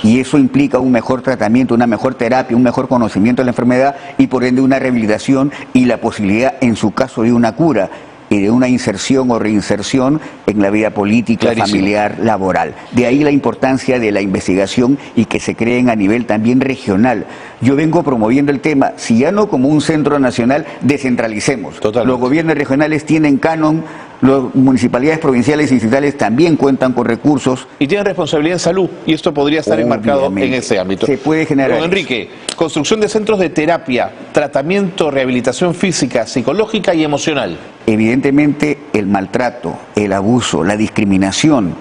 [0.01, 3.95] Y eso implica un mejor tratamiento, una mejor terapia, un mejor conocimiento de la enfermedad
[4.17, 7.91] y por ende una rehabilitación y la posibilidad, en su caso, de una cura
[8.31, 11.67] y de una inserción o reinserción en la vida política, Clarísimo.
[11.67, 12.73] familiar, laboral.
[12.91, 17.25] De ahí la importancia de la investigación y que se creen a nivel también regional.
[17.61, 21.79] Yo vengo promoviendo el tema, si ya no como un centro nacional, descentralicemos.
[21.83, 23.83] Los gobiernos regionales tienen canon,
[24.21, 27.67] las municipalidades provinciales y distritales también cuentan con recursos.
[27.79, 31.05] Y tienen responsabilidad en salud, y esto podría estar enmarcado en ese ámbito.
[31.05, 37.03] Se puede generar Don Enrique, construcción de centros de terapia, tratamiento, rehabilitación física, psicológica y
[37.03, 37.57] emocional.
[37.85, 41.73] Evidentemente el maltrato, el abuso, la discriminación,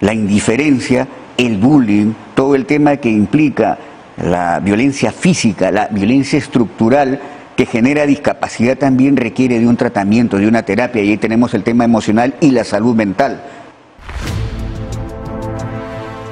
[0.00, 3.78] la indiferencia, el bullying, todo el tema que implica
[4.22, 7.20] la violencia física, la violencia estructural
[7.56, 11.62] que genera discapacidad también requiere de un tratamiento, de una terapia y ahí tenemos el
[11.62, 13.42] tema emocional y la salud mental.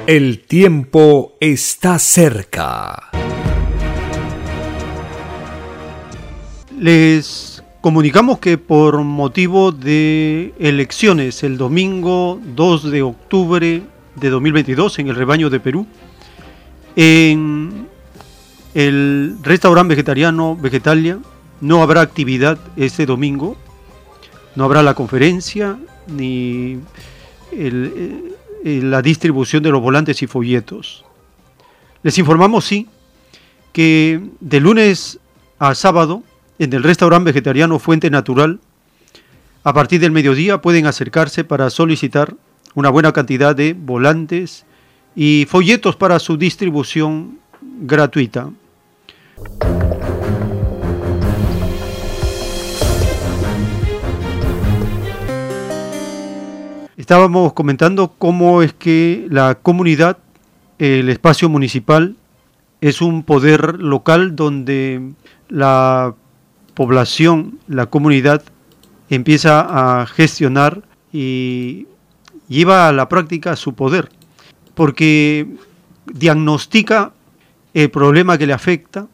[0.05, 3.09] El tiempo está cerca.
[6.79, 13.81] Les comunicamos que por motivo de elecciones el domingo 2 de octubre
[14.15, 15.87] de 2022 en el rebaño de Perú,
[16.95, 17.87] en
[18.75, 21.17] el restaurante vegetariano Vegetalia
[21.61, 23.55] no habrá actividad este domingo,
[24.55, 25.77] no habrá la conferencia
[26.07, 26.77] ni
[27.51, 28.33] el-
[28.63, 31.05] eh, la distribución de los volantes y folletos.
[32.03, 32.87] Les informamos, sí,
[33.71, 35.19] que de lunes
[35.57, 36.23] a sábado
[36.59, 38.59] en el restaurante vegetariano Fuente Natural,
[39.63, 42.35] a partir del mediodía pueden acercarse para solicitar
[42.75, 44.65] una buena cantidad de volantes
[45.15, 48.49] y folletos para su distribución gratuita.
[56.97, 60.17] Estábamos comentando cómo es que la comunidad,
[60.79, 62.15] el espacio municipal,
[62.81, 65.11] es un poder local donde
[65.49, 66.15] la
[66.73, 68.41] población, la comunidad,
[69.09, 70.81] empieza a gestionar
[71.11, 71.87] y
[72.47, 74.09] lleva a la práctica su poder,
[74.73, 75.47] porque
[76.05, 77.11] diagnostica
[77.73, 79.07] el problema que le afecta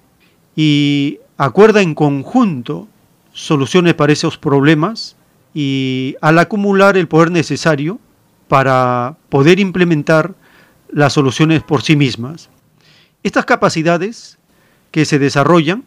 [0.56, 2.88] y acuerda en conjunto
[3.34, 5.16] soluciones para esos problemas
[5.54, 8.00] y al acumular el poder necesario
[8.48, 10.36] para poder implementar
[10.90, 12.50] las soluciones por sí mismas.
[13.24, 14.38] Estas capacidades
[14.92, 15.84] que se desarrollan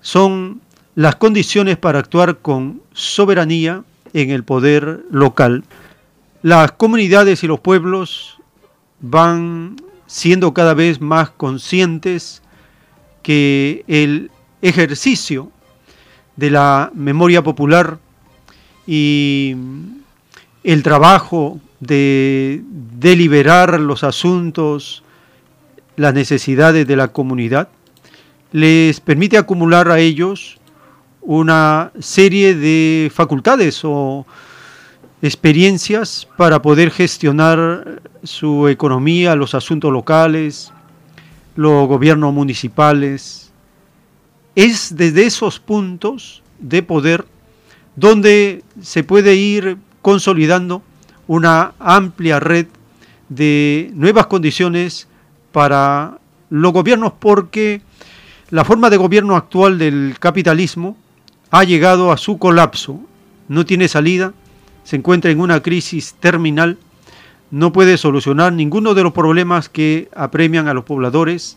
[0.00, 0.60] son
[0.94, 5.64] las condiciones para actuar con soberanía en el poder local.
[6.42, 8.38] Las comunidades y los pueblos
[9.00, 9.76] van
[10.06, 12.42] siendo cada vez más conscientes
[13.26, 14.30] que el
[14.62, 15.50] ejercicio
[16.36, 17.98] de la memoria popular
[18.86, 19.56] y
[20.62, 25.02] el trabajo de deliberar los asuntos,
[25.96, 27.68] las necesidades de la comunidad,
[28.52, 30.60] les permite acumular a ellos
[31.20, 34.24] una serie de facultades o
[35.20, 40.72] experiencias para poder gestionar su economía, los asuntos locales,
[41.56, 43.50] los gobiernos municipales.
[44.54, 47.26] Es desde esos puntos de poder
[47.96, 50.82] donde se puede ir consolidando
[51.26, 52.66] una amplia red
[53.28, 55.08] de nuevas condiciones
[55.50, 56.18] para
[56.50, 57.80] los gobiernos porque
[58.50, 60.96] la forma de gobierno actual del capitalismo
[61.50, 63.00] ha llegado a su colapso,
[63.48, 64.34] no tiene salida,
[64.84, 66.78] se encuentra en una crisis terminal,
[67.50, 71.56] no puede solucionar ninguno de los problemas que apremian a los pobladores,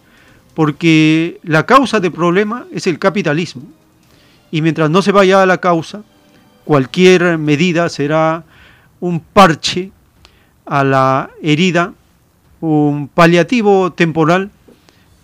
[0.54, 3.64] porque la causa del problema es el capitalismo.
[4.52, 6.04] Y mientras no se vaya a la causa,
[6.66, 8.44] cualquier medida será
[9.00, 9.92] un parche
[10.66, 11.94] a la herida,
[12.60, 14.52] un paliativo temporal,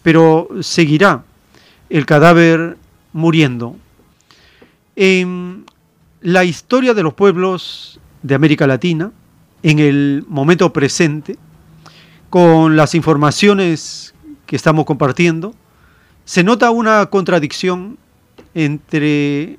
[0.02, 1.24] pero seguirá
[1.90, 2.78] el cadáver
[3.14, 3.76] muriendo.
[4.96, 5.66] En
[6.22, 9.12] la historia de los pueblos de América Latina,
[9.66, 11.38] en el momento presente,
[12.30, 14.14] con las informaciones
[14.46, 15.56] que estamos compartiendo,
[16.24, 17.98] se nota una contradicción
[18.54, 19.58] entre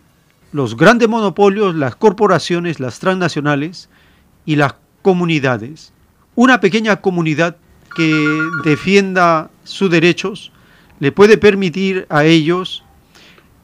[0.53, 3.89] los grandes monopolios, las corporaciones, las transnacionales
[4.45, 5.93] y las comunidades.
[6.37, 7.57] Una pequeña comunidad
[7.97, 8.15] que
[8.63, 10.53] defienda sus derechos
[11.01, 12.85] le puede permitir a ellos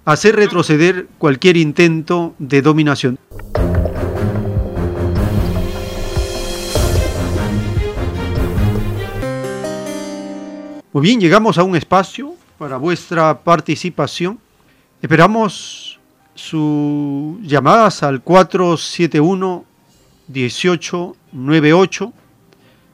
[0.04, 3.16] hacer retroceder cualquier intento de dominación.
[10.92, 14.38] Muy bien, llegamos a un espacio para vuestra participación.
[15.00, 15.98] Esperamos
[16.34, 19.64] sus llamadas al 471
[20.28, 22.12] 1898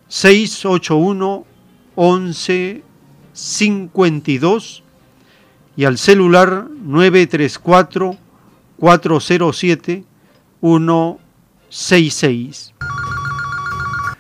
[0.06, 1.44] 681
[1.96, 2.84] 11
[3.32, 4.84] 52
[5.76, 8.16] y al celular 934
[8.78, 10.04] 407
[10.60, 12.74] 166.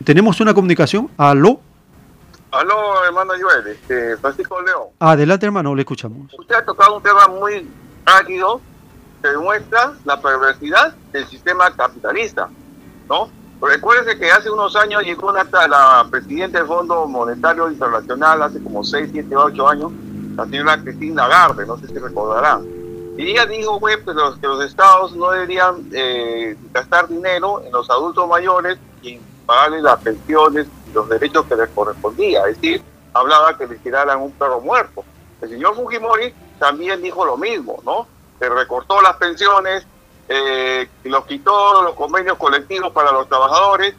[0.02, 1.08] Tenemos una comunicación.
[1.16, 1.67] Aló.
[2.50, 4.88] Aló, hermano Joel, este, Francisco León.
[5.00, 6.32] Adelante, hermano, le escuchamos.
[6.38, 7.68] Usted ha tocado un tema muy
[8.06, 8.60] árido
[9.22, 12.48] que demuestra la perversidad del sistema capitalista,
[13.08, 13.30] ¿no?
[13.60, 18.84] Recuérdese que hace unos años llegó una, la presidenta del Fondo Monetario Internacional, hace como
[18.84, 19.92] 6, 7, 8 años,
[20.36, 22.64] la señora Cristina Lagarde, no sé si recordarán.
[23.18, 27.72] Y ella dijo pues, que, los, que los estados no deberían eh, gastar dinero en
[27.72, 32.40] los adultos mayores y pagarles las pensiones los derechos que les correspondía.
[32.48, 32.82] Es decir,
[33.12, 35.04] hablaba que les tiraran un perro muerto.
[35.40, 38.06] El señor Fujimori también dijo lo mismo, ¿no?
[38.38, 39.86] Que recortó las pensiones,
[40.28, 43.94] eh, los quitó los convenios colectivos para los trabajadores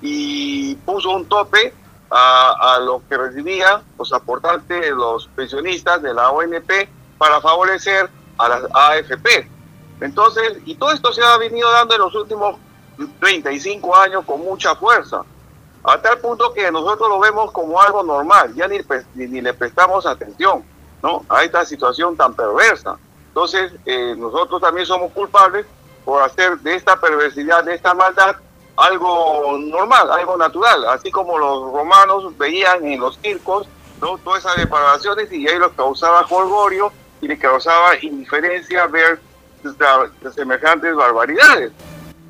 [0.00, 1.72] y puso un tope
[2.10, 6.88] a, a los que recibían los aportantes, los pensionistas de la ONP
[7.18, 8.08] para favorecer
[8.38, 9.48] a las AFP.
[10.00, 12.56] Entonces, y todo esto se ha venido dando en los últimos
[13.20, 15.22] 35 años con mucha fuerza,
[15.84, 18.78] a tal punto que nosotros lo vemos como algo normal, ya ni,
[19.14, 20.64] ni, le prestamos atención
[21.02, 21.24] ¿no?
[21.28, 22.96] a esta situación tan perversa.
[23.28, 25.66] Entonces, eh, nosotros también somos culpables
[26.04, 28.36] por hacer de esta perversidad, de esta maldad,
[28.76, 33.68] algo normal, algo natural, así como los romanos veían en los circos
[34.00, 34.16] ¿no?
[34.18, 39.20] todas esas depravaciones y ahí los causaba jolgorio y les causaba indiferencia ver
[40.34, 41.72] semejantes barbaridades.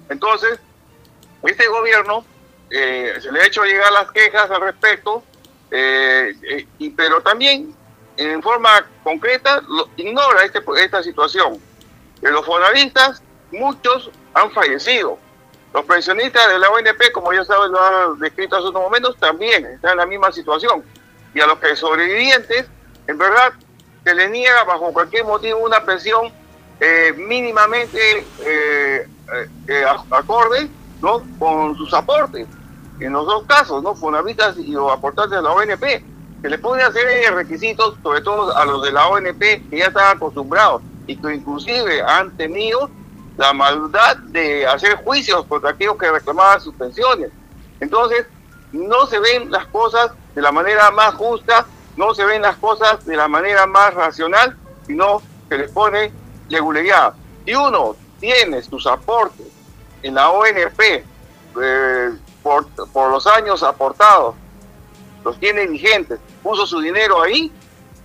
[0.09, 0.59] Entonces,
[1.45, 2.25] este gobierno
[2.77, 5.23] eh, se le ha hecho llegar las quejas al respecto,
[5.71, 7.73] eh, eh, y, pero también
[8.17, 9.63] en forma concreta
[9.97, 11.61] ignora este, esta situación.
[12.21, 13.23] Los fonaristas,
[13.53, 15.21] muchos han fallecido.
[15.73, 19.65] Los pensionistas de la ONP, como ya saben, lo han descrito hace unos momentos, también
[19.67, 20.83] están en la misma situación.
[21.33, 22.67] Y a los que sobrevivientes,
[23.07, 23.53] en verdad,
[24.03, 26.33] se les niega bajo cualquier motivo una pensión
[27.17, 28.27] mínimamente
[30.11, 30.69] acorde
[31.39, 32.49] con sus aportes.
[33.01, 33.95] En los dos casos, ¿no?
[33.95, 35.85] Fonavitas y los aportantes de la ONP.
[36.43, 39.41] Se les puede hacer requisitos, sobre todo a los de la ONP,
[39.71, 42.91] que ya están acostumbrados y que inclusive han tenido
[43.37, 47.31] la maldad de hacer juicios contra aquellos que reclamaban sus pensiones.
[47.81, 48.27] Entonces,
[48.73, 51.66] no se ven las cosas de la manera más justa,
[51.97, 54.57] no se ven las cosas de la manera más racional,
[54.87, 56.12] sino se les pone
[56.49, 57.15] seguridad.
[57.45, 59.47] Si uno tiene sus aportes
[60.03, 60.81] en la ONP
[61.62, 62.11] eh,
[62.45, 64.37] por, por los años aportados,
[65.25, 67.51] los tiene vigentes, puso su dinero ahí,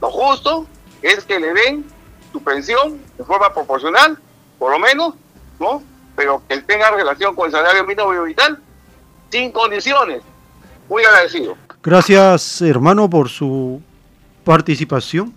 [0.02, 0.66] lo justo
[1.04, 1.86] es que le den
[2.32, 4.18] su pensión de forma proporcional
[4.60, 5.14] por lo menos,
[5.60, 5.82] ¿no?
[6.16, 8.60] Pero que tenga relación con el salario mínimo vital,
[9.30, 10.22] sin condiciones.
[10.90, 11.56] Muy agradecido.
[11.82, 13.82] Gracias, hermano, por su
[14.44, 15.34] participación.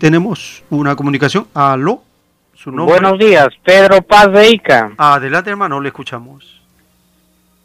[0.00, 1.46] Tenemos una comunicación.
[1.52, 2.02] Aló.
[2.54, 2.98] Su nombre.
[2.98, 4.92] Buenos días, Pedro Paz de Ica.
[4.96, 6.53] Adelante, hermano, le escuchamos.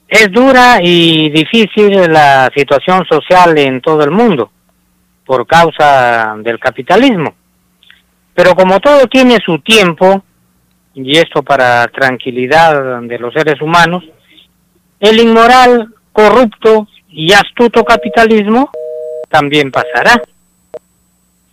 [0.10, 4.52] Es dura y difícil la situación social en todo el mundo
[5.24, 7.36] por causa del capitalismo.
[8.34, 10.24] Pero como todo tiene su tiempo,
[10.96, 14.04] y esto para tranquilidad de los seres humanos,
[15.00, 18.72] el inmoral, corrupto y astuto capitalismo
[19.30, 20.20] también pasará.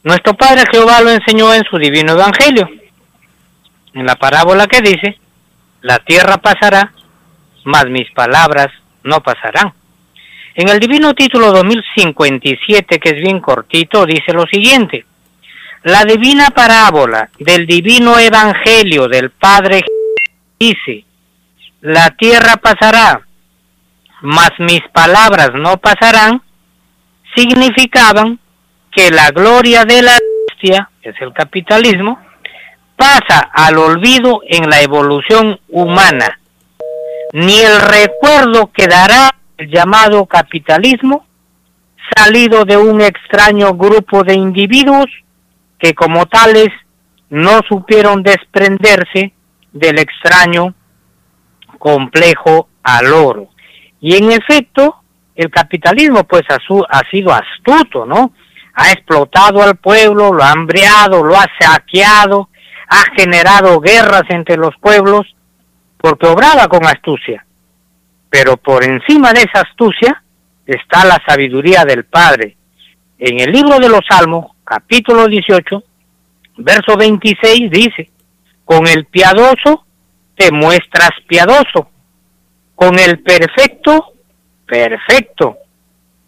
[0.02, 2.66] Nuestro Padre Jehová lo enseñó en su divino Evangelio,
[3.92, 5.18] en la parábola que dice,
[5.82, 6.94] la tierra pasará,
[7.66, 8.68] mas mis palabras
[9.02, 9.72] no pasarán.
[10.54, 15.04] En el divino título 2057, que es bien cortito, dice lo siguiente,
[15.82, 19.84] la divina parábola del divino evangelio del Padre
[20.58, 21.04] dice,
[21.80, 23.20] la tierra pasará,
[24.22, 26.40] mas mis palabras no pasarán,
[27.34, 28.38] significaban
[28.92, 30.16] que la gloria de la
[30.48, 32.18] bestia, que es el capitalismo,
[32.96, 36.38] pasa al olvido en la evolución humana.
[37.32, 41.26] Ni el recuerdo quedará el llamado capitalismo
[42.14, 45.06] salido de un extraño grupo de individuos
[45.78, 46.68] que como tales
[47.28, 49.32] no supieron desprenderse
[49.72, 50.74] del extraño
[51.78, 53.48] complejo al oro.
[54.00, 54.96] Y en efecto,
[55.34, 56.58] el capitalismo pues ha,
[56.88, 58.32] ha sido astuto, ¿no?
[58.74, 62.48] Ha explotado al pueblo, lo ha hambreado, lo ha saqueado,
[62.88, 65.35] ha generado guerras entre los pueblos,
[66.06, 67.44] porque obraba con astucia.
[68.30, 70.22] Pero por encima de esa astucia
[70.64, 72.56] está la sabiduría del Padre.
[73.18, 75.82] En el libro de los Salmos, capítulo 18,
[76.58, 78.10] verso 26 dice,
[78.64, 79.84] con el piadoso
[80.36, 81.90] te muestras piadoso,
[82.76, 84.12] con el perfecto,
[84.64, 85.56] perfecto,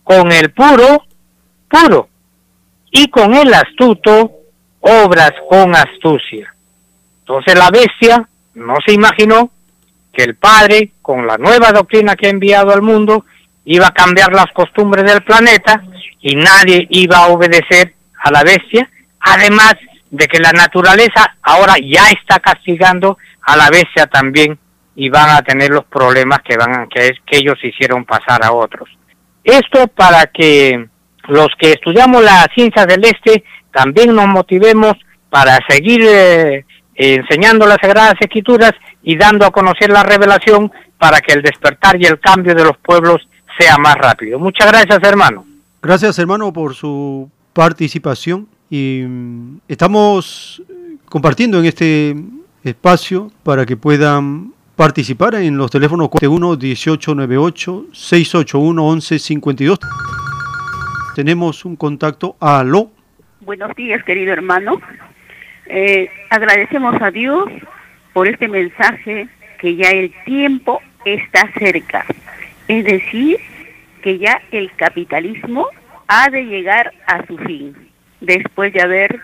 [0.02, 1.04] con el puro,
[1.68, 2.08] puro,
[2.90, 4.32] y con el astuto,
[4.80, 6.52] obras con astucia.
[7.20, 9.52] Entonces la bestia no se imaginó
[10.12, 13.24] que el Padre, con la nueva doctrina que ha enviado al mundo,
[13.64, 15.82] iba a cambiar las costumbres del planeta
[16.20, 18.90] y nadie iba a obedecer a la bestia,
[19.20, 19.74] además
[20.10, 24.58] de que la naturaleza ahora ya está castigando a la bestia también
[24.96, 28.52] y van a tener los problemas que van que es que ellos hicieron pasar a
[28.52, 28.88] otros.
[29.44, 30.88] Esto para que
[31.28, 34.94] los que estudiamos la ciencia del este también nos motivemos
[35.30, 36.64] para seguir eh,
[36.94, 38.72] enseñando las sagradas escrituras
[39.02, 42.76] y dando a conocer la revelación para que el despertar y el cambio de los
[42.78, 44.38] pueblos sea más rápido.
[44.38, 45.44] Muchas gracias, hermano.
[45.80, 50.62] Gracias, hermano, por su participación y mm, estamos
[51.08, 52.16] compartiendo en este
[52.64, 59.78] espacio para que puedan participar en los teléfonos 41 1898 681 1152.
[61.14, 62.36] Tenemos un contacto.
[62.38, 62.90] Aló.
[63.40, 64.80] Buenos días, querido hermano.
[65.66, 67.48] Eh, agradecemos a Dios
[68.18, 69.28] por este mensaje
[69.60, 72.04] que ya el tiempo está cerca.
[72.66, 73.38] Es decir,
[74.02, 75.68] que ya el capitalismo
[76.08, 77.76] ha de llegar a su fin,
[78.20, 79.20] después de haber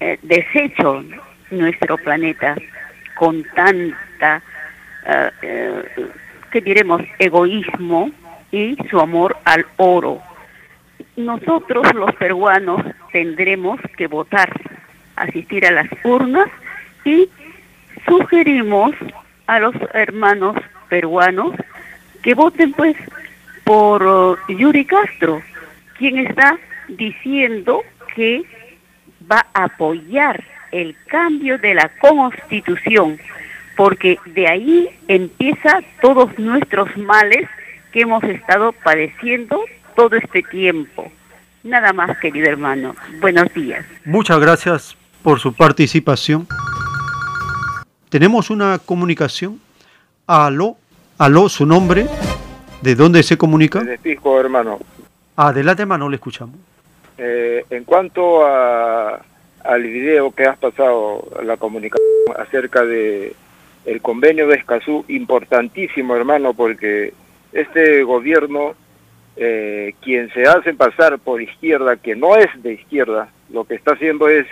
[0.00, 1.02] eh, deshecho
[1.50, 2.56] nuestro planeta
[3.14, 4.42] con tanta,
[5.06, 5.82] uh,
[6.50, 8.10] ¿qué diremos?, egoísmo
[8.52, 10.20] y su amor al oro.
[11.16, 12.82] Nosotros los peruanos
[13.12, 14.50] tendremos que votar,
[15.16, 16.50] asistir a las urnas
[17.02, 17.30] y
[18.06, 18.92] sugerimos
[19.46, 20.56] a los hermanos
[20.88, 21.52] peruanos
[22.22, 22.96] que voten pues
[23.64, 25.42] por Yuri Castro,
[25.98, 26.58] quien está
[26.88, 27.82] diciendo
[28.14, 28.42] que
[29.30, 30.42] va a apoyar
[30.72, 33.18] el cambio de la constitución
[33.76, 37.48] porque de ahí empieza todos nuestros males
[37.92, 39.60] que hemos estado padeciendo
[39.94, 41.12] todo este tiempo.
[41.62, 42.96] Nada más, querido hermano.
[43.20, 43.84] Buenos días.
[44.04, 46.46] Muchas gracias por su participación.
[48.08, 49.60] Tenemos una comunicación.
[50.26, 50.76] Aló,
[51.18, 52.06] aló, su nombre.
[52.82, 53.82] ¿De dónde se comunica?
[53.82, 54.78] De Pisco, hermano.
[55.36, 56.56] Adelante, hermano, le escuchamos.
[57.18, 59.20] Eh, en cuanto a,
[59.64, 62.06] al video que has pasado, la comunicación
[62.38, 63.34] acerca de
[63.84, 67.12] el convenio de Escazú, importantísimo, hermano, porque
[67.52, 68.74] este gobierno,
[69.36, 73.92] eh, quien se hace pasar por izquierda, que no es de izquierda, lo que está
[73.92, 74.46] haciendo es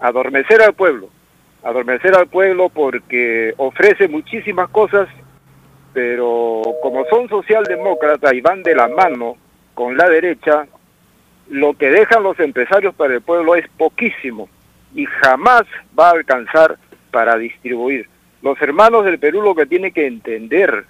[0.00, 1.08] adormecer al pueblo,
[1.64, 5.08] adormecer al pueblo porque ofrece muchísimas cosas,
[5.92, 9.36] pero como son socialdemócratas y van de la mano
[9.72, 10.66] con la derecha,
[11.48, 14.48] lo que dejan los empresarios para el pueblo es poquísimo
[14.94, 15.62] y jamás
[15.98, 16.76] va a alcanzar
[17.10, 18.08] para distribuir.
[18.42, 20.84] Los hermanos del Perú lo que tienen que entender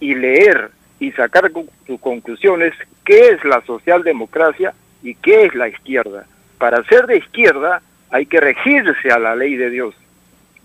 [0.00, 0.70] y leer
[1.00, 1.50] y sacar
[1.86, 2.72] sus conclusiones,
[3.04, 6.26] qué es la socialdemocracia y qué es la izquierda.
[6.58, 9.94] Para ser de izquierda hay que regirse a la ley de Dios,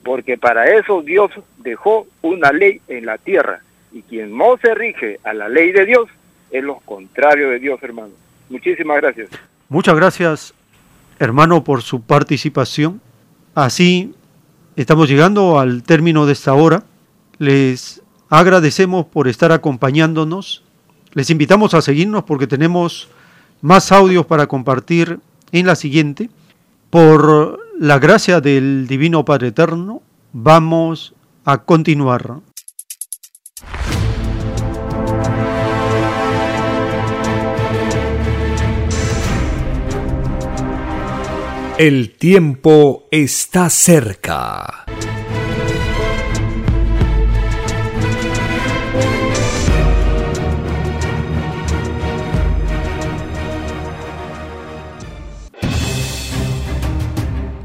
[0.04, 3.62] porque para eso Dios dejó una ley en la tierra,
[3.92, 6.10] y quien no se rige a la ley de Dios
[6.52, 8.14] es lo contrario de Dios, hermano.
[8.50, 9.30] Muchísimas gracias.
[9.68, 10.54] Muchas gracias,
[11.20, 13.02] hermano, por su participación.
[13.54, 14.14] Así
[14.76, 16.84] estamos llegando al término de esta hora.
[17.38, 20.64] Les agradecemos por estar acompañándonos.
[21.14, 23.10] Les invitamos a seguirnos porque tenemos
[23.62, 25.20] más audios para compartir
[25.52, 26.30] en la siguiente.
[26.90, 30.02] Por la gracia del Divino Padre Eterno,
[30.34, 31.16] vamos
[31.46, 32.42] a continuar.
[41.78, 44.84] El tiempo está cerca.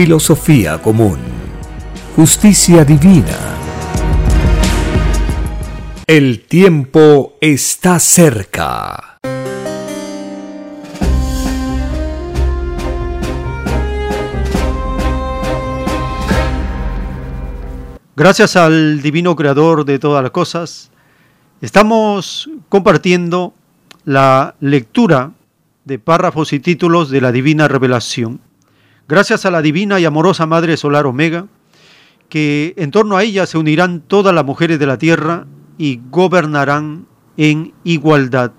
[0.00, 1.18] filosofía común,
[2.14, 3.36] justicia divina.
[6.06, 9.18] El tiempo está cerca.
[18.14, 20.92] Gracias al divino creador de todas las cosas,
[21.60, 23.52] estamos compartiendo
[24.04, 25.32] la lectura
[25.84, 28.38] de párrafos y títulos de la divina revelación
[29.08, 31.46] Gracias a la divina y amorosa Madre Solar Omega,
[32.28, 35.46] que en torno a ella se unirán todas las mujeres de la tierra
[35.78, 37.06] y gobernarán
[37.38, 38.52] en igualdad.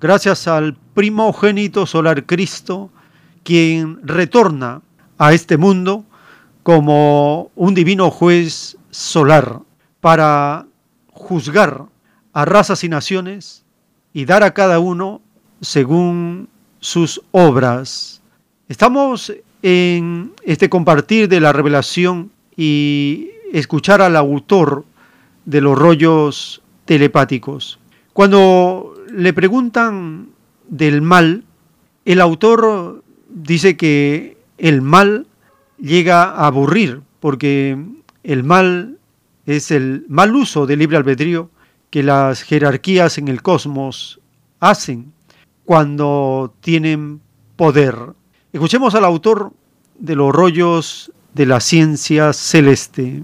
[0.00, 2.90] Gracias al primogénito solar Cristo,
[3.44, 4.82] quien retorna
[5.18, 6.04] a este mundo
[6.64, 9.60] como un divino juez solar
[10.00, 10.66] para
[11.12, 11.84] juzgar
[12.32, 13.64] a razas y naciones
[14.12, 15.22] y dar a cada uno
[15.60, 16.48] según
[16.80, 18.20] sus obras.
[18.68, 24.84] Estamos en este compartir de la revelación y escuchar al autor
[25.44, 27.78] de los rollos telepáticos.
[28.12, 30.28] Cuando le preguntan
[30.68, 31.44] del mal,
[32.04, 35.26] el autor dice que el mal
[35.78, 37.76] llega a aburrir, porque
[38.22, 38.98] el mal
[39.46, 41.50] es el mal uso del libre albedrío
[41.90, 44.20] que las jerarquías en el cosmos
[44.60, 45.12] hacen
[45.64, 47.20] cuando tienen
[47.56, 47.94] poder.
[48.56, 49.50] Escuchemos al autor
[49.98, 53.22] de los rollos de la ciencia celeste.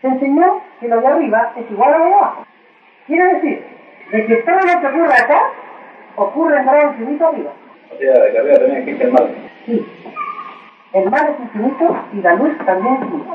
[0.00, 2.46] Se enseñó que lo de arriba es igual a lo de abajo.
[3.06, 3.64] Quiere decir,
[4.10, 5.40] de que todo lo que ocurre acá
[6.16, 7.52] ocurre en grado infinito arriba.
[7.92, 9.34] O sea, de que arriba también existe el mal.
[9.66, 9.86] Sí.
[10.94, 13.34] El mal es infinito y la luz también es infinita.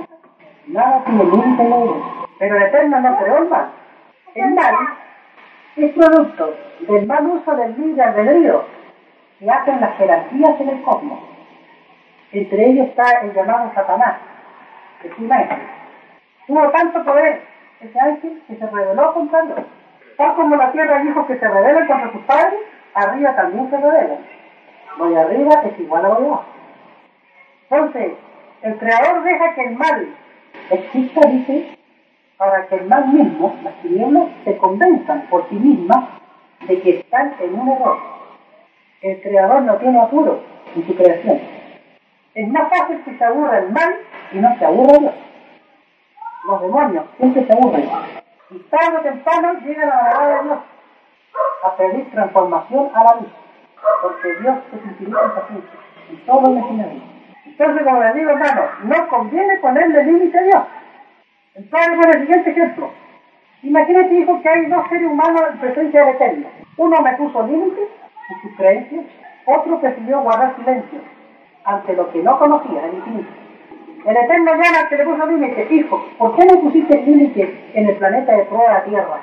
[0.67, 2.18] Nada tiene límite en la luz.
[2.39, 3.69] Pero el Eterno no el mal.
[4.33, 4.75] El mal
[5.75, 8.63] es producto del mal uso del libre albedrío
[9.39, 11.19] que hacen las jerarquías en el cosmos.
[12.31, 14.17] Entre ellos está el llamado Satanás,
[15.01, 15.57] que es un ángel.
[16.47, 17.41] Tuvo tanto poder
[17.81, 19.59] ese ángel que se rebeló contra Dios.
[20.17, 22.59] Tal como la tierra dijo que se rebela contra sus padres,
[22.93, 24.17] arriba también se rebelan.
[24.97, 26.45] Voy arriba es igual a voy abajo.
[27.69, 28.13] Entonces,
[28.61, 30.07] el creador deja que el mal
[30.69, 31.78] exista, dice,
[32.39, 36.05] para que el mal mismo, las tinieblas, se convenzan por sí mismas
[36.69, 37.97] de que están en un error.
[39.01, 40.39] El creador no tiene apuro
[40.73, 41.37] en su creación.
[42.33, 43.93] Es más fácil que se aburra el mal
[44.31, 45.13] y no se aburra Dios.
[46.47, 47.89] Los demonios siempre se aburren.
[48.51, 50.59] Y tarde o temprano llegan a la verdad de Dios
[51.65, 53.29] a pedir transformación a la luz.
[54.01, 55.79] Porque Dios es infinito en paciencia
[56.09, 57.01] y todo lo imaginario.
[57.45, 60.63] Entonces, como les digo, hermano, no conviene ponerle límite a Dios.
[61.55, 62.91] Entonces, el siguiente ejemplo.
[63.61, 66.47] Imagínate, hijo, que hay dos seres humanos en presencia del Eterno.
[66.77, 67.89] Uno me puso límites
[68.29, 69.05] en sus creencias,
[69.45, 70.99] otro prefirió guardar silencio
[71.65, 73.29] ante lo que no conocía, el infinito.
[74.05, 77.89] El Eterno llama al que le puso límites, hijo, ¿por qué no pusiste límites en
[77.89, 79.19] el planeta de de la Tierra?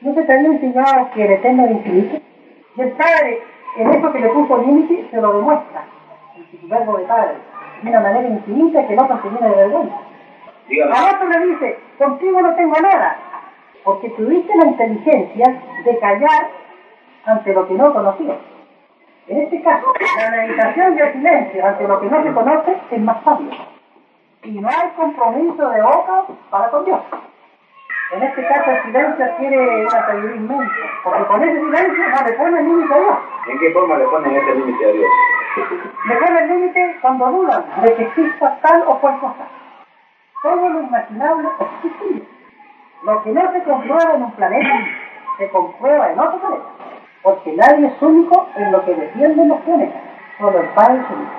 [0.00, 2.18] ¿No se te había enseñado que el Eterno es infinito?
[2.76, 3.40] Y el Padre,
[3.76, 5.84] en eso que le puso límites, se lo demuestra,
[6.36, 7.34] en su verbo de Padre,
[7.82, 10.07] de una manera infinita que no se llena de vergüenza.
[10.70, 13.16] A otro le dice, contigo no tengo nada,
[13.84, 16.50] porque tuviste la inteligencia de callar
[17.24, 18.36] ante lo que no conocías.
[19.28, 23.00] En este caso, la meditación y el silencio ante lo que no se conoce es
[23.00, 23.50] más sabio.
[24.42, 27.00] Y no hay compromiso de boca para con Dios.
[28.10, 30.74] En este caso el silencio tiene una sabiduría inmensa,
[31.04, 33.18] porque con ese silencio no le pone límite a Dios.
[33.48, 35.10] ¿En qué forma le ponen ese límite a Dios?
[36.06, 39.46] Le pone límite cuando dudan de que exista tal o cual cosa.
[40.42, 42.22] Todo lo imaginable es posible.
[43.04, 44.86] Lo que no se comprueba en un planeta
[45.36, 46.64] se comprueba en otro planeta,
[47.22, 50.00] porque nadie es único en lo que defienden los planetas,
[50.38, 51.32] solo el Padre es único.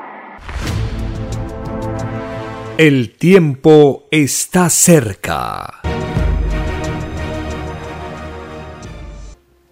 [2.77, 5.79] El tiempo está cerca.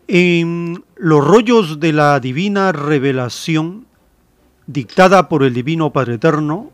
[0.08, 3.88] En los rollos de la divina revelación
[4.68, 6.70] dictada por el Divino Padre Eterno,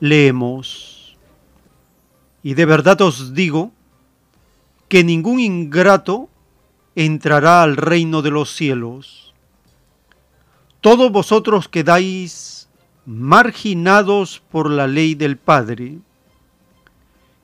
[0.00, 0.89] leemos,
[2.42, 3.72] y de verdad os digo
[4.88, 6.28] que ningún ingrato
[6.94, 9.34] entrará al reino de los cielos.
[10.80, 12.68] Todos vosotros quedáis
[13.06, 15.98] marginados por la ley del Padre,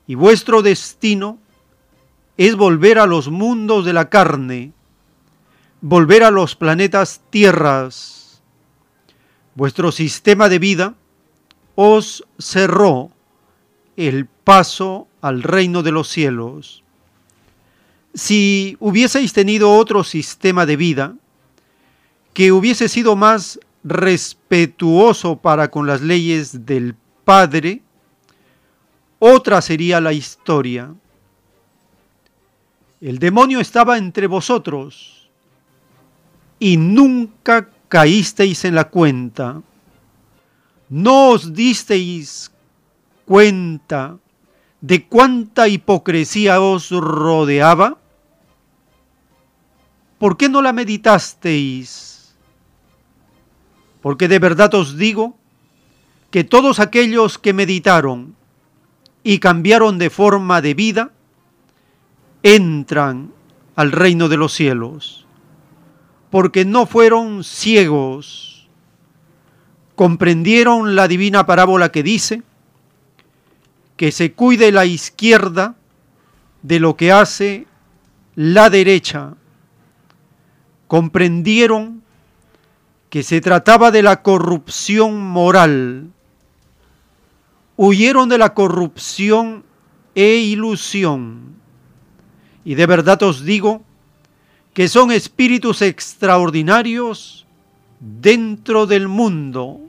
[0.07, 1.37] y vuestro destino
[2.37, 4.71] es volver a los mundos de la carne,
[5.81, 8.41] volver a los planetas tierras.
[9.55, 10.95] Vuestro sistema de vida
[11.75, 13.11] os cerró
[13.97, 16.83] el paso al reino de los cielos.
[18.13, 21.15] Si hubieseis tenido otro sistema de vida
[22.33, 26.95] que hubiese sido más respetuoso para con las leyes del
[27.25, 27.81] Padre,
[29.19, 30.93] otra sería la historia.
[33.01, 35.29] El demonio estaba entre vosotros
[36.59, 39.61] y nunca caísteis en la cuenta.
[40.89, 42.51] ¿No os disteis
[43.27, 44.17] cuenta
[44.79, 47.97] de cuánta hipocresía os rodeaba?
[50.17, 52.35] ¿Por qué no la meditasteis?
[54.01, 55.37] Porque de verdad os digo
[56.31, 58.35] que todos aquellos que meditaron
[59.23, 61.11] y cambiaron de forma de vida,
[62.43, 63.33] entran
[63.75, 65.27] al reino de los cielos,
[66.29, 68.69] porque no fueron ciegos,
[69.95, 72.43] comprendieron la divina parábola que dice
[73.97, 75.75] que se cuide la izquierda
[76.61, 77.65] de lo que hace
[78.35, 79.33] la derecha,
[80.87, 82.03] comprendieron
[83.09, 86.11] que se trataba de la corrupción moral,
[87.75, 89.63] huyeron de la corrupción
[90.13, 91.55] e ilusión.
[92.63, 93.83] Y de verdad os digo
[94.73, 97.47] que son espíritus extraordinarios
[97.99, 99.86] dentro del mundo.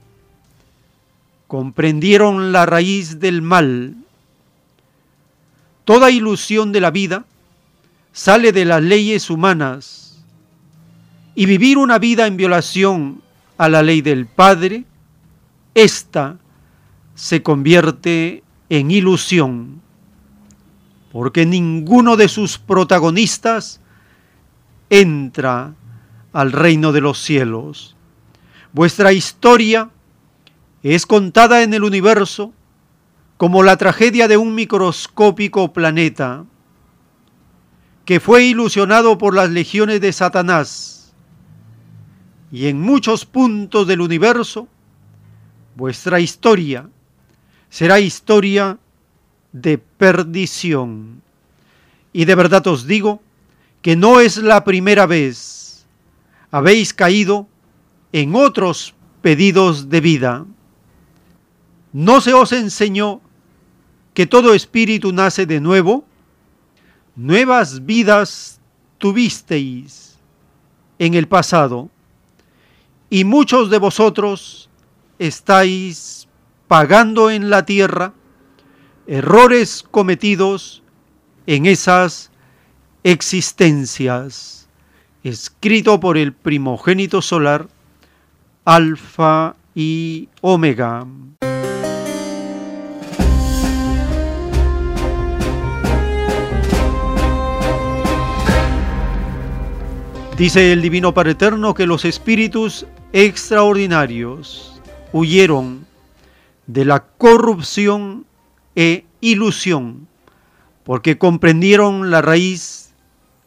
[1.49, 3.97] Comprendieron la raíz del mal.
[5.87, 7.25] Toda ilusión de la vida
[8.13, 10.23] sale de las leyes humanas
[11.35, 13.23] y vivir una vida en violación
[13.57, 14.85] a la ley del Padre,
[15.75, 16.37] esta
[17.15, 19.81] se convierte en ilusión,
[21.11, 23.81] porque ninguno de sus protagonistas
[24.91, 25.75] entra
[26.35, 27.97] al reino de los cielos.
[28.73, 29.89] Vuestra historia
[30.83, 32.53] es contada en el universo
[33.37, 36.45] como la tragedia de un microscópico planeta
[38.05, 40.99] que fue ilusionado por las legiones de Satanás
[42.51, 44.69] y en muchos puntos del universo,
[45.77, 46.89] vuestra historia
[47.69, 48.79] será historia
[49.53, 51.23] de perdición.
[52.13, 53.21] Y de verdad os digo
[53.83, 55.87] que no es la primera vez.
[56.51, 57.47] Habéis caído
[58.13, 60.47] en otros pedidos de vida.
[61.93, 63.21] ¿No se os enseñó
[64.13, 66.05] que todo espíritu nace de nuevo?
[67.17, 68.61] Nuevas vidas
[68.99, 70.19] tuvisteis
[70.99, 71.89] en el pasado
[73.11, 74.69] y muchos de vosotros
[75.19, 76.29] estáis
[76.67, 78.13] pagando en la tierra
[79.07, 80.83] errores cometidos
[81.47, 82.31] en esas
[83.03, 84.69] existencias.
[85.25, 87.69] Escrito por el primogénito solar,
[88.65, 91.07] Alfa y Omega.
[100.39, 104.81] Dice el Divino Padre Eterno que los espíritus extraordinarios
[105.13, 105.85] huyeron
[106.69, 108.25] de la corrupción
[108.77, 110.07] e ilusión,
[110.85, 112.95] porque comprendieron la raíz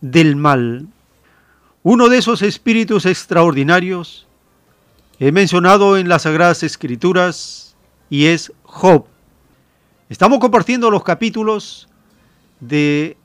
[0.01, 0.85] del mal.
[1.81, 4.27] Uno de esos espíritus extraordinarios
[5.17, 7.77] he mencionado en las Sagradas Escrituras
[8.09, 9.05] y es Job.
[10.09, 11.87] Estamos compartiendo los capítulos
[12.59, 13.15] de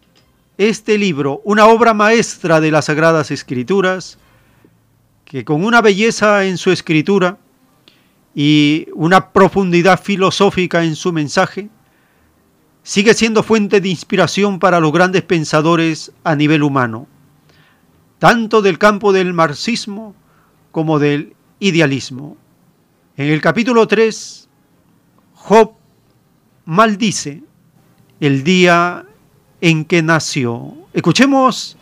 [0.59, 4.19] este libro, una obra maestra de las Sagradas Escrituras,
[5.25, 7.39] que con una belleza en su escritura
[8.35, 11.69] y una profundidad filosófica en su mensaje,
[12.83, 17.07] sigue siendo fuente de inspiración para los grandes pensadores a nivel humano,
[18.19, 20.15] tanto del campo del marxismo
[20.71, 22.37] como del idealismo.
[23.17, 24.49] En el capítulo 3,
[25.35, 25.73] Job
[26.65, 27.43] maldice
[28.21, 29.05] el día
[29.61, 30.75] en que nació.
[30.93, 31.77] Escuchemos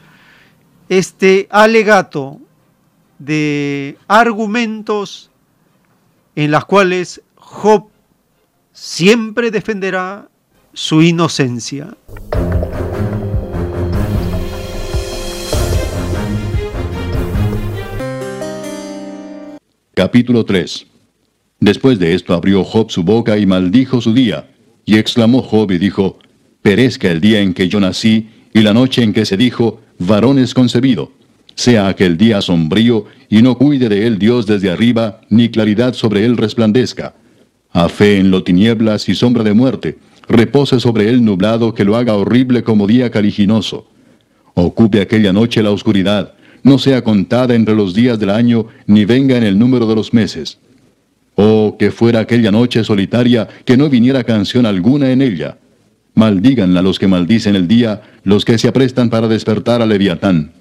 [0.88, 2.40] este alegato
[3.18, 5.30] de argumentos
[6.36, 7.88] en las cuales Job
[8.72, 10.28] siempre defenderá
[10.72, 11.96] su inocencia.
[19.94, 20.86] Capítulo 3
[21.60, 24.50] Después de esto abrió Job su boca y maldijo su día,
[24.84, 26.18] y exclamó Job y dijo,
[26.64, 30.38] Perezca el día en que yo nací, y la noche en que se dijo, varón
[30.38, 31.12] es concebido.
[31.54, 36.24] Sea aquel día sombrío, y no cuide de él Dios desde arriba, ni claridad sobre
[36.24, 37.16] él resplandezca.
[37.70, 41.96] A fe en lo tinieblas y sombra de muerte, repose sobre él nublado que lo
[41.96, 43.86] haga horrible como día caliginoso.
[44.54, 46.32] Ocupe aquella noche la oscuridad,
[46.62, 50.14] no sea contada entre los días del año, ni venga en el número de los
[50.14, 50.56] meses.
[51.34, 55.58] Oh, que fuera aquella noche solitaria, que no viniera canción alguna en ella.
[56.14, 60.52] Maldíganla los que maldicen el día, los que se aprestan para despertar a Leviatán.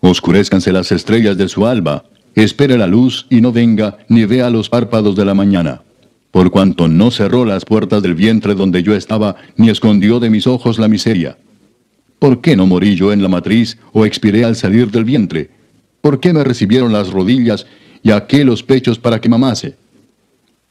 [0.00, 2.04] Oscurezcanse las estrellas de su alba,
[2.34, 5.82] espere la luz y no venga, ni vea los párpados de la mañana.
[6.30, 10.46] Por cuanto no cerró las puertas del vientre donde yo estaba, ni escondió de mis
[10.46, 11.38] ojos la miseria.
[12.18, 15.50] ¿Por qué no morí yo en la matriz o expiré al salir del vientre?
[16.00, 17.66] ¿Por qué me recibieron las rodillas
[18.02, 19.76] y aqué los pechos para que mamase?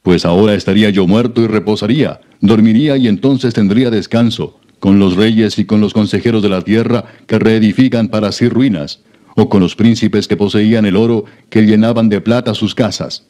[0.04, 5.58] Pues ahora estaría yo muerto y reposaría, dormiría y entonces tendría descanso, con los reyes
[5.60, 9.02] y con los consejeros de la tierra que reedifican para sí ruinas,
[9.36, 13.24] o con los príncipes que poseían el oro que llenaban de plata sus casas.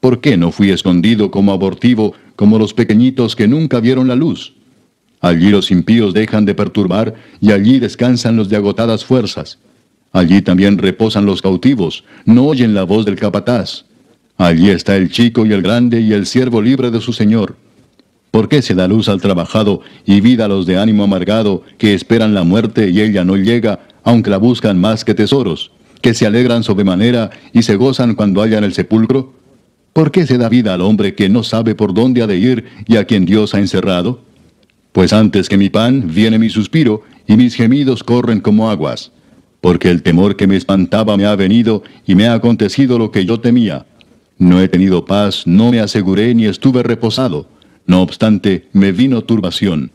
[0.00, 4.54] ¿Por qué no fui escondido como abortivo, como los pequeñitos que nunca vieron la luz?
[5.20, 9.58] Allí los impíos dejan de perturbar y allí descansan los de agotadas fuerzas.
[10.12, 13.86] Allí también reposan los cautivos, no oyen la voz del capataz.
[14.36, 17.56] Allí está el chico y el grande y el siervo libre de su señor.
[18.34, 21.94] ¿Por qué se da luz al trabajado y vida a los de ánimo amargado que
[21.94, 25.70] esperan la muerte y ella no llega, aunque la buscan más que tesoros,
[26.00, 29.34] que se alegran sobremanera y se gozan cuando hallan el sepulcro?
[29.92, 32.64] ¿Por qué se da vida al hombre que no sabe por dónde ha de ir
[32.88, 34.22] y a quien Dios ha encerrado?
[34.90, 39.12] Pues antes que mi pan viene mi suspiro, y mis gemidos corren como aguas.
[39.60, 43.26] Porque el temor que me espantaba me ha venido, y me ha acontecido lo que
[43.26, 43.86] yo temía.
[44.38, 47.53] No he tenido paz, no me aseguré ni estuve reposado.
[47.86, 49.92] No obstante, me vino turbación.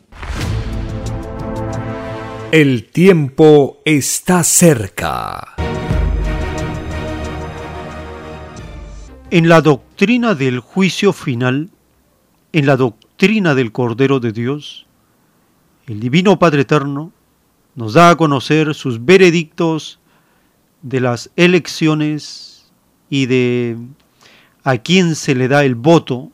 [2.52, 5.54] El tiempo está cerca.
[9.30, 11.70] En la doctrina del juicio final,
[12.52, 14.86] en la doctrina del Cordero de Dios,
[15.86, 17.12] el Divino Padre Eterno
[17.74, 19.98] nos da a conocer sus veredictos
[20.82, 22.70] de las elecciones
[23.08, 23.76] y de
[24.62, 26.30] a quién se le da el voto,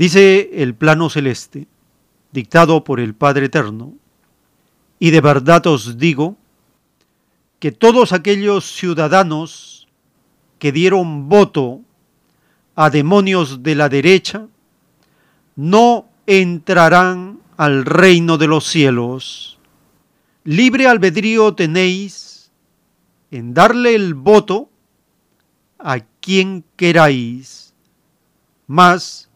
[0.00, 1.66] dice el plano celeste,
[2.32, 3.92] dictado por el Padre Eterno,
[4.98, 6.38] y de verdad os digo
[7.58, 9.88] que todos aquellos ciudadanos
[10.58, 11.82] que dieron voto
[12.76, 14.46] a demonios de la derecha
[15.54, 19.58] no entrarán al reino de los cielos.
[20.44, 22.50] Libre albedrío tenéis
[23.30, 24.70] en darle el voto
[25.78, 27.74] a quien queráis,
[28.66, 29.29] mas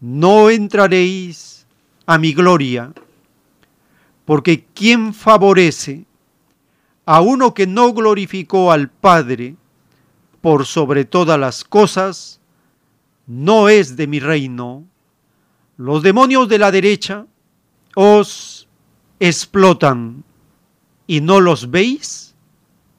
[0.00, 1.66] no entraréis
[2.06, 2.92] a mi gloria,
[4.24, 6.04] porque quien favorece
[7.04, 9.56] a uno que no glorificó al Padre
[10.40, 12.40] por sobre todas las cosas,
[13.26, 14.84] no es de mi reino.
[15.76, 17.26] Los demonios de la derecha
[17.94, 18.68] os
[19.20, 20.24] explotan
[21.06, 22.34] y no los veis?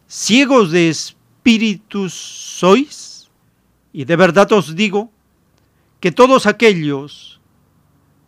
[0.07, 3.29] ¿Ciegos de espíritus sois?
[3.93, 5.11] Y de verdad os digo
[5.99, 7.39] que todos aquellos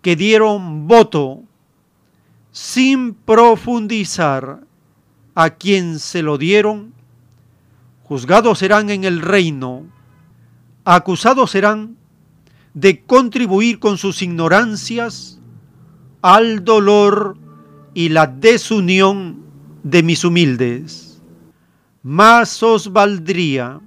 [0.02, 1.44] que dieron voto
[2.52, 4.62] sin profundizar
[5.36, 6.94] a quien se lo dieron,
[8.04, 9.86] juzgados serán en el reino,
[10.84, 11.98] acusados serán
[12.74, 15.40] de contribuir con sus ignorancias
[16.22, 17.38] al dolor
[17.94, 19.44] y la desunión
[19.84, 21.22] de mis humildes.
[22.02, 23.80] Más os valdría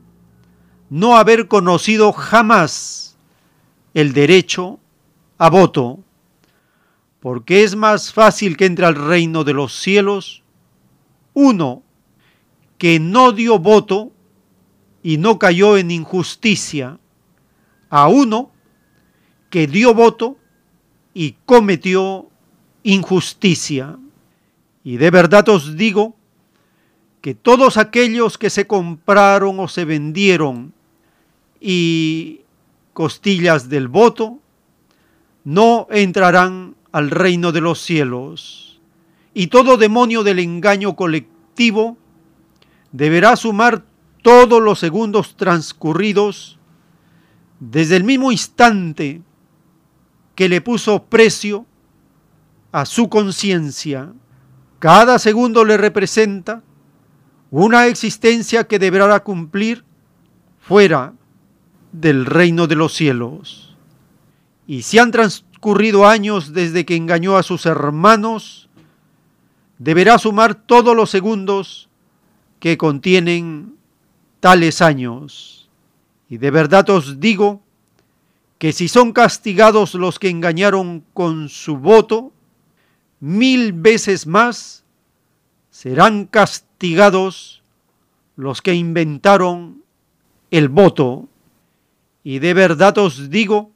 [0.91, 3.02] no haber conocido jamás
[3.95, 4.79] el derecho
[5.39, 6.01] a voto,
[7.21, 10.43] porque es más fácil que entre al reino de los cielos
[11.35, 11.83] uno
[12.79, 14.13] que no dio voto
[15.03, 16.99] y no cayó en injusticia,
[17.91, 18.51] a uno
[19.51, 20.37] que dio voto
[21.15, 22.29] y cometió
[22.83, 23.99] injusticia.
[24.85, 26.17] Y de verdad os digo
[27.21, 30.73] que todos aquellos que se compraron o se vendieron
[31.61, 32.41] y
[32.93, 34.39] costillas del voto,
[35.45, 38.81] no entrarán al reino de los cielos.
[39.35, 41.97] Y todo demonio del engaño colectivo
[42.93, 43.85] deberá sumar
[44.23, 46.59] todos los segundos transcurridos
[47.59, 49.23] desde el mismo instante
[50.35, 51.67] que le puso precio
[52.71, 54.13] a su conciencia.
[54.79, 56.63] Cada segundo le representa
[57.51, 59.85] una existencia que deberá cumplir
[60.59, 61.15] fuera
[61.93, 63.77] del reino de los cielos.
[64.67, 68.69] Y si han transcurrido años desde que engañó a sus hermanos,
[69.79, 71.89] deberá sumar todos los segundos
[72.59, 73.77] que contienen
[74.41, 75.69] tales años.
[76.29, 77.63] Y de verdad os digo
[78.59, 82.33] que si son castigados los que engañaron con su voto,
[83.19, 84.85] mil veces más
[85.71, 87.63] serán castigados
[88.37, 89.83] los que inventaron
[90.51, 91.29] el voto.
[92.25, 93.71] Y de verdad os digo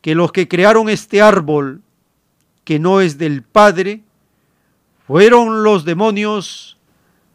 [0.00, 1.82] que los que crearon este árbol,
[2.64, 4.02] que no es del Padre,
[5.06, 6.76] fueron los demonios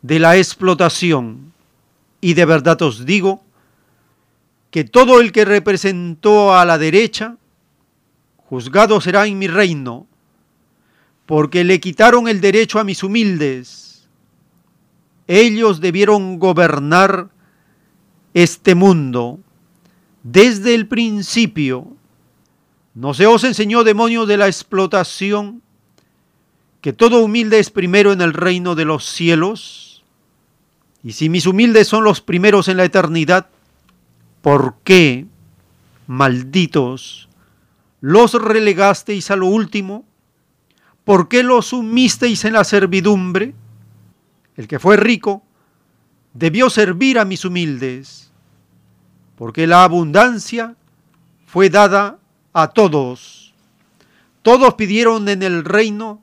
[0.02, 1.54] de la explotación.
[2.22, 3.44] Y de verdad os digo
[4.72, 7.38] que todo el que representó a la derecha,
[8.38, 10.08] juzgado será en mi reino,
[11.26, 14.08] porque le quitaron el derecho a mis humildes.
[15.28, 17.30] Ellos debieron gobernar
[18.34, 19.40] este mundo
[20.26, 21.88] desde el principio.
[22.96, 25.62] ¿No se os enseñó, demonio de la explotación,
[26.82, 30.04] que todo humilde es primero en el reino de los cielos?
[31.04, 33.50] Y si mis humildes son los primeros en la eternidad,
[34.46, 35.26] ¿Por qué,
[36.06, 37.30] malditos,
[38.00, 40.06] los relegasteis a lo último?
[41.04, 43.56] ¿Por qué los sumisteis en la servidumbre?
[44.56, 45.42] El que fue rico
[46.36, 48.25] debió servir a mis humildes,
[49.38, 50.76] porque la abundancia
[51.46, 52.18] fue dada
[52.54, 53.54] a todos.
[54.42, 56.22] Todos pidieron en el reino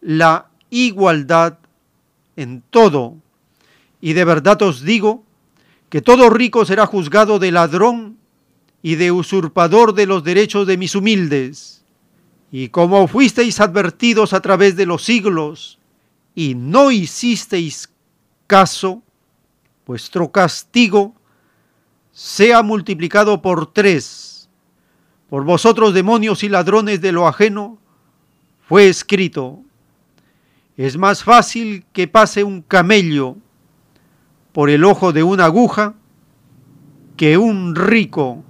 [0.00, 1.58] la igualdad
[2.36, 3.16] en todo.
[4.00, 5.24] Y de verdad os digo
[5.88, 8.18] que todo rico será juzgado de ladrón
[8.82, 11.84] y de usurpador de los derechos de mis humildes.
[12.52, 15.78] Y como fuisteis advertidos a través de los siglos
[16.34, 17.90] y no hicisteis
[18.46, 19.02] caso,
[19.86, 21.14] vuestro castigo
[22.18, 24.50] sea multiplicado por tres.
[25.30, 27.78] Por vosotros demonios y ladrones de lo ajeno,
[28.66, 29.60] fue escrito,
[30.76, 33.36] es más fácil que pase un camello
[34.50, 35.94] por el ojo de una aguja
[37.16, 38.42] que un rico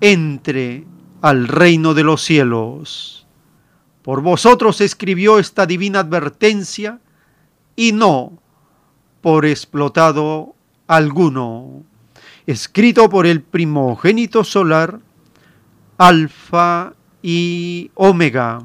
[0.00, 0.84] entre
[1.22, 3.26] al reino de los cielos.
[4.02, 7.00] Por vosotros escribió esta divina advertencia
[7.74, 8.38] y no
[9.22, 10.54] por explotado
[10.86, 11.82] alguno,
[12.46, 15.00] escrito por el primogénito solar,
[15.98, 16.92] Alfa
[17.22, 18.62] y Omega.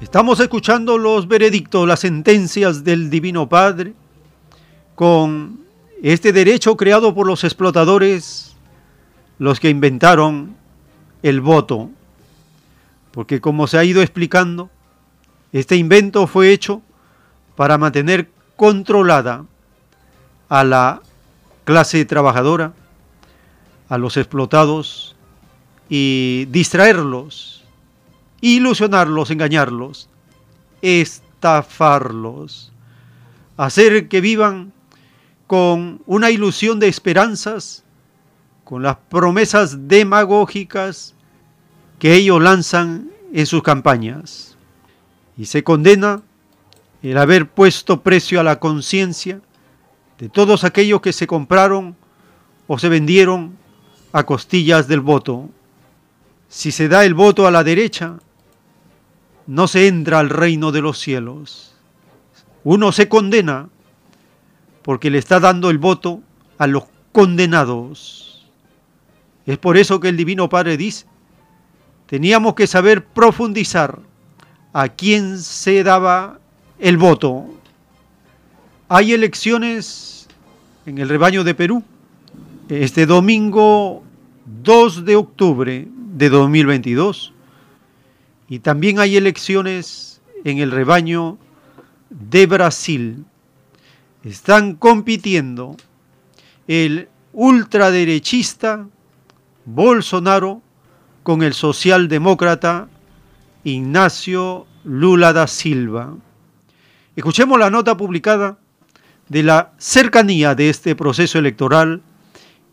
[0.00, 3.92] Estamos escuchando los veredictos, las sentencias del Divino Padre
[4.94, 5.60] con
[6.02, 8.56] este derecho creado por los explotadores,
[9.38, 10.56] los que inventaron
[11.22, 11.90] el voto.
[13.16, 14.70] Porque como se ha ido explicando,
[15.50, 16.82] este invento fue hecho
[17.56, 19.46] para mantener controlada
[20.48, 21.00] a la
[21.64, 22.74] clase trabajadora,
[23.88, 25.16] a los explotados
[25.88, 27.56] y distraerlos
[28.46, 30.08] ilusionarlos, engañarlos,
[30.80, 32.72] estafarlos,
[33.56, 34.72] hacer que vivan
[35.48, 37.82] con una ilusión de esperanzas,
[38.62, 41.15] con las promesas demagógicas
[41.98, 44.56] que ellos lanzan en sus campañas.
[45.36, 46.22] Y se condena
[47.02, 49.40] el haber puesto precio a la conciencia
[50.18, 51.96] de todos aquellos que se compraron
[52.66, 53.56] o se vendieron
[54.12, 55.48] a costillas del voto.
[56.48, 58.18] Si se da el voto a la derecha,
[59.46, 61.74] no se entra al reino de los cielos.
[62.64, 63.68] Uno se condena
[64.82, 66.20] porque le está dando el voto
[66.58, 68.46] a los condenados.
[69.44, 71.06] Es por eso que el Divino Padre dice,
[72.06, 74.00] teníamos que saber profundizar
[74.72, 76.38] a quién se daba
[76.78, 77.46] el voto.
[78.88, 80.28] Hay elecciones
[80.86, 81.82] en el rebaño de Perú
[82.68, 84.02] este domingo
[84.62, 87.32] 2 de octubre de 2022
[88.48, 91.38] y también hay elecciones en el rebaño
[92.10, 93.24] de Brasil.
[94.24, 95.76] Están compitiendo
[96.66, 98.86] el ultraderechista
[99.64, 100.62] Bolsonaro
[101.26, 102.86] con el socialdemócrata
[103.64, 106.14] Ignacio Lula da Silva.
[107.16, 108.58] Escuchemos la nota publicada
[109.28, 112.00] de la cercanía de este proceso electoral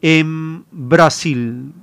[0.03, 1.73] en Brasil.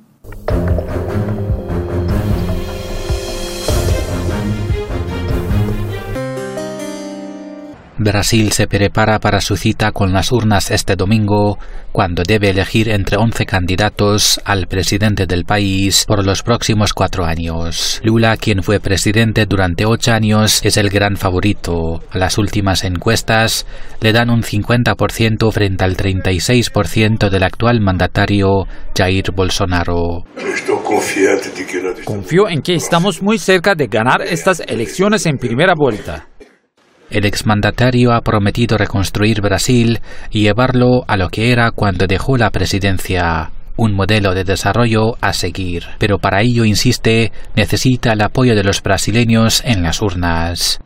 [8.02, 11.58] Brasil se prepara para su cita con las urnas este domingo,
[11.92, 18.00] cuando debe elegir entre 11 candidatos al presidente del país por los próximos cuatro años.
[18.02, 22.02] Lula, quien fue presidente durante ocho años, es el gran favorito.
[22.14, 23.66] Las últimas encuestas
[24.00, 28.66] le dan un 50% frente al 36% del actual mandatario
[28.96, 30.24] Jair Bolsonaro.
[32.06, 36.29] Confío en que estamos muy cerca de ganar estas elecciones en primera vuelta.
[37.10, 40.00] El exmandatario ha prometido reconstruir Brasil
[40.30, 43.50] y llevarlo a lo que era cuando dejó la presidencia
[43.80, 48.82] un modelo de desarrollo a seguir, pero para ello, insiste, necesita el apoyo de los
[48.82, 50.78] brasileños en las urnas.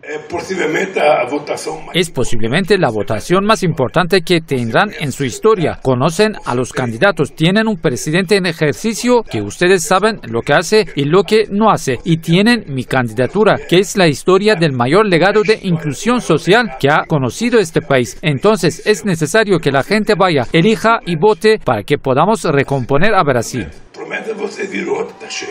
[1.93, 5.81] Es posiblemente la votación más importante que tendrán en su historia.
[5.83, 10.87] Conocen a los candidatos, tienen un presidente en ejercicio que ustedes saben lo que hace
[10.95, 15.09] y lo que no hace, y tienen mi candidatura, que es la historia del mayor
[15.09, 18.19] legado de inclusión social que ha conocido este país.
[18.23, 23.15] Entonces es necesario que la gente vaya, elija y vote para que podamos recomponer poner
[23.15, 23.67] a Brasil.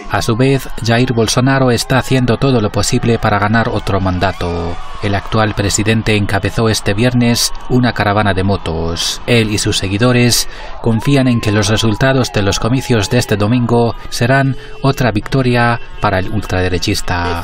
[0.09, 4.75] A su vez, Jair Bolsonaro está haciendo todo lo posible para ganar otro mandato.
[5.01, 9.21] El actual presidente encabezó este viernes una caravana de motos.
[9.27, 10.47] Él y sus seguidores
[10.81, 16.19] confían en que los resultados de los comicios de este domingo serán otra victoria para
[16.19, 17.43] el ultraderechista.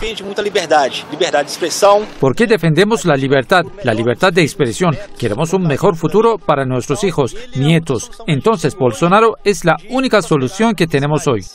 [2.20, 4.96] ¿Por qué defendemos la libertad, la libertad de expresión?
[5.18, 8.10] Queremos un mejor futuro para nuestros hijos, nietos.
[8.26, 11.46] Entonces, Bolsonaro es la única solución que tenemos hoy.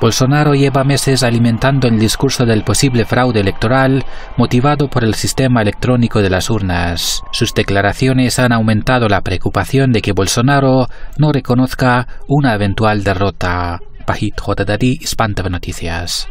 [0.00, 4.04] Bolsonaro lleva meses alimentando el discurso del posible fraude electoral
[4.36, 7.22] motivado por el sistema electrónico de las urnas.
[7.32, 10.86] Sus declaraciones han aumentado la preocupación de que Bolsonaro
[11.18, 13.80] no reconozca una eventual derrota.
[14.06, 16.28] Pajit Jodadadi, Espanta Noticias.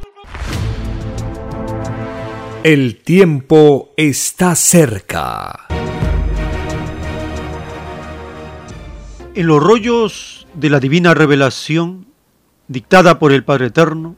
[2.64, 5.68] El tiempo está cerca.
[9.36, 12.08] En los rollos de la divina revelación
[12.68, 14.16] dictada por el Padre Eterno,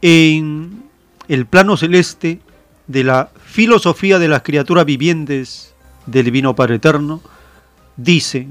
[0.00, 0.84] en
[1.28, 2.40] el plano celeste
[2.86, 5.74] de la filosofía de las criaturas vivientes
[6.06, 7.20] del Divino Padre Eterno,
[7.98, 8.48] dice,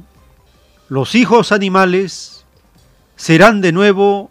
[0.88, 2.46] los hijos animales
[3.16, 4.30] serán de nuevo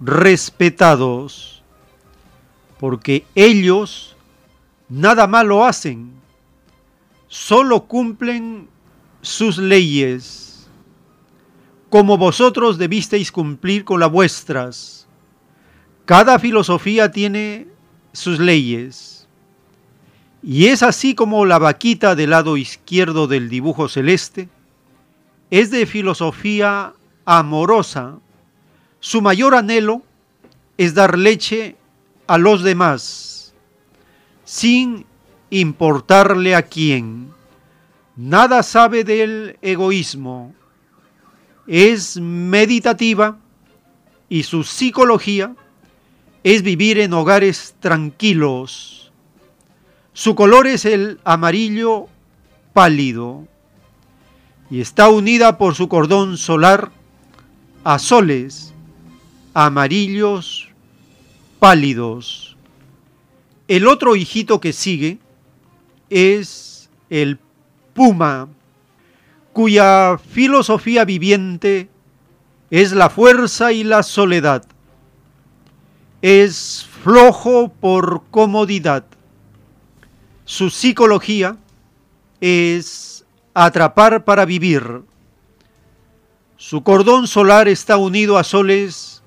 [0.00, 1.62] respetados,
[2.80, 4.16] porque ellos
[4.88, 6.10] nada malo hacen,
[7.28, 8.66] solo cumplen
[9.20, 10.51] sus leyes,
[11.92, 15.06] como vosotros debisteis cumplir con las vuestras.
[16.06, 17.66] Cada filosofía tiene
[18.14, 19.28] sus leyes.
[20.42, 24.48] Y es así como la vaquita del lado izquierdo del dibujo celeste
[25.50, 26.94] es de filosofía
[27.26, 28.14] amorosa.
[28.98, 30.00] Su mayor anhelo
[30.78, 31.76] es dar leche
[32.26, 33.52] a los demás,
[34.44, 35.04] sin
[35.50, 37.34] importarle a quién.
[38.16, 40.54] Nada sabe del egoísmo.
[41.66, 43.38] Es meditativa
[44.28, 45.54] y su psicología
[46.42, 49.12] es vivir en hogares tranquilos.
[50.12, 52.08] Su color es el amarillo
[52.72, 53.46] pálido
[54.70, 56.90] y está unida por su cordón solar
[57.84, 58.72] a soles
[59.54, 60.68] amarillos
[61.58, 62.56] pálidos.
[63.68, 65.18] El otro hijito que sigue
[66.10, 67.38] es el
[67.94, 68.48] puma,
[69.52, 71.88] cuya filosofía viviente
[72.70, 74.64] es la fuerza y la soledad.
[76.22, 79.04] Es flojo por comodidad.
[80.44, 81.56] Su psicología
[82.40, 83.24] es
[83.54, 85.02] atrapar para vivir.
[86.56, 89.22] Su cordón solar está unido a soles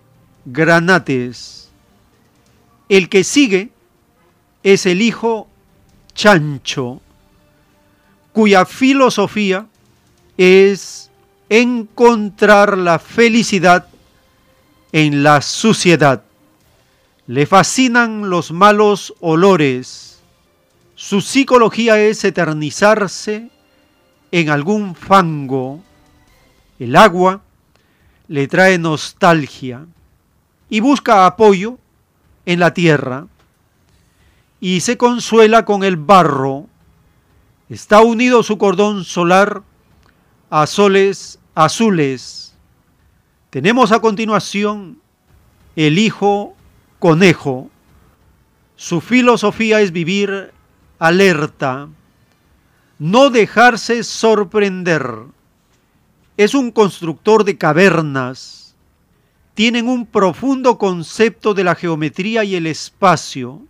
[0.46, 1.70] granates.
[2.90, 3.72] El que sigue
[4.64, 5.48] es el hijo
[6.14, 7.02] chancho,
[8.32, 9.68] cuya filosofía
[10.38, 11.10] es
[11.50, 13.88] encontrar la felicidad
[14.92, 16.24] en la suciedad.
[17.28, 20.22] Le fascinan los malos olores.
[20.96, 23.50] Su psicología es eternizarse
[24.32, 25.84] en algún fango.
[26.80, 27.42] El agua
[28.28, 29.86] le trae nostalgia
[30.70, 31.78] y busca apoyo
[32.46, 33.28] en la tierra
[34.60, 36.68] y se consuela con el barro.
[37.70, 39.64] Está unido su cordón solar
[40.50, 42.54] a soles azules.
[43.50, 45.00] Tenemos a continuación
[45.76, 46.56] el hijo
[47.00, 47.70] conejo.
[48.76, 50.52] Su filosofía es vivir
[51.00, 51.88] alerta,
[53.00, 55.08] no dejarse sorprender.
[56.38, 58.76] Es un constructor de cavernas.
[59.54, 63.62] Tienen un profundo concepto de la geometría y el espacio.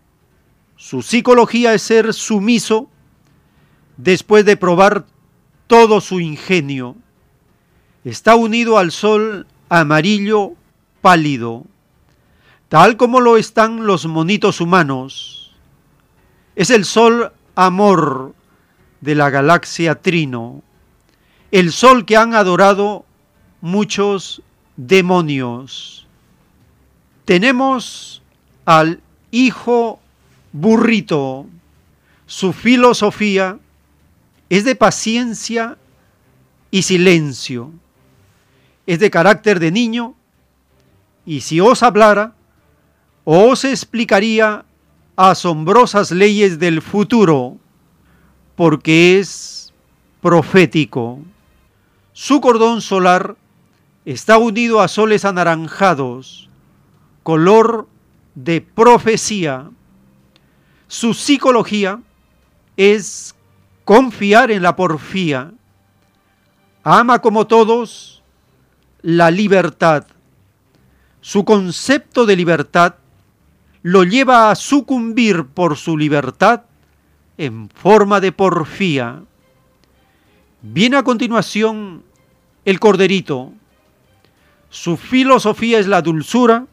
[0.76, 2.90] Su psicología es ser sumiso
[3.98, 5.06] después de probar
[5.68, 6.96] todo su ingenio.
[8.04, 10.54] Está unido al sol amarillo
[11.02, 11.64] pálido,
[12.70, 15.54] tal como lo están los monitos humanos.
[16.56, 18.34] Es el sol amor
[19.02, 20.62] de la galaxia Trino,
[21.52, 23.06] el sol que han adorado
[23.62, 24.42] muchos
[24.78, 26.08] demonios.
[27.26, 28.22] Tenemos
[28.66, 30.00] al hijo
[30.54, 31.48] burrito,
[32.28, 33.60] su filosofía
[34.50, 35.78] es de paciencia
[36.72, 37.72] y silencio,
[38.86, 40.16] es de carácter de niño,
[41.26, 42.36] y si os hablara,
[43.24, 44.66] os explicaría
[45.16, 47.58] asombrosas leyes del futuro,
[48.56, 49.74] porque es
[50.22, 51.20] profético.
[52.14, 53.36] Su cordón solar
[54.06, 56.50] está unido a soles anaranjados,
[57.24, 57.88] color
[58.36, 59.70] de profecía.
[60.88, 62.00] Su psicología
[62.78, 63.35] es
[63.86, 65.54] confiar en la porfía.
[66.84, 68.24] Ama como todos
[69.02, 70.06] la libertad.
[71.22, 72.96] Su concepto de libertad
[73.84, 76.64] lo lleva a sucumbir por su libertad
[77.38, 79.22] en forma de porfía.
[80.62, 82.04] Viene a continuación
[82.66, 83.54] el corderito.
[84.72, 86.66] Su filosofía es la dulzura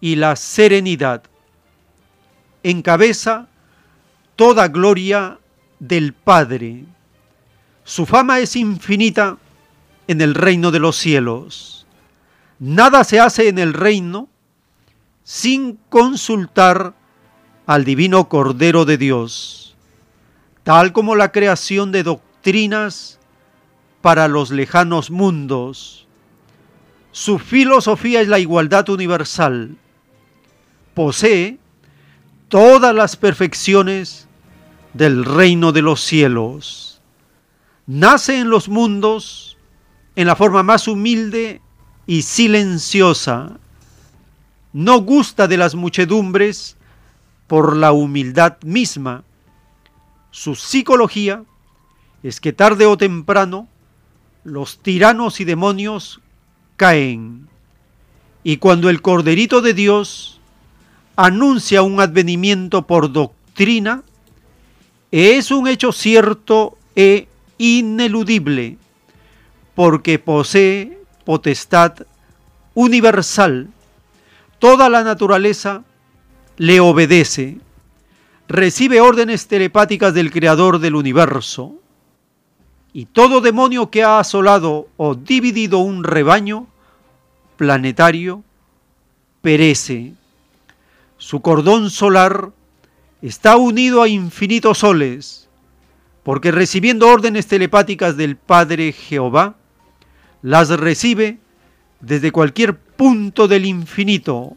[0.00, 1.24] y la serenidad.
[2.62, 3.48] Encabeza
[4.36, 5.39] toda gloria
[5.80, 6.84] del Padre.
[7.82, 9.36] Su fama es infinita
[10.06, 11.86] en el reino de los cielos.
[12.60, 14.28] Nada se hace en el reino
[15.24, 16.94] sin consultar
[17.66, 19.76] al divino Cordero de Dios,
[20.62, 23.18] tal como la creación de doctrinas
[24.02, 26.06] para los lejanos mundos.
[27.12, 29.76] Su filosofía es la igualdad universal.
[30.94, 31.58] Posee
[32.48, 34.28] todas las perfecciones
[34.94, 37.00] del reino de los cielos.
[37.86, 39.56] Nace en los mundos
[40.16, 41.60] en la forma más humilde
[42.06, 43.58] y silenciosa.
[44.72, 46.76] No gusta de las muchedumbres
[47.46, 49.24] por la humildad misma.
[50.30, 51.44] Su psicología
[52.22, 53.68] es que tarde o temprano
[54.44, 56.20] los tiranos y demonios
[56.76, 57.48] caen.
[58.42, 60.40] Y cuando el Corderito de Dios
[61.16, 64.02] anuncia un advenimiento por doctrina,
[65.10, 67.26] es un hecho cierto e
[67.58, 68.78] ineludible,
[69.74, 71.94] porque posee potestad
[72.74, 73.68] universal.
[74.58, 75.84] Toda la naturaleza
[76.56, 77.58] le obedece,
[78.48, 81.74] recibe órdenes telepáticas del Creador del universo,
[82.92, 86.66] y todo demonio que ha asolado o dividido un rebaño
[87.56, 88.42] planetario
[89.42, 90.14] perece.
[91.16, 92.50] Su cordón solar
[93.22, 95.48] está unido a infinitos soles,
[96.22, 99.56] porque recibiendo órdenes telepáticas del Padre Jehová,
[100.42, 101.38] las recibe
[102.00, 104.56] desde cualquier punto del infinito,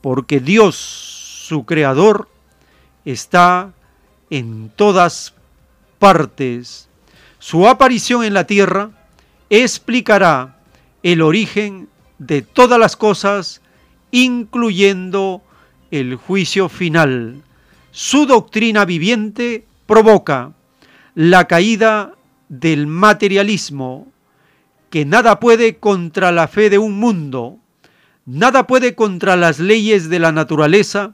[0.00, 2.28] porque Dios, su Creador,
[3.04, 3.72] está
[4.30, 5.34] en todas
[5.98, 6.88] partes.
[7.38, 8.90] Su aparición en la tierra
[9.50, 10.58] explicará
[11.02, 11.88] el origen
[12.18, 13.60] de todas las cosas,
[14.10, 15.42] incluyendo
[15.90, 17.42] el juicio final
[17.94, 20.52] su doctrina viviente provoca
[21.14, 22.14] la caída
[22.48, 24.08] del materialismo,
[24.90, 27.56] que nada puede contra la fe de un mundo,
[28.26, 31.12] nada puede contra las leyes de la naturaleza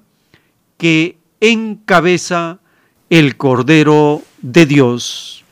[0.79, 2.61] que encabeza
[3.11, 5.45] el Cordero de Dios,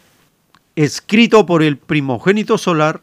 [0.76, 3.02] escrito por el primogénito solar,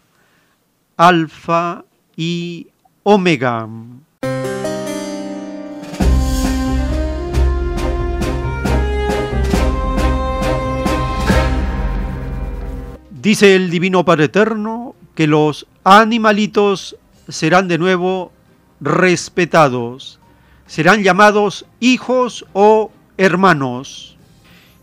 [0.97, 1.85] Alfa
[2.17, 2.69] y
[3.03, 3.69] Omega.
[13.25, 16.95] Dice el Divino Padre Eterno que los animalitos
[17.27, 18.31] serán de nuevo
[18.79, 20.19] respetados,
[20.67, 24.15] serán llamados hijos o hermanos.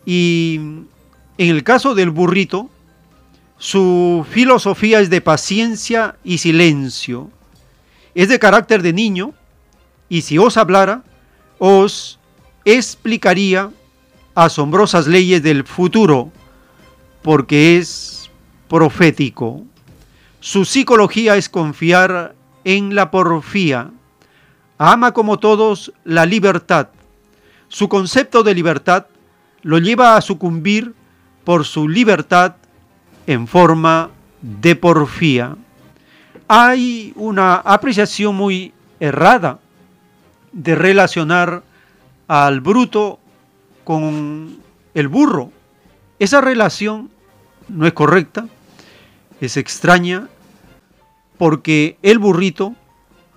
[0.04, 0.88] Y en
[1.38, 2.68] el caso del burrito,
[3.58, 7.30] su filosofía es de paciencia y silencio.
[8.12, 9.34] Es de carácter de niño
[10.08, 11.04] y si os hablara,
[11.60, 12.18] os
[12.64, 13.70] explicaría
[14.34, 16.32] asombrosas leyes del futuro,
[17.22, 18.21] porque es
[18.72, 19.66] profético.
[20.40, 22.34] Su psicología es confiar
[22.64, 23.90] en la porfía.
[24.78, 26.88] Ama como todos la libertad.
[27.68, 29.08] Su concepto de libertad
[29.60, 30.94] lo lleva a sucumbir
[31.44, 32.54] por su libertad
[33.26, 34.08] en forma
[34.40, 35.54] de porfía.
[36.48, 39.58] Hay una apreciación muy errada
[40.50, 41.62] de relacionar
[42.26, 43.18] al bruto
[43.84, 44.56] con
[44.94, 45.52] el burro
[46.18, 47.10] Esa relación
[47.68, 48.46] no es correcta,
[49.46, 50.28] es extraña,
[51.38, 52.74] porque el burrito,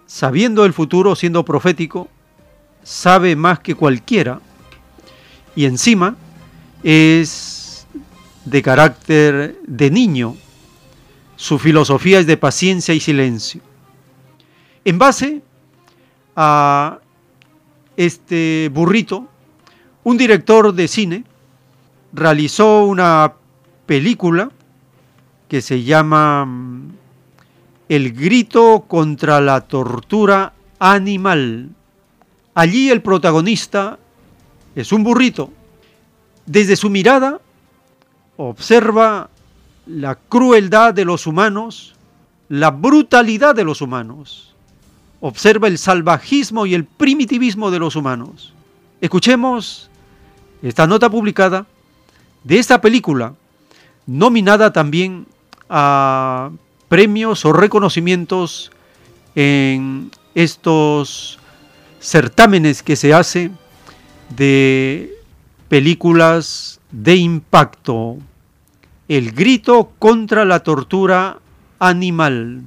[0.06, 2.08] sabiendo el futuro, siendo profético,
[2.84, 4.40] sabe más que cualquiera
[5.56, 6.16] y encima
[6.84, 7.88] es
[8.46, 10.36] de carácter de niño.
[11.36, 13.62] Su filosofía es de paciencia y silencio.
[14.84, 15.42] En base
[16.36, 17.00] a
[17.98, 19.28] este burrito,
[20.04, 21.24] un director de cine
[22.14, 23.34] realizó una
[23.88, 24.52] película
[25.48, 26.92] que se llama mm,
[27.90, 31.70] El grito contra la tortura animal.
[32.54, 34.00] Allí el protagonista
[34.76, 35.52] es un burrito.
[36.46, 37.40] Desde su mirada
[38.38, 39.30] observa
[39.86, 41.96] la crueldad de los humanos,
[42.50, 44.54] la brutalidad de los humanos.
[45.22, 48.54] Observa el salvajismo y el primitivismo de los humanos.
[49.02, 49.90] Escuchemos
[50.62, 51.66] esta nota publicada
[52.44, 53.34] de esta película,
[54.06, 55.26] nominada también
[55.70, 56.52] a
[56.88, 58.72] premios o reconocimientos
[59.36, 61.40] en estos
[62.00, 63.52] certámenes que se hace
[64.30, 65.14] de
[65.68, 68.18] películas de impacto.
[69.08, 71.40] El grito contra la tortura
[71.80, 72.62] animal.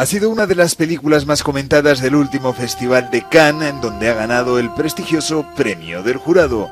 [0.00, 4.08] Ha sido una de las películas más comentadas del último Festival de Cannes, en donde
[4.08, 6.70] ha ganado el prestigioso premio del jurado.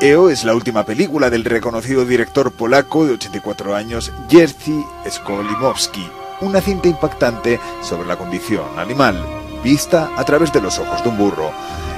[0.00, 6.04] EO es la última película del reconocido director polaco de 84 años, Jerzy Skolimowski,
[6.40, 9.24] una cinta impactante sobre la condición animal,
[9.62, 11.52] vista a través de los ojos de un burro.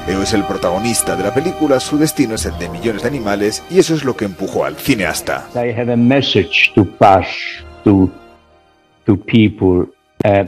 [0.06, 3.62] EO es el protagonista de la película, su destino es el de millones de animales
[3.70, 5.48] y eso es lo que empujó al cineasta.
[7.86, 8.10] Uh,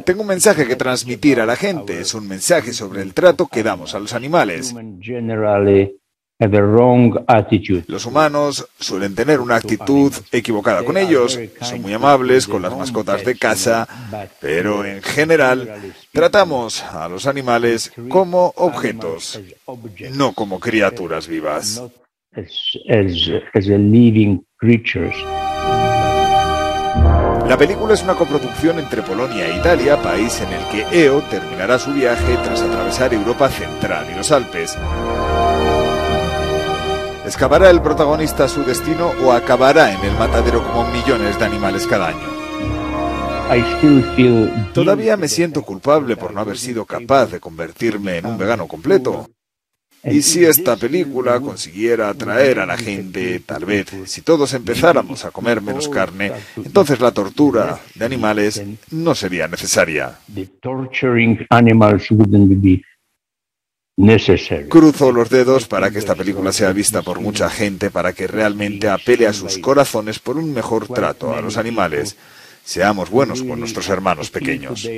[0.04, 3.62] Tengo un mensaje que transmitir a la gente, es un mensaje sobre el trato que
[3.62, 4.74] damos a los animales.
[7.86, 13.24] Los humanos suelen tener una actitud equivocada con ellos, son muy amables con las mascotas
[13.24, 13.86] de casa,
[14.40, 19.40] pero en general tratamos a los animales como objetos,
[20.14, 21.82] no como criaturas vivas.
[27.50, 31.80] La película es una coproducción entre Polonia e Italia, país en el que EO terminará
[31.80, 34.78] su viaje tras atravesar Europa Central y los Alpes.
[37.26, 42.10] ¿Excavará el protagonista su destino o acabará en el matadero como millones de animales cada
[42.10, 42.28] año?
[44.72, 49.28] Todavía me siento culpable por no haber sido capaz de convertirme en un vegano completo.
[50.02, 55.30] Y si esta película consiguiera atraer a la gente, tal vez, si todos empezáramos a
[55.30, 60.18] comer menos carne, entonces la tortura de animales no sería necesaria.
[64.70, 68.88] Cruzo los dedos para que esta película sea vista por mucha gente, para que realmente
[68.88, 72.16] apele a sus corazones por un mejor trato a los animales.
[72.64, 74.88] Seamos buenos con nuestros hermanos pequeños.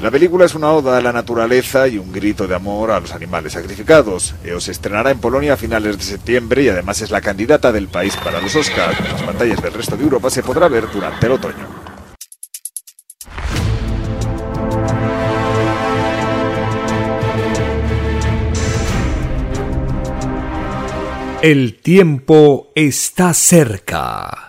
[0.00, 3.12] La película es una oda a la naturaleza y un grito de amor a los
[3.12, 4.34] animales sacrificados.
[4.44, 7.88] EO se estrenará en Polonia a finales de septiembre y además es la candidata del
[7.88, 9.00] país para los Oscars.
[9.00, 11.86] Las pantallas del resto de Europa se podrá ver durante el otoño.
[21.42, 24.48] El tiempo está cerca.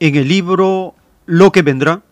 [0.00, 0.94] en el libro
[1.26, 2.02] Lo que vendrá,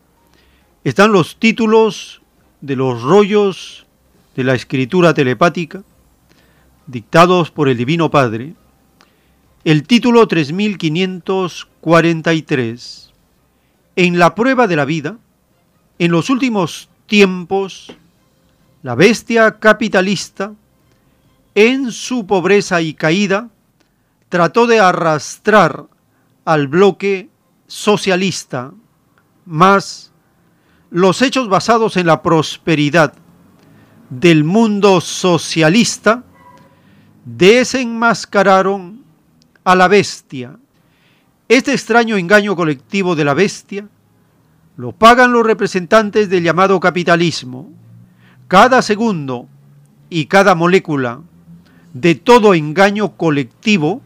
[0.84, 2.22] están los títulos
[2.60, 3.86] de los rollos
[4.34, 5.82] de la escritura telepática
[6.86, 8.54] dictados por el Divino Padre.
[9.64, 13.12] El título 3543.
[13.96, 15.16] En la prueba de la vida,
[15.98, 17.94] en los últimos tiempos,
[18.82, 20.52] la bestia capitalista,
[21.54, 23.48] en su pobreza y caída,
[24.28, 25.86] trató de arrastrar
[26.44, 27.30] al bloque
[27.66, 28.72] socialista,
[29.44, 30.12] más
[30.90, 33.14] los hechos basados en la prosperidad
[34.10, 36.24] del mundo socialista
[37.24, 39.02] desenmascararon
[39.64, 40.58] a la bestia.
[41.48, 43.88] Este extraño engaño colectivo de la bestia
[44.76, 47.70] lo pagan los representantes del llamado capitalismo.
[48.48, 49.48] Cada segundo
[50.08, 51.20] y cada molécula
[51.92, 54.02] de todo engaño colectivo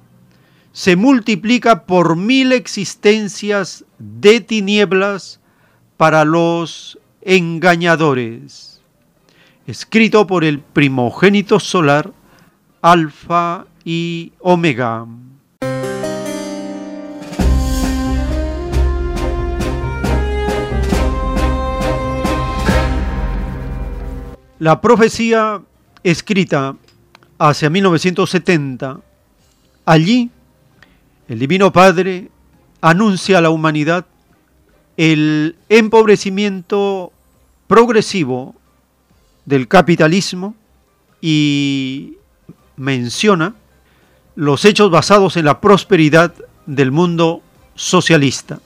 [0.72, 5.40] se multiplica por mil existencias de tinieblas
[5.96, 8.80] para los engañadores.
[9.66, 12.12] Escrito por el primogénito solar,
[12.82, 15.06] Alfa y Omega.
[24.58, 25.62] La profecía
[26.02, 26.76] escrita
[27.38, 29.00] hacia 1970,
[29.86, 30.30] allí
[31.30, 32.28] el Divino Padre
[32.80, 34.04] anuncia a la humanidad
[34.96, 37.12] el empobrecimiento
[37.68, 38.56] progresivo
[39.44, 40.56] del capitalismo
[41.20, 42.16] y
[42.76, 43.54] menciona
[44.34, 46.34] los hechos basados en la prosperidad
[46.66, 47.42] del mundo
[47.76, 48.58] socialista.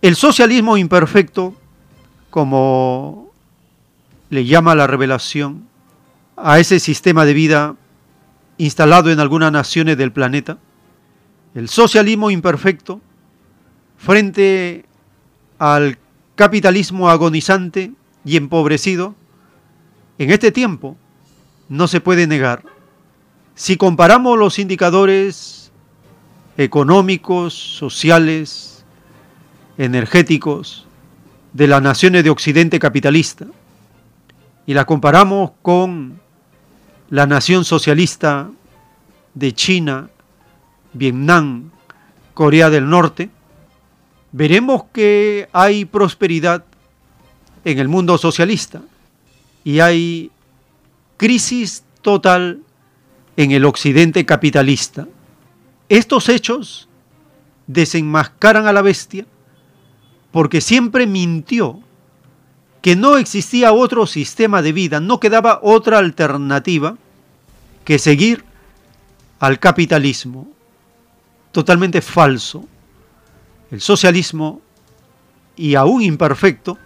[0.00, 1.56] El socialismo imperfecto,
[2.30, 3.32] como
[4.28, 5.66] le llama la revelación
[6.36, 7.74] a ese sistema de vida
[8.58, 10.58] instalado en algunas naciones del planeta,
[11.54, 13.00] el socialismo imperfecto
[13.96, 14.84] frente
[15.58, 15.98] al
[16.34, 17.92] capitalismo agonizante
[18.24, 19.14] y empobrecido,
[20.18, 20.96] en este tiempo
[21.68, 22.62] no se puede negar.
[23.54, 25.70] Si comparamos los indicadores
[26.56, 28.84] económicos, sociales,
[29.76, 30.86] energéticos
[31.52, 33.46] de las naciones de Occidente capitalista
[34.66, 36.20] y la comparamos con
[37.08, 38.50] la nación socialista
[39.34, 40.10] de China,
[40.92, 41.70] Vietnam,
[42.34, 43.30] Corea del Norte,
[44.32, 46.64] veremos que hay prosperidad
[47.64, 48.82] en el mundo socialista
[49.64, 50.30] y hay
[51.16, 52.60] crisis total
[53.36, 55.06] en el occidente capitalista.
[55.88, 56.88] Estos hechos
[57.66, 59.26] desenmascaran a la bestia
[60.32, 61.80] porque siempre mintió
[62.82, 66.96] que no existía otro sistema de vida, no quedaba otra alternativa
[67.84, 68.44] que seguir
[69.38, 70.48] al capitalismo
[71.52, 72.66] totalmente falso.
[73.70, 74.60] El socialismo,
[75.56, 76.78] y aún imperfecto,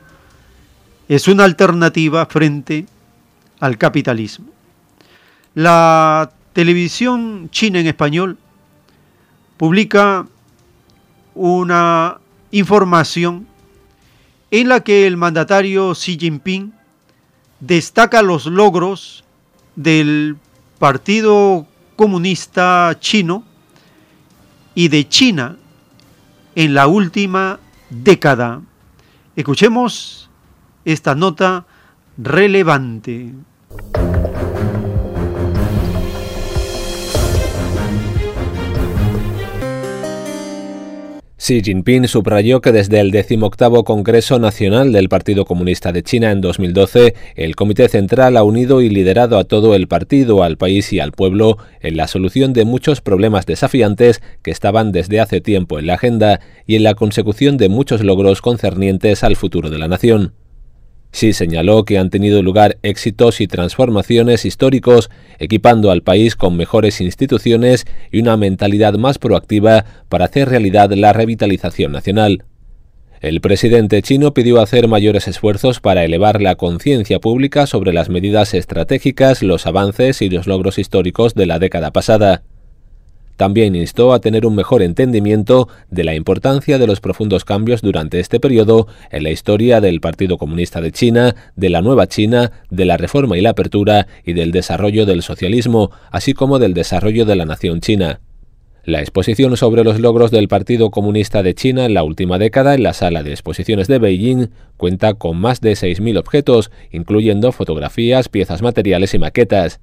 [1.09, 2.87] es una alternativa frente
[3.61, 4.47] al capitalismo.
[5.55, 8.39] La televisión china en español
[9.57, 10.27] publica
[11.35, 12.19] una
[12.51, 13.47] información
[14.51, 16.73] en la que el mandatario Xi Jinping
[17.61, 19.25] destaca los logros
[19.77, 20.37] del
[20.79, 23.45] Partido Comunista Chino
[24.75, 25.57] y de China
[26.55, 27.59] en la última
[27.91, 28.61] década.
[29.37, 30.31] Escuchemos
[30.85, 31.67] esta nota
[32.17, 33.33] relevante.
[41.45, 46.41] Xi Jinping subrayó que desde el 18 Congreso Nacional del Partido Comunista de China en
[46.41, 51.01] 2012, el Comité Central ha unido y liderado a todo el partido, al país y
[51.01, 55.89] al pueblo en la solución de muchos problemas desafiantes que estaban desde hace tiempo en
[55.89, 60.33] la agenda y en la consecución de muchos logros concernientes al futuro de la nación.
[61.15, 67.01] Sí señaló que han tenido lugar éxitos y transformaciones históricos, equipando al país con mejores
[67.01, 72.47] instituciones y una mentalidad más proactiva para hacer realidad la revitalización nacional.
[73.21, 78.53] El presidente chino pidió hacer mayores esfuerzos para elevar la conciencia pública sobre las medidas
[78.53, 82.43] estratégicas, los avances y los logros históricos de la década pasada.
[83.37, 88.21] También instó a tener un mejor entendimiento de la importancia de los profundos cambios durante
[88.21, 92.85] este periodo en la historia del Partido Comunista de China, de la Nueva China, de
[92.85, 97.37] la reforma y la apertura y del desarrollo del socialismo, así como del desarrollo de
[97.37, 98.21] la nación china.
[98.85, 102.83] La exposición sobre los logros del Partido Comunista de China en la última década en
[102.83, 108.61] la sala de exposiciones de Beijing cuenta con más de 6.000 objetos, incluyendo fotografías, piezas
[108.61, 109.81] materiales y maquetas.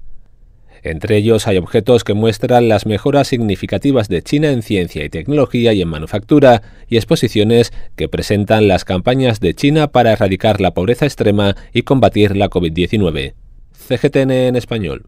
[0.82, 5.72] Entre ellos hay objetos que muestran las mejoras significativas de China en ciencia y tecnología
[5.72, 11.06] y en manufactura, y exposiciones que presentan las campañas de China para erradicar la pobreza
[11.06, 13.34] extrema y combatir la COVID-19.
[13.72, 15.06] CGTN en español.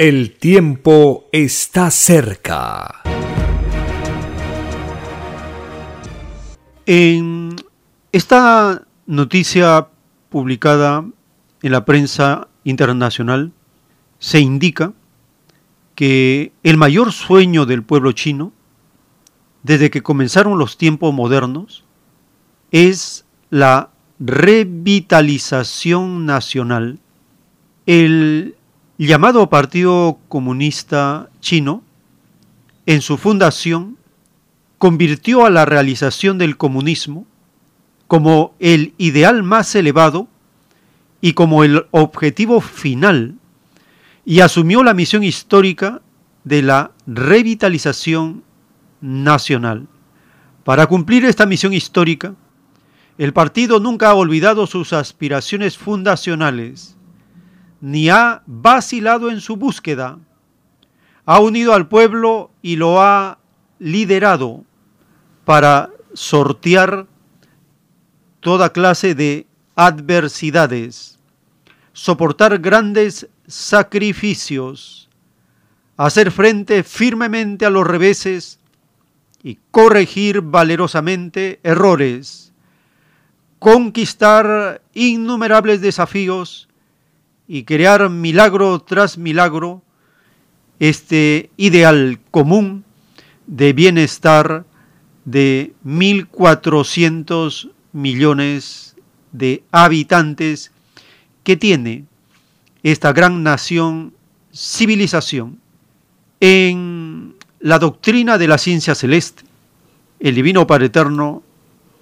[0.00, 3.02] El tiempo está cerca.
[6.86, 7.54] En
[8.10, 9.86] esta noticia
[10.30, 11.04] publicada
[11.62, 13.52] en la prensa internacional
[14.18, 14.92] se indica
[15.94, 18.52] que el mayor sueño del pueblo chino,
[19.62, 21.84] desde que comenzaron los tiempos modernos,
[22.70, 26.98] es la revitalización nacional.
[27.86, 28.56] El
[28.98, 31.82] llamado Partido Comunista Chino,
[32.86, 33.98] en su fundación,
[34.78, 37.26] convirtió a la realización del comunismo
[38.06, 40.28] como el ideal más elevado
[41.20, 43.36] y como el objetivo final,
[44.24, 46.02] y asumió la misión histórica
[46.44, 48.44] de la revitalización
[49.00, 49.86] nacional.
[50.64, 52.34] Para cumplir esta misión histórica,
[53.18, 56.96] el partido nunca ha olvidado sus aspiraciones fundacionales
[57.80, 60.18] ni ha vacilado en su búsqueda.
[61.24, 63.38] Ha unido al pueblo y lo ha
[63.78, 64.64] liderado
[65.44, 67.06] para sortear
[68.40, 71.18] toda clase de adversidades,
[71.92, 75.08] soportar grandes sacrificios,
[75.96, 78.58] hacer frente firmemente a los reveses
[79.42, 82.52] y corregir valerosamente errores,
[83.58, 86.68] conquistar innumerables desafíos
[87.46, 89.82] y crear milagro tras milagro
[90.78, 92.84] este ideal común
[93.46, 94.64] de bienestar
[95.24, 98.89] de 1.400 millones de
[99.70, 100.72] habitantes
[101.42, 102.04] que tiene
[102.82, 104.12] esta gran nación,
[104.52, 105.60] civilización.
[106.40, 109.44] En la doctrina de la ciencia celeste,
[110.18, 111.42] el Divino Padre Eterno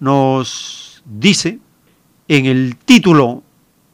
[0.00, 1.58] nos dice
[2.28, 3.42] en el título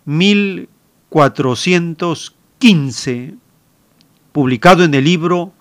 [0.05, 0.69] 1000
[1.15, 3.35] 415,
[4.33, 5.53] publicado en el libro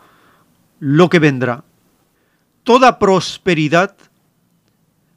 [0.79, 1.63] Lo que vendrá.
[2.63, 3.95] Toda prosperidad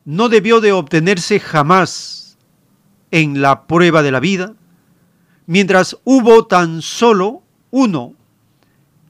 [0.05, 2.26] no debió de obtenerse jamás
[3.11, 4.55] en la prueba de la vida,
[5.47, 8.15] mientras hubo tan solo uno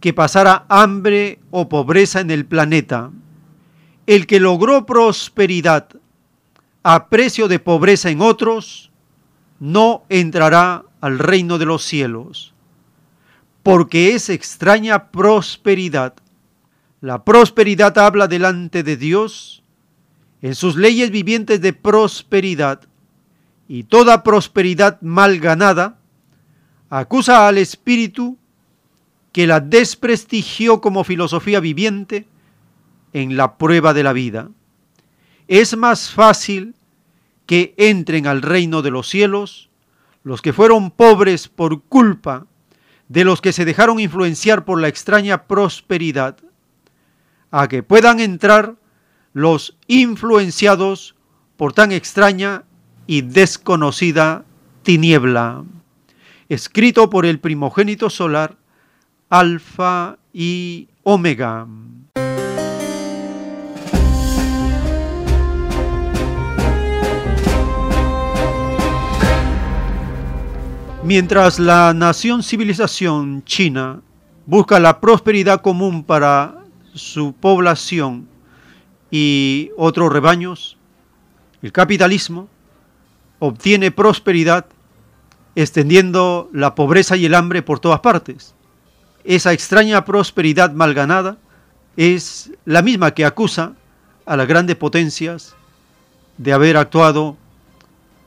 [0.01, 3.11] que pasara hambre o pobreza en el planeta.
[4.07, 5.89] El que logró prosperidad
[6.83, 8.93] a precio de pobreza en otros,
[9.59, 12.55] no entrará al reino de los cielos,
[13.63, 16.15] porque es extraña prosperidad.
[17.01, 19.65] La prosperidad habla delante de Dios
[20.43, 22.83] en sus leyes vivientes de prosperidad,
[23.69, 25.99] y toda prosperidad mal ganada
[26.89, 28.39] acusa al espíritu
[29.33, 32.27] que la desprestigió como filosofía viviente
[33.13, 34.49] en la prueba de la vida.
[35.49, 36.75] Es más fácil
[37.47, 39.71] que entren al reino de los cielos
[40.23, 42.47] los que fueron pobres por culpa
[43.09, 46.39] de los que se dejaron influenciar por la extraña prosperidad,
[47.53, 48.75] a que puedan entrar
[49.33, 51.15] los influenciados
[51.57, 52.65] por tan extraña
[53.07, 54.45] y desconocida
[54.83, 55.65] tiniebla.
[56.49, 58.57] Escrito por el primogénito solar,
[59.29, 61.67] Alfa y Omega.
[71.03, 74.01] Mientras la nación civilización china
[74.45, 78.29] busca la prosperidad común para su población
[79.09, 80.77] y otros rebaños,
[81.63, 82.49] el capitalismo
[83.39, 84.67] obtiene prosperidad
[85.55, 88.55] extendiendo la pobreza y el hambre por todas partes.
[89.25, 91.39] Esa extraña prosperidad mal ganada
[91.97, 93.73] es la misma que acusa
[94.27, 95.57] a las grandes potencias
[96.37, 97.37] de haber actuado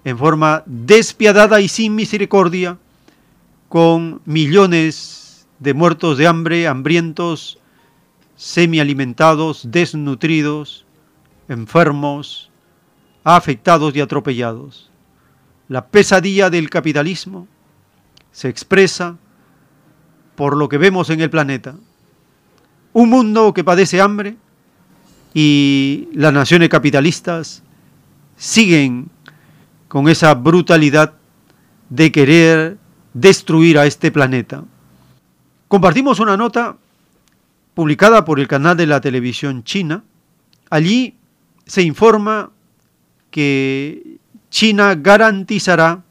[0.04, 2.78] en forma despiadada y sin misericordia,
[3.68, 7.60] con millones de muertos de hambre, hambrientos,
[8.36, 10.86] semialimentados, desnutridos,
[11.48, 12.50] enfermos,
[13.24, 14.89] afectados y atropellados.
[15.70, 17.48] La pesadilla del capitalismo
[18.32, 19.18] se expresa
[20.36, 21.76] por lo que vemos en el planeta.
[22.92, 24.36] Un mundo que padece hambre
[25.34, 27.62] y las naciones capitalistas
[28.36, 29.10] siguen
[29.88, 31.14] con esa brutalidad
[31.90, 32.78] de querer
[33.14, 34.64] destruir a este planeta.
[35.68, 36.78] Compartimos una nota
[37.76, 40.04] publicada por el canal de la televisión china.
[40.72, 41.16] Allí
[41.66, 42.52] se informa
[43.30, 44.19] que
[44.50, 46.04] China garantizará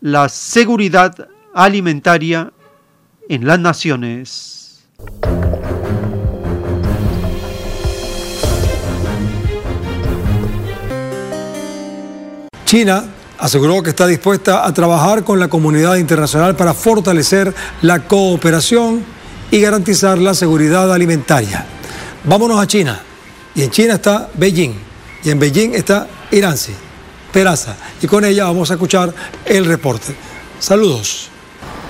[0.00, 2.52] la seguridad alimentaria
[3.28, 4.84] en las naciones.
[12.64, 13.04] China
[13.38, 19.04] aseguró que está dispuesta a trabajar con la comunidad internacional para fortalecer la cooperación
[19.50, 21.64] y garantizar la seguridad alimentaria.
[22.24, 23.00] Vámonos a China.
[23.54, 24.74] Y en China está Beijing.
[25.22, 26.72] Y en Beijing está Iranzi,
[27.34, 27.76] Peraza.
[28.00, 29.12] Y con ella vamos a escuchar
[29.44, 30.14] el reporte.
[30.60, 31.33] Saludos.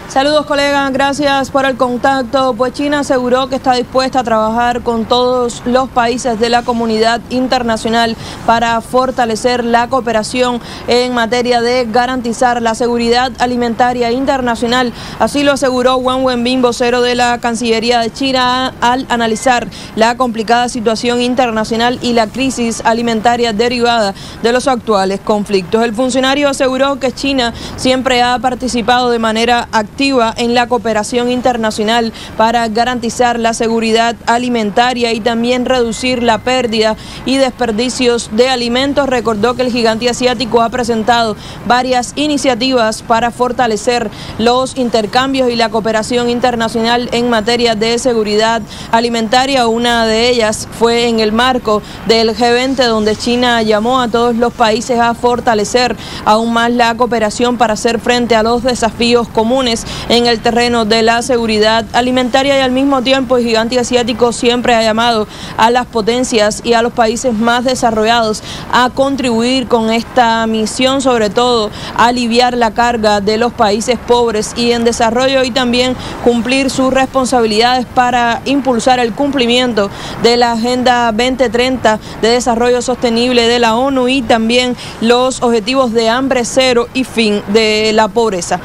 [0.08, 2.54] Saludos colegas, gracias por el contacto.
[2.54, 7.22] Pues China aseguró que está dispuesta a trabajar con todos los países de la comunidad
[7.30, 8.14] internacional
[8.46, 14.92] para fortalecer la cooperación en materia de garantizar la seguridad alimentaria internacional.
[15.18, 19.66] Así lo aseguró Wang Wenbin, vocero de la Cancillería de China, al analizar
[19.96, 25.82] la complicada situación internacional y la crisis alimentaria derivada de los actuales conflictos.
[25.82, 29.93] El funcionario aseguró que China siempre ha participado de manera activa
[30.36, 37.36] en la cooperación internacional para garantizar la seguridad alimentaria y también reducir la pérdida y
[37.36, 39.08] desperdicios de alimentos.
[39.08, 45.68] Recordó que el gigante asiático ha presentado varias iniciativas para fortalecer los intercambios y la
[45.68, 49.68] cooperación internacional en materia de seguridad alimentaria.
[49.68, 54.52] Una de ellas fue en el marco del G20 donde China llamó a todos los
[54.52, 60.26] países a fortalecer aún más la cooperación para hacer frente a los desafíos comunes en
[60.26, 64.82] el terreno de la seguridad alimentaria y al mismo tiempo el gigante asiático siempre ha
[64.82, 71.00] llamado a las potencias y a los países más desarrollados a contribuir con esta misión,
[71.00, 75.96] sobre todo a aliviar la carga de los países pobres y en desarrollo y también
[76.22, 79.90] cumplir sus responsabilidades para impulsar el cumplimiento
[80.22, 86.08] de la Agenda 2030 de Desarrollo Sostenible de la ONU y también los objetivos de
[86.08, 88.60] hambre cero y fin de la pobreza.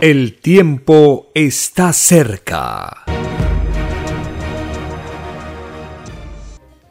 [0.00, 3.04] El tiempo está cerca.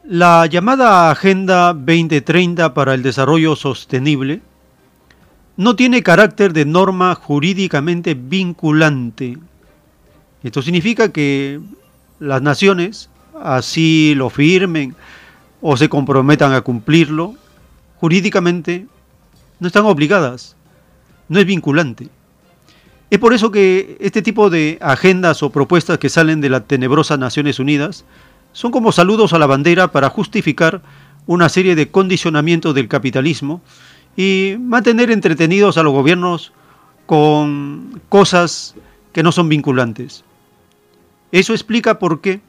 [0.04, 4.42] La llamada Agenda 2030 para el Desarrollo Sostenible
[5.56, 9.38] no tiene carácter de norma jurídicamente vinculante.
[10.44, 11.58] Esto significa que
[12.20, 13.10] las naciones
[13.42, 14.94] así lo firmen
[15.60, 17.34] o se comprometan a cumplirlo,
[17.96, 18.86] jurídicamente
[19.58, 20.54] no están obligadas,
[21.28, 22.08] no es vinculante.
[23.10, 27.18] Es por eso que este tipo de agendas o propuestas que salen de las tenebrosas
[27.18, 28.04] Naciones Unidas
[28.52, 30.80] son como saludos a la bandera para justificar
[31.26, 33.62] una serie de condicionamientos del capitalismo
[34.16, 36.52] y mantener entretenidos a los gobiernos
[37.06, 38.76] con cosas
[39.12, 40.22] que no son vinculantes.
[41.32, 42.40] Eso explica por qué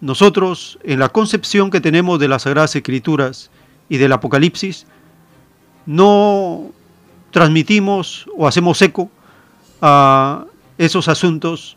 [0.00, 3.50] nosotros, en la concepción que tenemos de las Sagradas Escrituras
[3.90, 4.86] y del Apocalipsis,
[5.84, 6.70] no
[7.30, 9.10] transmitimos o hacemos eco
[9.82, 10.46] a
[10.78, 11.76] esos asuntos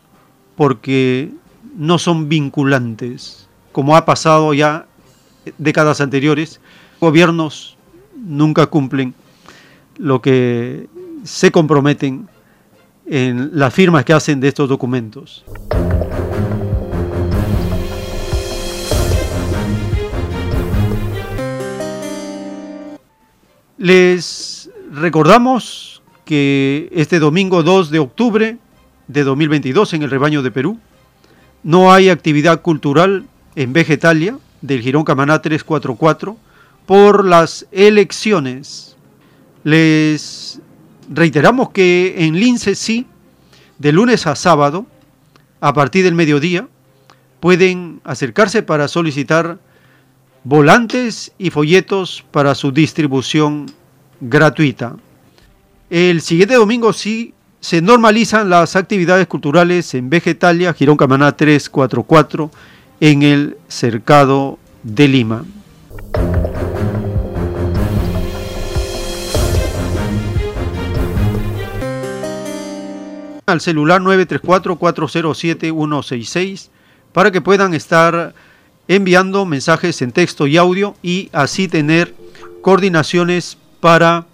[0.56, 1.30] porque
[1.76, 4.86] no son vinculantes, como ha pasado ya
[5.58, 6.60] décadas anteriores.
[7.00, 7.76] Gobiernos
[8.16, 9.14] nunca cumplen
[9.98, 10.88] lo que
[11.24, 12.28] se comprometen
[13.04, 15.44] en las firmas que hacen de estos documentos.
[23.78, 25.95] Les recordamos
[26.26, 28.58] que este domingo 2 de octubre
[29.06, 30.78] de 2022 en el rebaño de Perú
[31.62, 36.36] no hay actividad cultural en Vegetalia del Girón Camaná 344
[36.84, 38.96] por las elecciones.
[39.62, 40.60] Les
[41.08, 43.06] reiteramos que en Lince sí,
[43.78, 44.84] de lunes a sábado,
[45.60, 46.66] a partir del mediodía,
[47.38, 49.58] pueden acercarse para solicitar
[50.42, 53.66] volantes y folletos para su distribución
[54.20, 54.96] gratuita.
[55.88, 62.50] El siguiente domingo sí se normalizan las actividades culturales en Vegetalia, Girón Camaná 344,
[62.98, 65.44] en el Cercado de Lima.
[73.46, 76.70] Al celular 934-407-166
[77.12, 78.34] para que puedan estar
[78.88, 82.12] enviando mensajes en texto y audio y así tener
[82.60, 84.26] coordinaciones para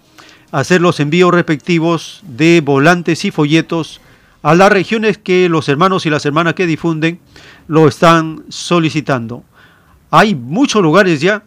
[0.53, 3.99] hacer los envíos respectivos de volantes y folletos
[4.43, 7.19] a las regiones que los hermanos y las hermanas que difunden
[7.67, 9.43] lo están solicitando.
[10.11, 11.43] Hay muchos lugares ya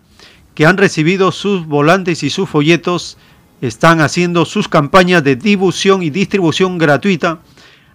[0.56, 3.16] que han recibido sus volantes y sus folletos,
[3.60, 7.38] están haciendo sus campañas de difusión y distribución gratuita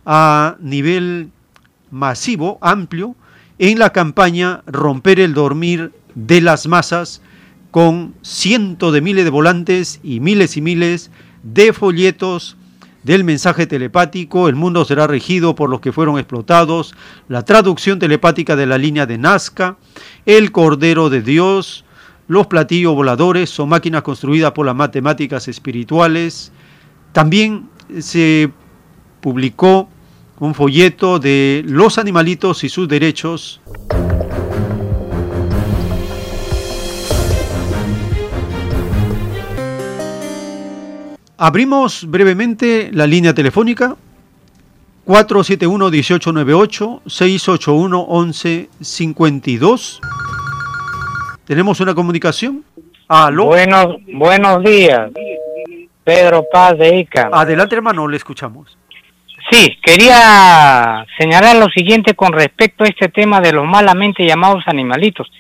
[0.06, 1.30] a nivel
[1.92, 3.18] masivo, amplio,
[3.60, 7.22] en la campaña Romper el Dormir de las Masas,
[7.72, 11.10] con cientos de miles de volantes y miles y miles
[11.42, 12.58] de folletos
[13.04, 16.94] del mensaje telepático, el mundo será regido por los que fueron explotados,
[17.28, 19.78] la traducción telepática de la línea de Nazca,
[20.26, 21.84] el Cordero de Dios,
[22.32, 26.54] los platillos voladores son máquinas construidas por las matemáticas espirituales.
[27.12, 27.68] También
[28.00, 28.50] se
[29.20, 29.90] publicó
[30.40, 33.60] un folleto de los animalitos y sus derechos.
[41.44, 43.96] Abrimos brevemente la línea telefónica
[45.08, 50.00] 471-1898, 681-1152.
[51.46, 52.64] ¿Tenemos una comunicación?
[53.08, 53.46] ¿Aló?
[53.46, 55.10] Buenos, buenos días,
[56.04, 57.32] Pedro Paz de Ica.
[57.34, 58.78] Adelante, hermano, le escuchamos.
[59.50, 65.32] Sí, quería señalar lo siguiente con respecto a este tema de los malamente llamados animalitos,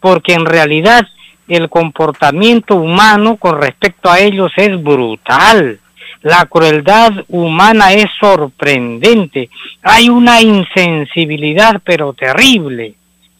[0.00, 1.08] porque en realidad
[1.48, 5.80] el comportamiento humano con respecto a ellos es brutal.
[6.22, 9.48] La crueldad humana es sorprendente.
[9.82, 12.94] Hay una insensibilidad pero terrible.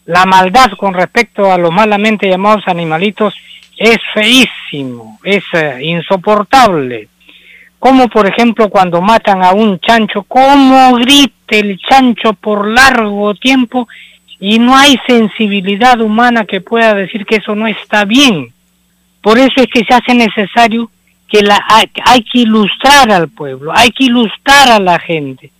[0.05, 3.33] La maldad con respecto a los malamente llamados animalitos
[3.77, 7.09] es feísimo, es eh, insoportable
[7.79, 13.87] como por ejemplo cuando matan a un chancho, cómo grite el chancho por largo tiempo
[14.39, 18.53] y no hay sensibilidad humana que pueda decir que eso no está bien.
[19.21, 20.89] Por eso es que se hace necesario
[21.27, 25.51] que la, hay, que ilustrar al pueblo, hay que ilustrar a la gente,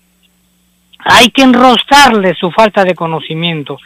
[1.00, 3.78] hay que enrostrarle su falta de conocimiento.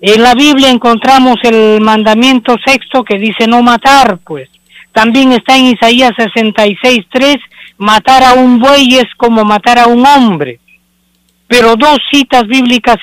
[0.00, 4.48] En la Biblia encontramos el mandamiento sexto que dice no matar, pues.
[4.92, 7.38] También está en Isaías 66.3
[7.78, 10.58] matar a un buey es como matar a un hombre.
[11.46, 12.96] Pero dos citas bíblicas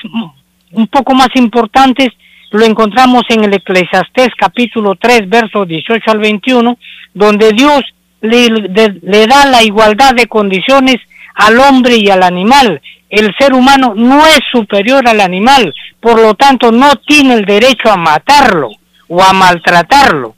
[0.72, 2.08] un poco más importantes
[2.50, 6.78] lo encontramos en el Eclesiastés capítulo 3, versos 18 al 21,
[7.12, 7.82] donde Dios
[8.22, 10.96] le, le da la igualdad de condiciones
[11.34, 12.80] al hombre y al animal.
[13.10, 17.90] El ser humano no es superior al animal, por lo tanto no tiene el derecho
[17.90, 18.70] a matarlo
[19.08, 20.34] o a maltratarlo.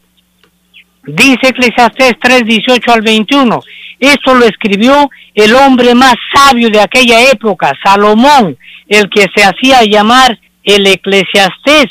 [1.04, 3.62] Dice Eclesiastés 3, 18 al 21,
[3.98, 8.56] esto lo escribió el hombre más sabio de aquella época, Salomón,
[8.88, 11.86] el que se hacía llamar el eclesiastés,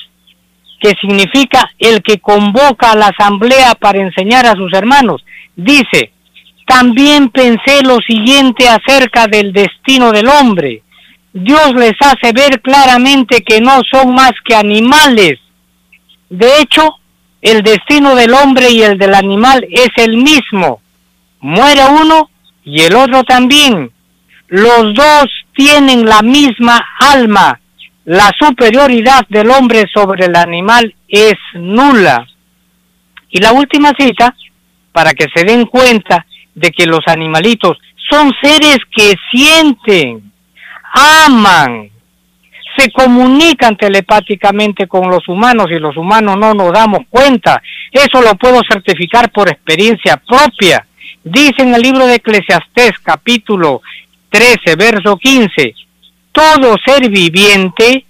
[0.79, 5.23] que significa el que convoca a la asamblea para enseñar a sus hermanos.
[5.55, 6.11] Dice,
[6.65, 10.83] también pensé lo siguiente acerca del destino del hombre.
[11.33, 15.39] Dios les hace ver claramente que no son más que animales.
[16.29, 16.95] De hecho,
[17.41, 20.81] el destino del hombre y el del animal es el mismo
[21.41, 22.29] muere uno
[22.63, 23.91] y el otro también.
[24.47, 27.59] Los dos tienen la misma alma.
[28.05, 32.27] La superioridad del hombre sobre el animal es nula.
[33.29, 34.35] Y la última cita,
[34.91, 37.77] para que se den cuenta de que los animalitos
[38.09, 40.31] son seres que sienten,
[41.25, 41.91] aman,
[42.79, 47.61] se comunican telepáticamente con los humanos y los humanos no nos damos cuenta.
[47.91, 50.85] Eso lo puedo certificar por experiencia propia.
[51.23, 53.81] Dice en el libro de Eclesiastés capítulo
[54.29, 55.75] 13, verso 15,
[56.31, 58.05] todo ser viviente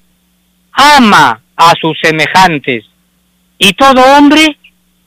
[0.74, 2.86] ama a sus semejantes
[3.58, 4.58] y todo hombre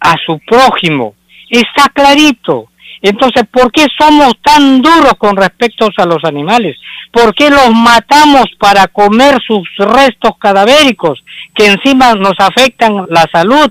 [0.01, 1.15] a su prójimo.
[1.49, 2.72] Está clarito.
[3.03, 6.77] Entonces, ¿por qué somos tan duros con respecto a los animales?
[7.11, 11.23] ¿Por qué los matamos para comer sus restos cadavéricos
[11.55, 13.71] que encima nos afectan la salud?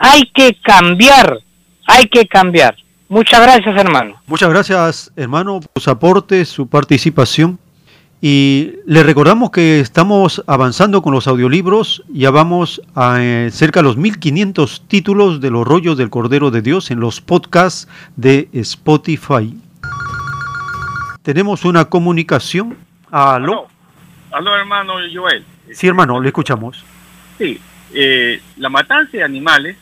[0.00, 1.38] Hay que cambiar,
[1.86, 2.76] hay que cambiar.
[3.08, 4.20] Muchas gracias, hermano.
[4.26, 7.58] Muchas gracias, hermano, por su aporte, su participación.
[8.20, 12.02] Y le recordamos que estamos avanzando con los audiolibros.
[12.08, 16.62] Ya vamos a eh, cerca de los 1500 títulos de los rollos del Cordero de
[16.62, 19.54] Dios en los podcasts de Spotify.
[21.22, 22.76] Tenemos una comunicación.
[23.10, 23.68] Aló.
[24.32, 25.44] Aló, hermano Joel.
[25.72, 26.84] Sí, hermano, le escuchamos.
[27.38, 27.60] Sí,
[27.94, 29.76] eh, la matanza de animales,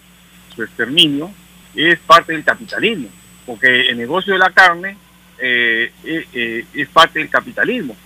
[0.55, 1.31] su exterminio,
[1.75, 3.09] es parte del capitalismo,
[3.47, 4.97] porque el negocio de la carne
[5.39, 7.97] eh, eh, eh, es parte del capitalismo.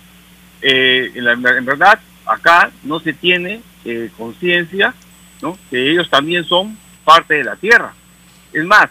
[0.63, 3.61] En, verdad, acá no se tiene
[4.17, 4.95] conciencia
[5.41, 5.57] ¿no?
[5.71, 7.95] que ellos también son parte de la tierra.
[8.53, 8.89] Es más,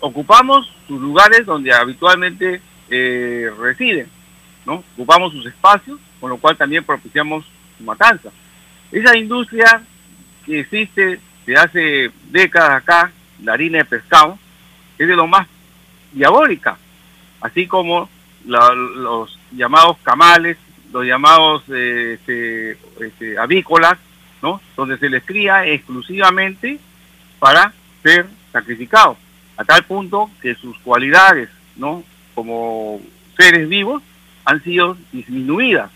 [0.00, 4.08] ocupamos sus lugares donde habitualmente eh, residen,
[4.66, 4.84] ¿no?
[4.94, 7.44] Ocupamos sus espacios, con lo cual también propiciamos
[7.78, 8.30] su matanza.
[8.90, 9.82] Esa industria
[10.44, 14.38] que existe desde hace décadas acá, la harina de pescado,
[14.98, 15.46] es de lo más
[16.12, 16.76] diabólica,
[17.40, 18.08] así como
[18.44, 20.58] los llamados camales,
[20.92, 23.98] los llamados eh, este, este, avícolas,
[24.42, 24.60] ¿no?
[24.76, 26.78] donde se les cría exclusivamente
[27.38, 27.72] para
[28.02, 29.16] ser sacrificados,
[29.56, 32.04] a tal punto que sus cualidades ¿no?
[32.34, 33.00] como
[33.36, 34.02] seres vivos
[34.44, 35.90] han sido disminuidas.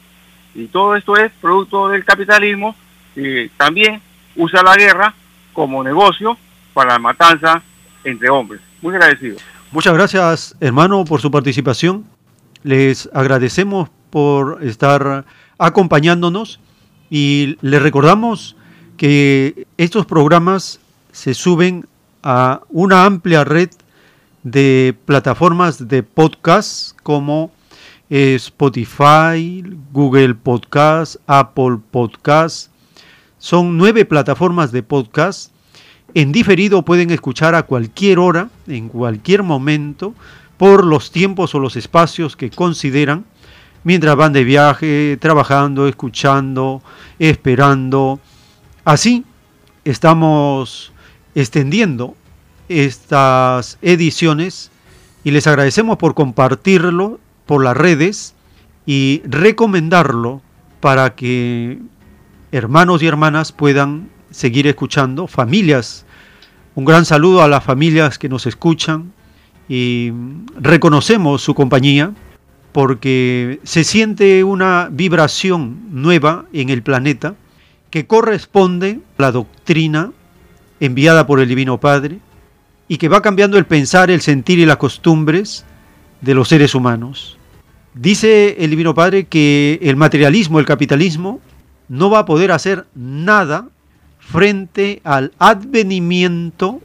[0.54, 2.74] Y todo esto es producto del capitalismo
[3.14, 4.00] que también
[4.36, 5.14] usa la guerra
[5.52, 6.36] como negocio
[6.72, 7.62] para la matanza
[8.04, 8.60] entre hombres.
[8.80, 9.38] Muy agradecido.
[9.72, 12.06] Muchas gracias, hermano, por su participación.
[12.62, 15.24] Les agradecemos por estar
[15.58, 16.60] acompañándonos
[17.10, 18.56] y les recordamos
[18.96, 20.80] que estos programas
[21.12, 21.86] se suben
[22.22, 23.70] a una amplia red
[24.42, 27.50] de plataformas de podcast como
[28.08, 32.70] Spotify, Google Podcast, Apple Podcast.
[33.38, 35.50] Son nueve plataformas de podcast.
[36.14, 40.14] En diferido pueden escuchar a cualquier hora, en cualquier momento,
[40.56, 43.24] por los tiempos o los espacios que consideran,
[43.86, 46.82] mientras van de viaje, trabajando, escuchando,
[47.20, 48.18] esperando.
[48.84, 49.24] Así
[49.84, 50.92] estamos
[51.36, 52.16] extendiendo
[52.68, 54.72] estas ediciones
[55.22, 58.34] y les agradecemos por compartirlo por las redes
[58.86, 60.42] y recomendarlo
[60.80, 61.78] para que
[62.50, 66.06] hermanos y hermanas puedan seguir escuchando, familias.
[66.74, 69.12] Un gran saludo a las familias que nos escuchan
[69.68, 70.10] y
[70.58, 72.14] reconocemos su compañía
[72.76, 77.34] porque se siente una vibración nueva en el planeta
[77.88, 80.12] que corresponde a la doctrina
[80.78, 82.18] enviada por el Divino Padre
[82.86, 85.64] y que va cambiando el pensar, el sentir y las costumbres
[86.20, 87.38] de los seres humanos.
[87.94, 91.40] Dice el Divino Padre que el materialismo, el capitalismo,
[91.88, 93.68] no va a poder hacer nada
[94.18, 96.82] frente al advenimiento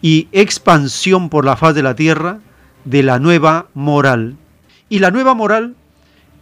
[0.00, 2.40] y expansión por la faz de la tierra
[2.84, 4.34] de la nueva moral.
[4.92, 5.74] Y la nueva moral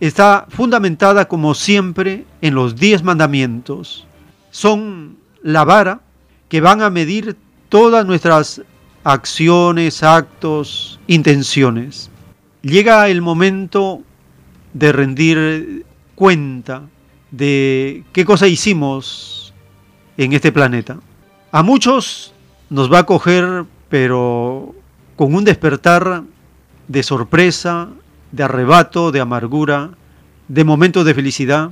[0.00, 4.08] está fundamentada como siempre en los diez mandamientos.
[4.50, 6.00] Son la vara
[6.48, 7.36] que van a medir
[7.68, 8.62] todas nuestras
[9.04, 12.10] acciones, actos, intenciones.
[12.62, 14.02] Llega el momento
[14.74, 16.82] de rendir cuenta
[17.30, 19.54] de qué cosa hicimos
[20.16, 20.98] en este planeta.
[21.52, 22.34] A muchos
[22.68, 24.74] nos va a coger, pero
[25.14, 26.24] con un despertar
[26.88, 27.90] de sorpresa,
[28.32, 29.90] de arrebato, de amargura,
[30.48, 31.70] de momentos de felicidad,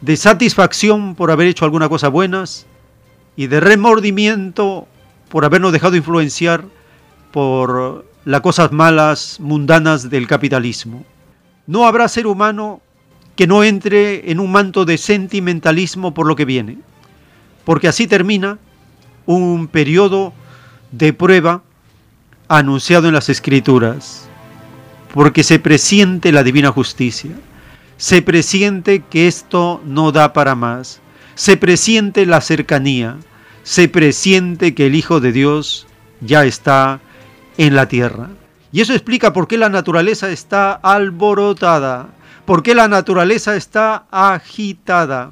[0.00, 2.66] de satisfacción por haber hecho alguna cosa buenas
[3.36, 4.86] y de remordimiento
[5.28, 6.64] por habernos dejado influenciar
[7.32, 11.04] por las cosas malas, mundanas del capitalismo.
[11.66, 12.80] No habrá ser humano
[13.36, 16.78] que no entre en un manto de sentimentalismo por lo que viene,
[17.64, 18.58] porque así termina
[19.26, 20.32] un periodo
[20.92, 21.62] de prueba
[22.48, 24.23] anunciado en las escrituras,
[25.14, 27.30] porque se presiente la divina justicia,
[27.96, 31.00] se presiente que esto no da para más,
[31.36, 33.18] se presiente la cercanía,
[33.62, 35.86] se presiente que el Hijo de Dios
[36.20, 36.98] ya está
[37.58, 38.30] en la tierra.
[38.72, 42.08] Y eso explica por qué la naturaleza está alborotada,
[42.44, 45.30] por qué la naturaleza está agitada,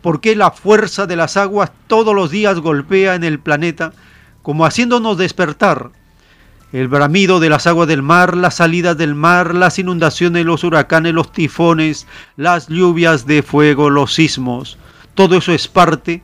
[0.00, 3.92] por qué la fuerza de las aguas todos los días golpea en el planeta,
[4.40, 5.90] como haciéndonos despertar.
[6.72, 11.12] El bramido de las aguas del mar, las salidas del mar, las inundaciones, los huracanes,
[11.12, 14.78] los tifones, las lluvias de fuego, los sismos,
[15.14, 16.22] todo eso es parte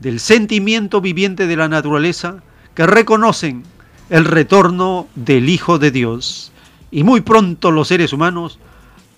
[0.00, 2.36] del sentimiento viviente de la naturaleza
[2.74, 3.64] que reconocen
[4.10, 6.52] el retorno del Hijo de Dios.
[6.90, 8.58] Y muy pronto los seres humanos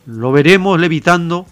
[0.07, 1.47] lo veremos levitando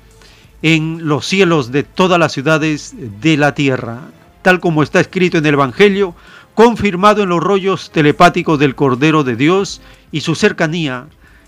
[0.63, 4.01] en los cielos de todas las ciudades de la tierra,
[4.43, 6.15] tal como está escrito en el Evangelio,
[6.55, 9.81] confirmado en los rollos telepáticos del Cordero de Dios
[10.13, 11.07] y su cercanía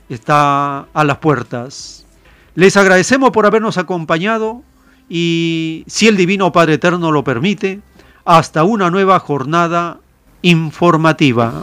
[0.08, 2.06] está a las puertas.
[2.54, 4.62] Les agradecemos por habernos acompañado
[5.08, 7.80] y si el Divino Padre Eterno lo permite,
[8.24, 10.00] hasta una nueva jornada
[10.42, 11.62] informativa.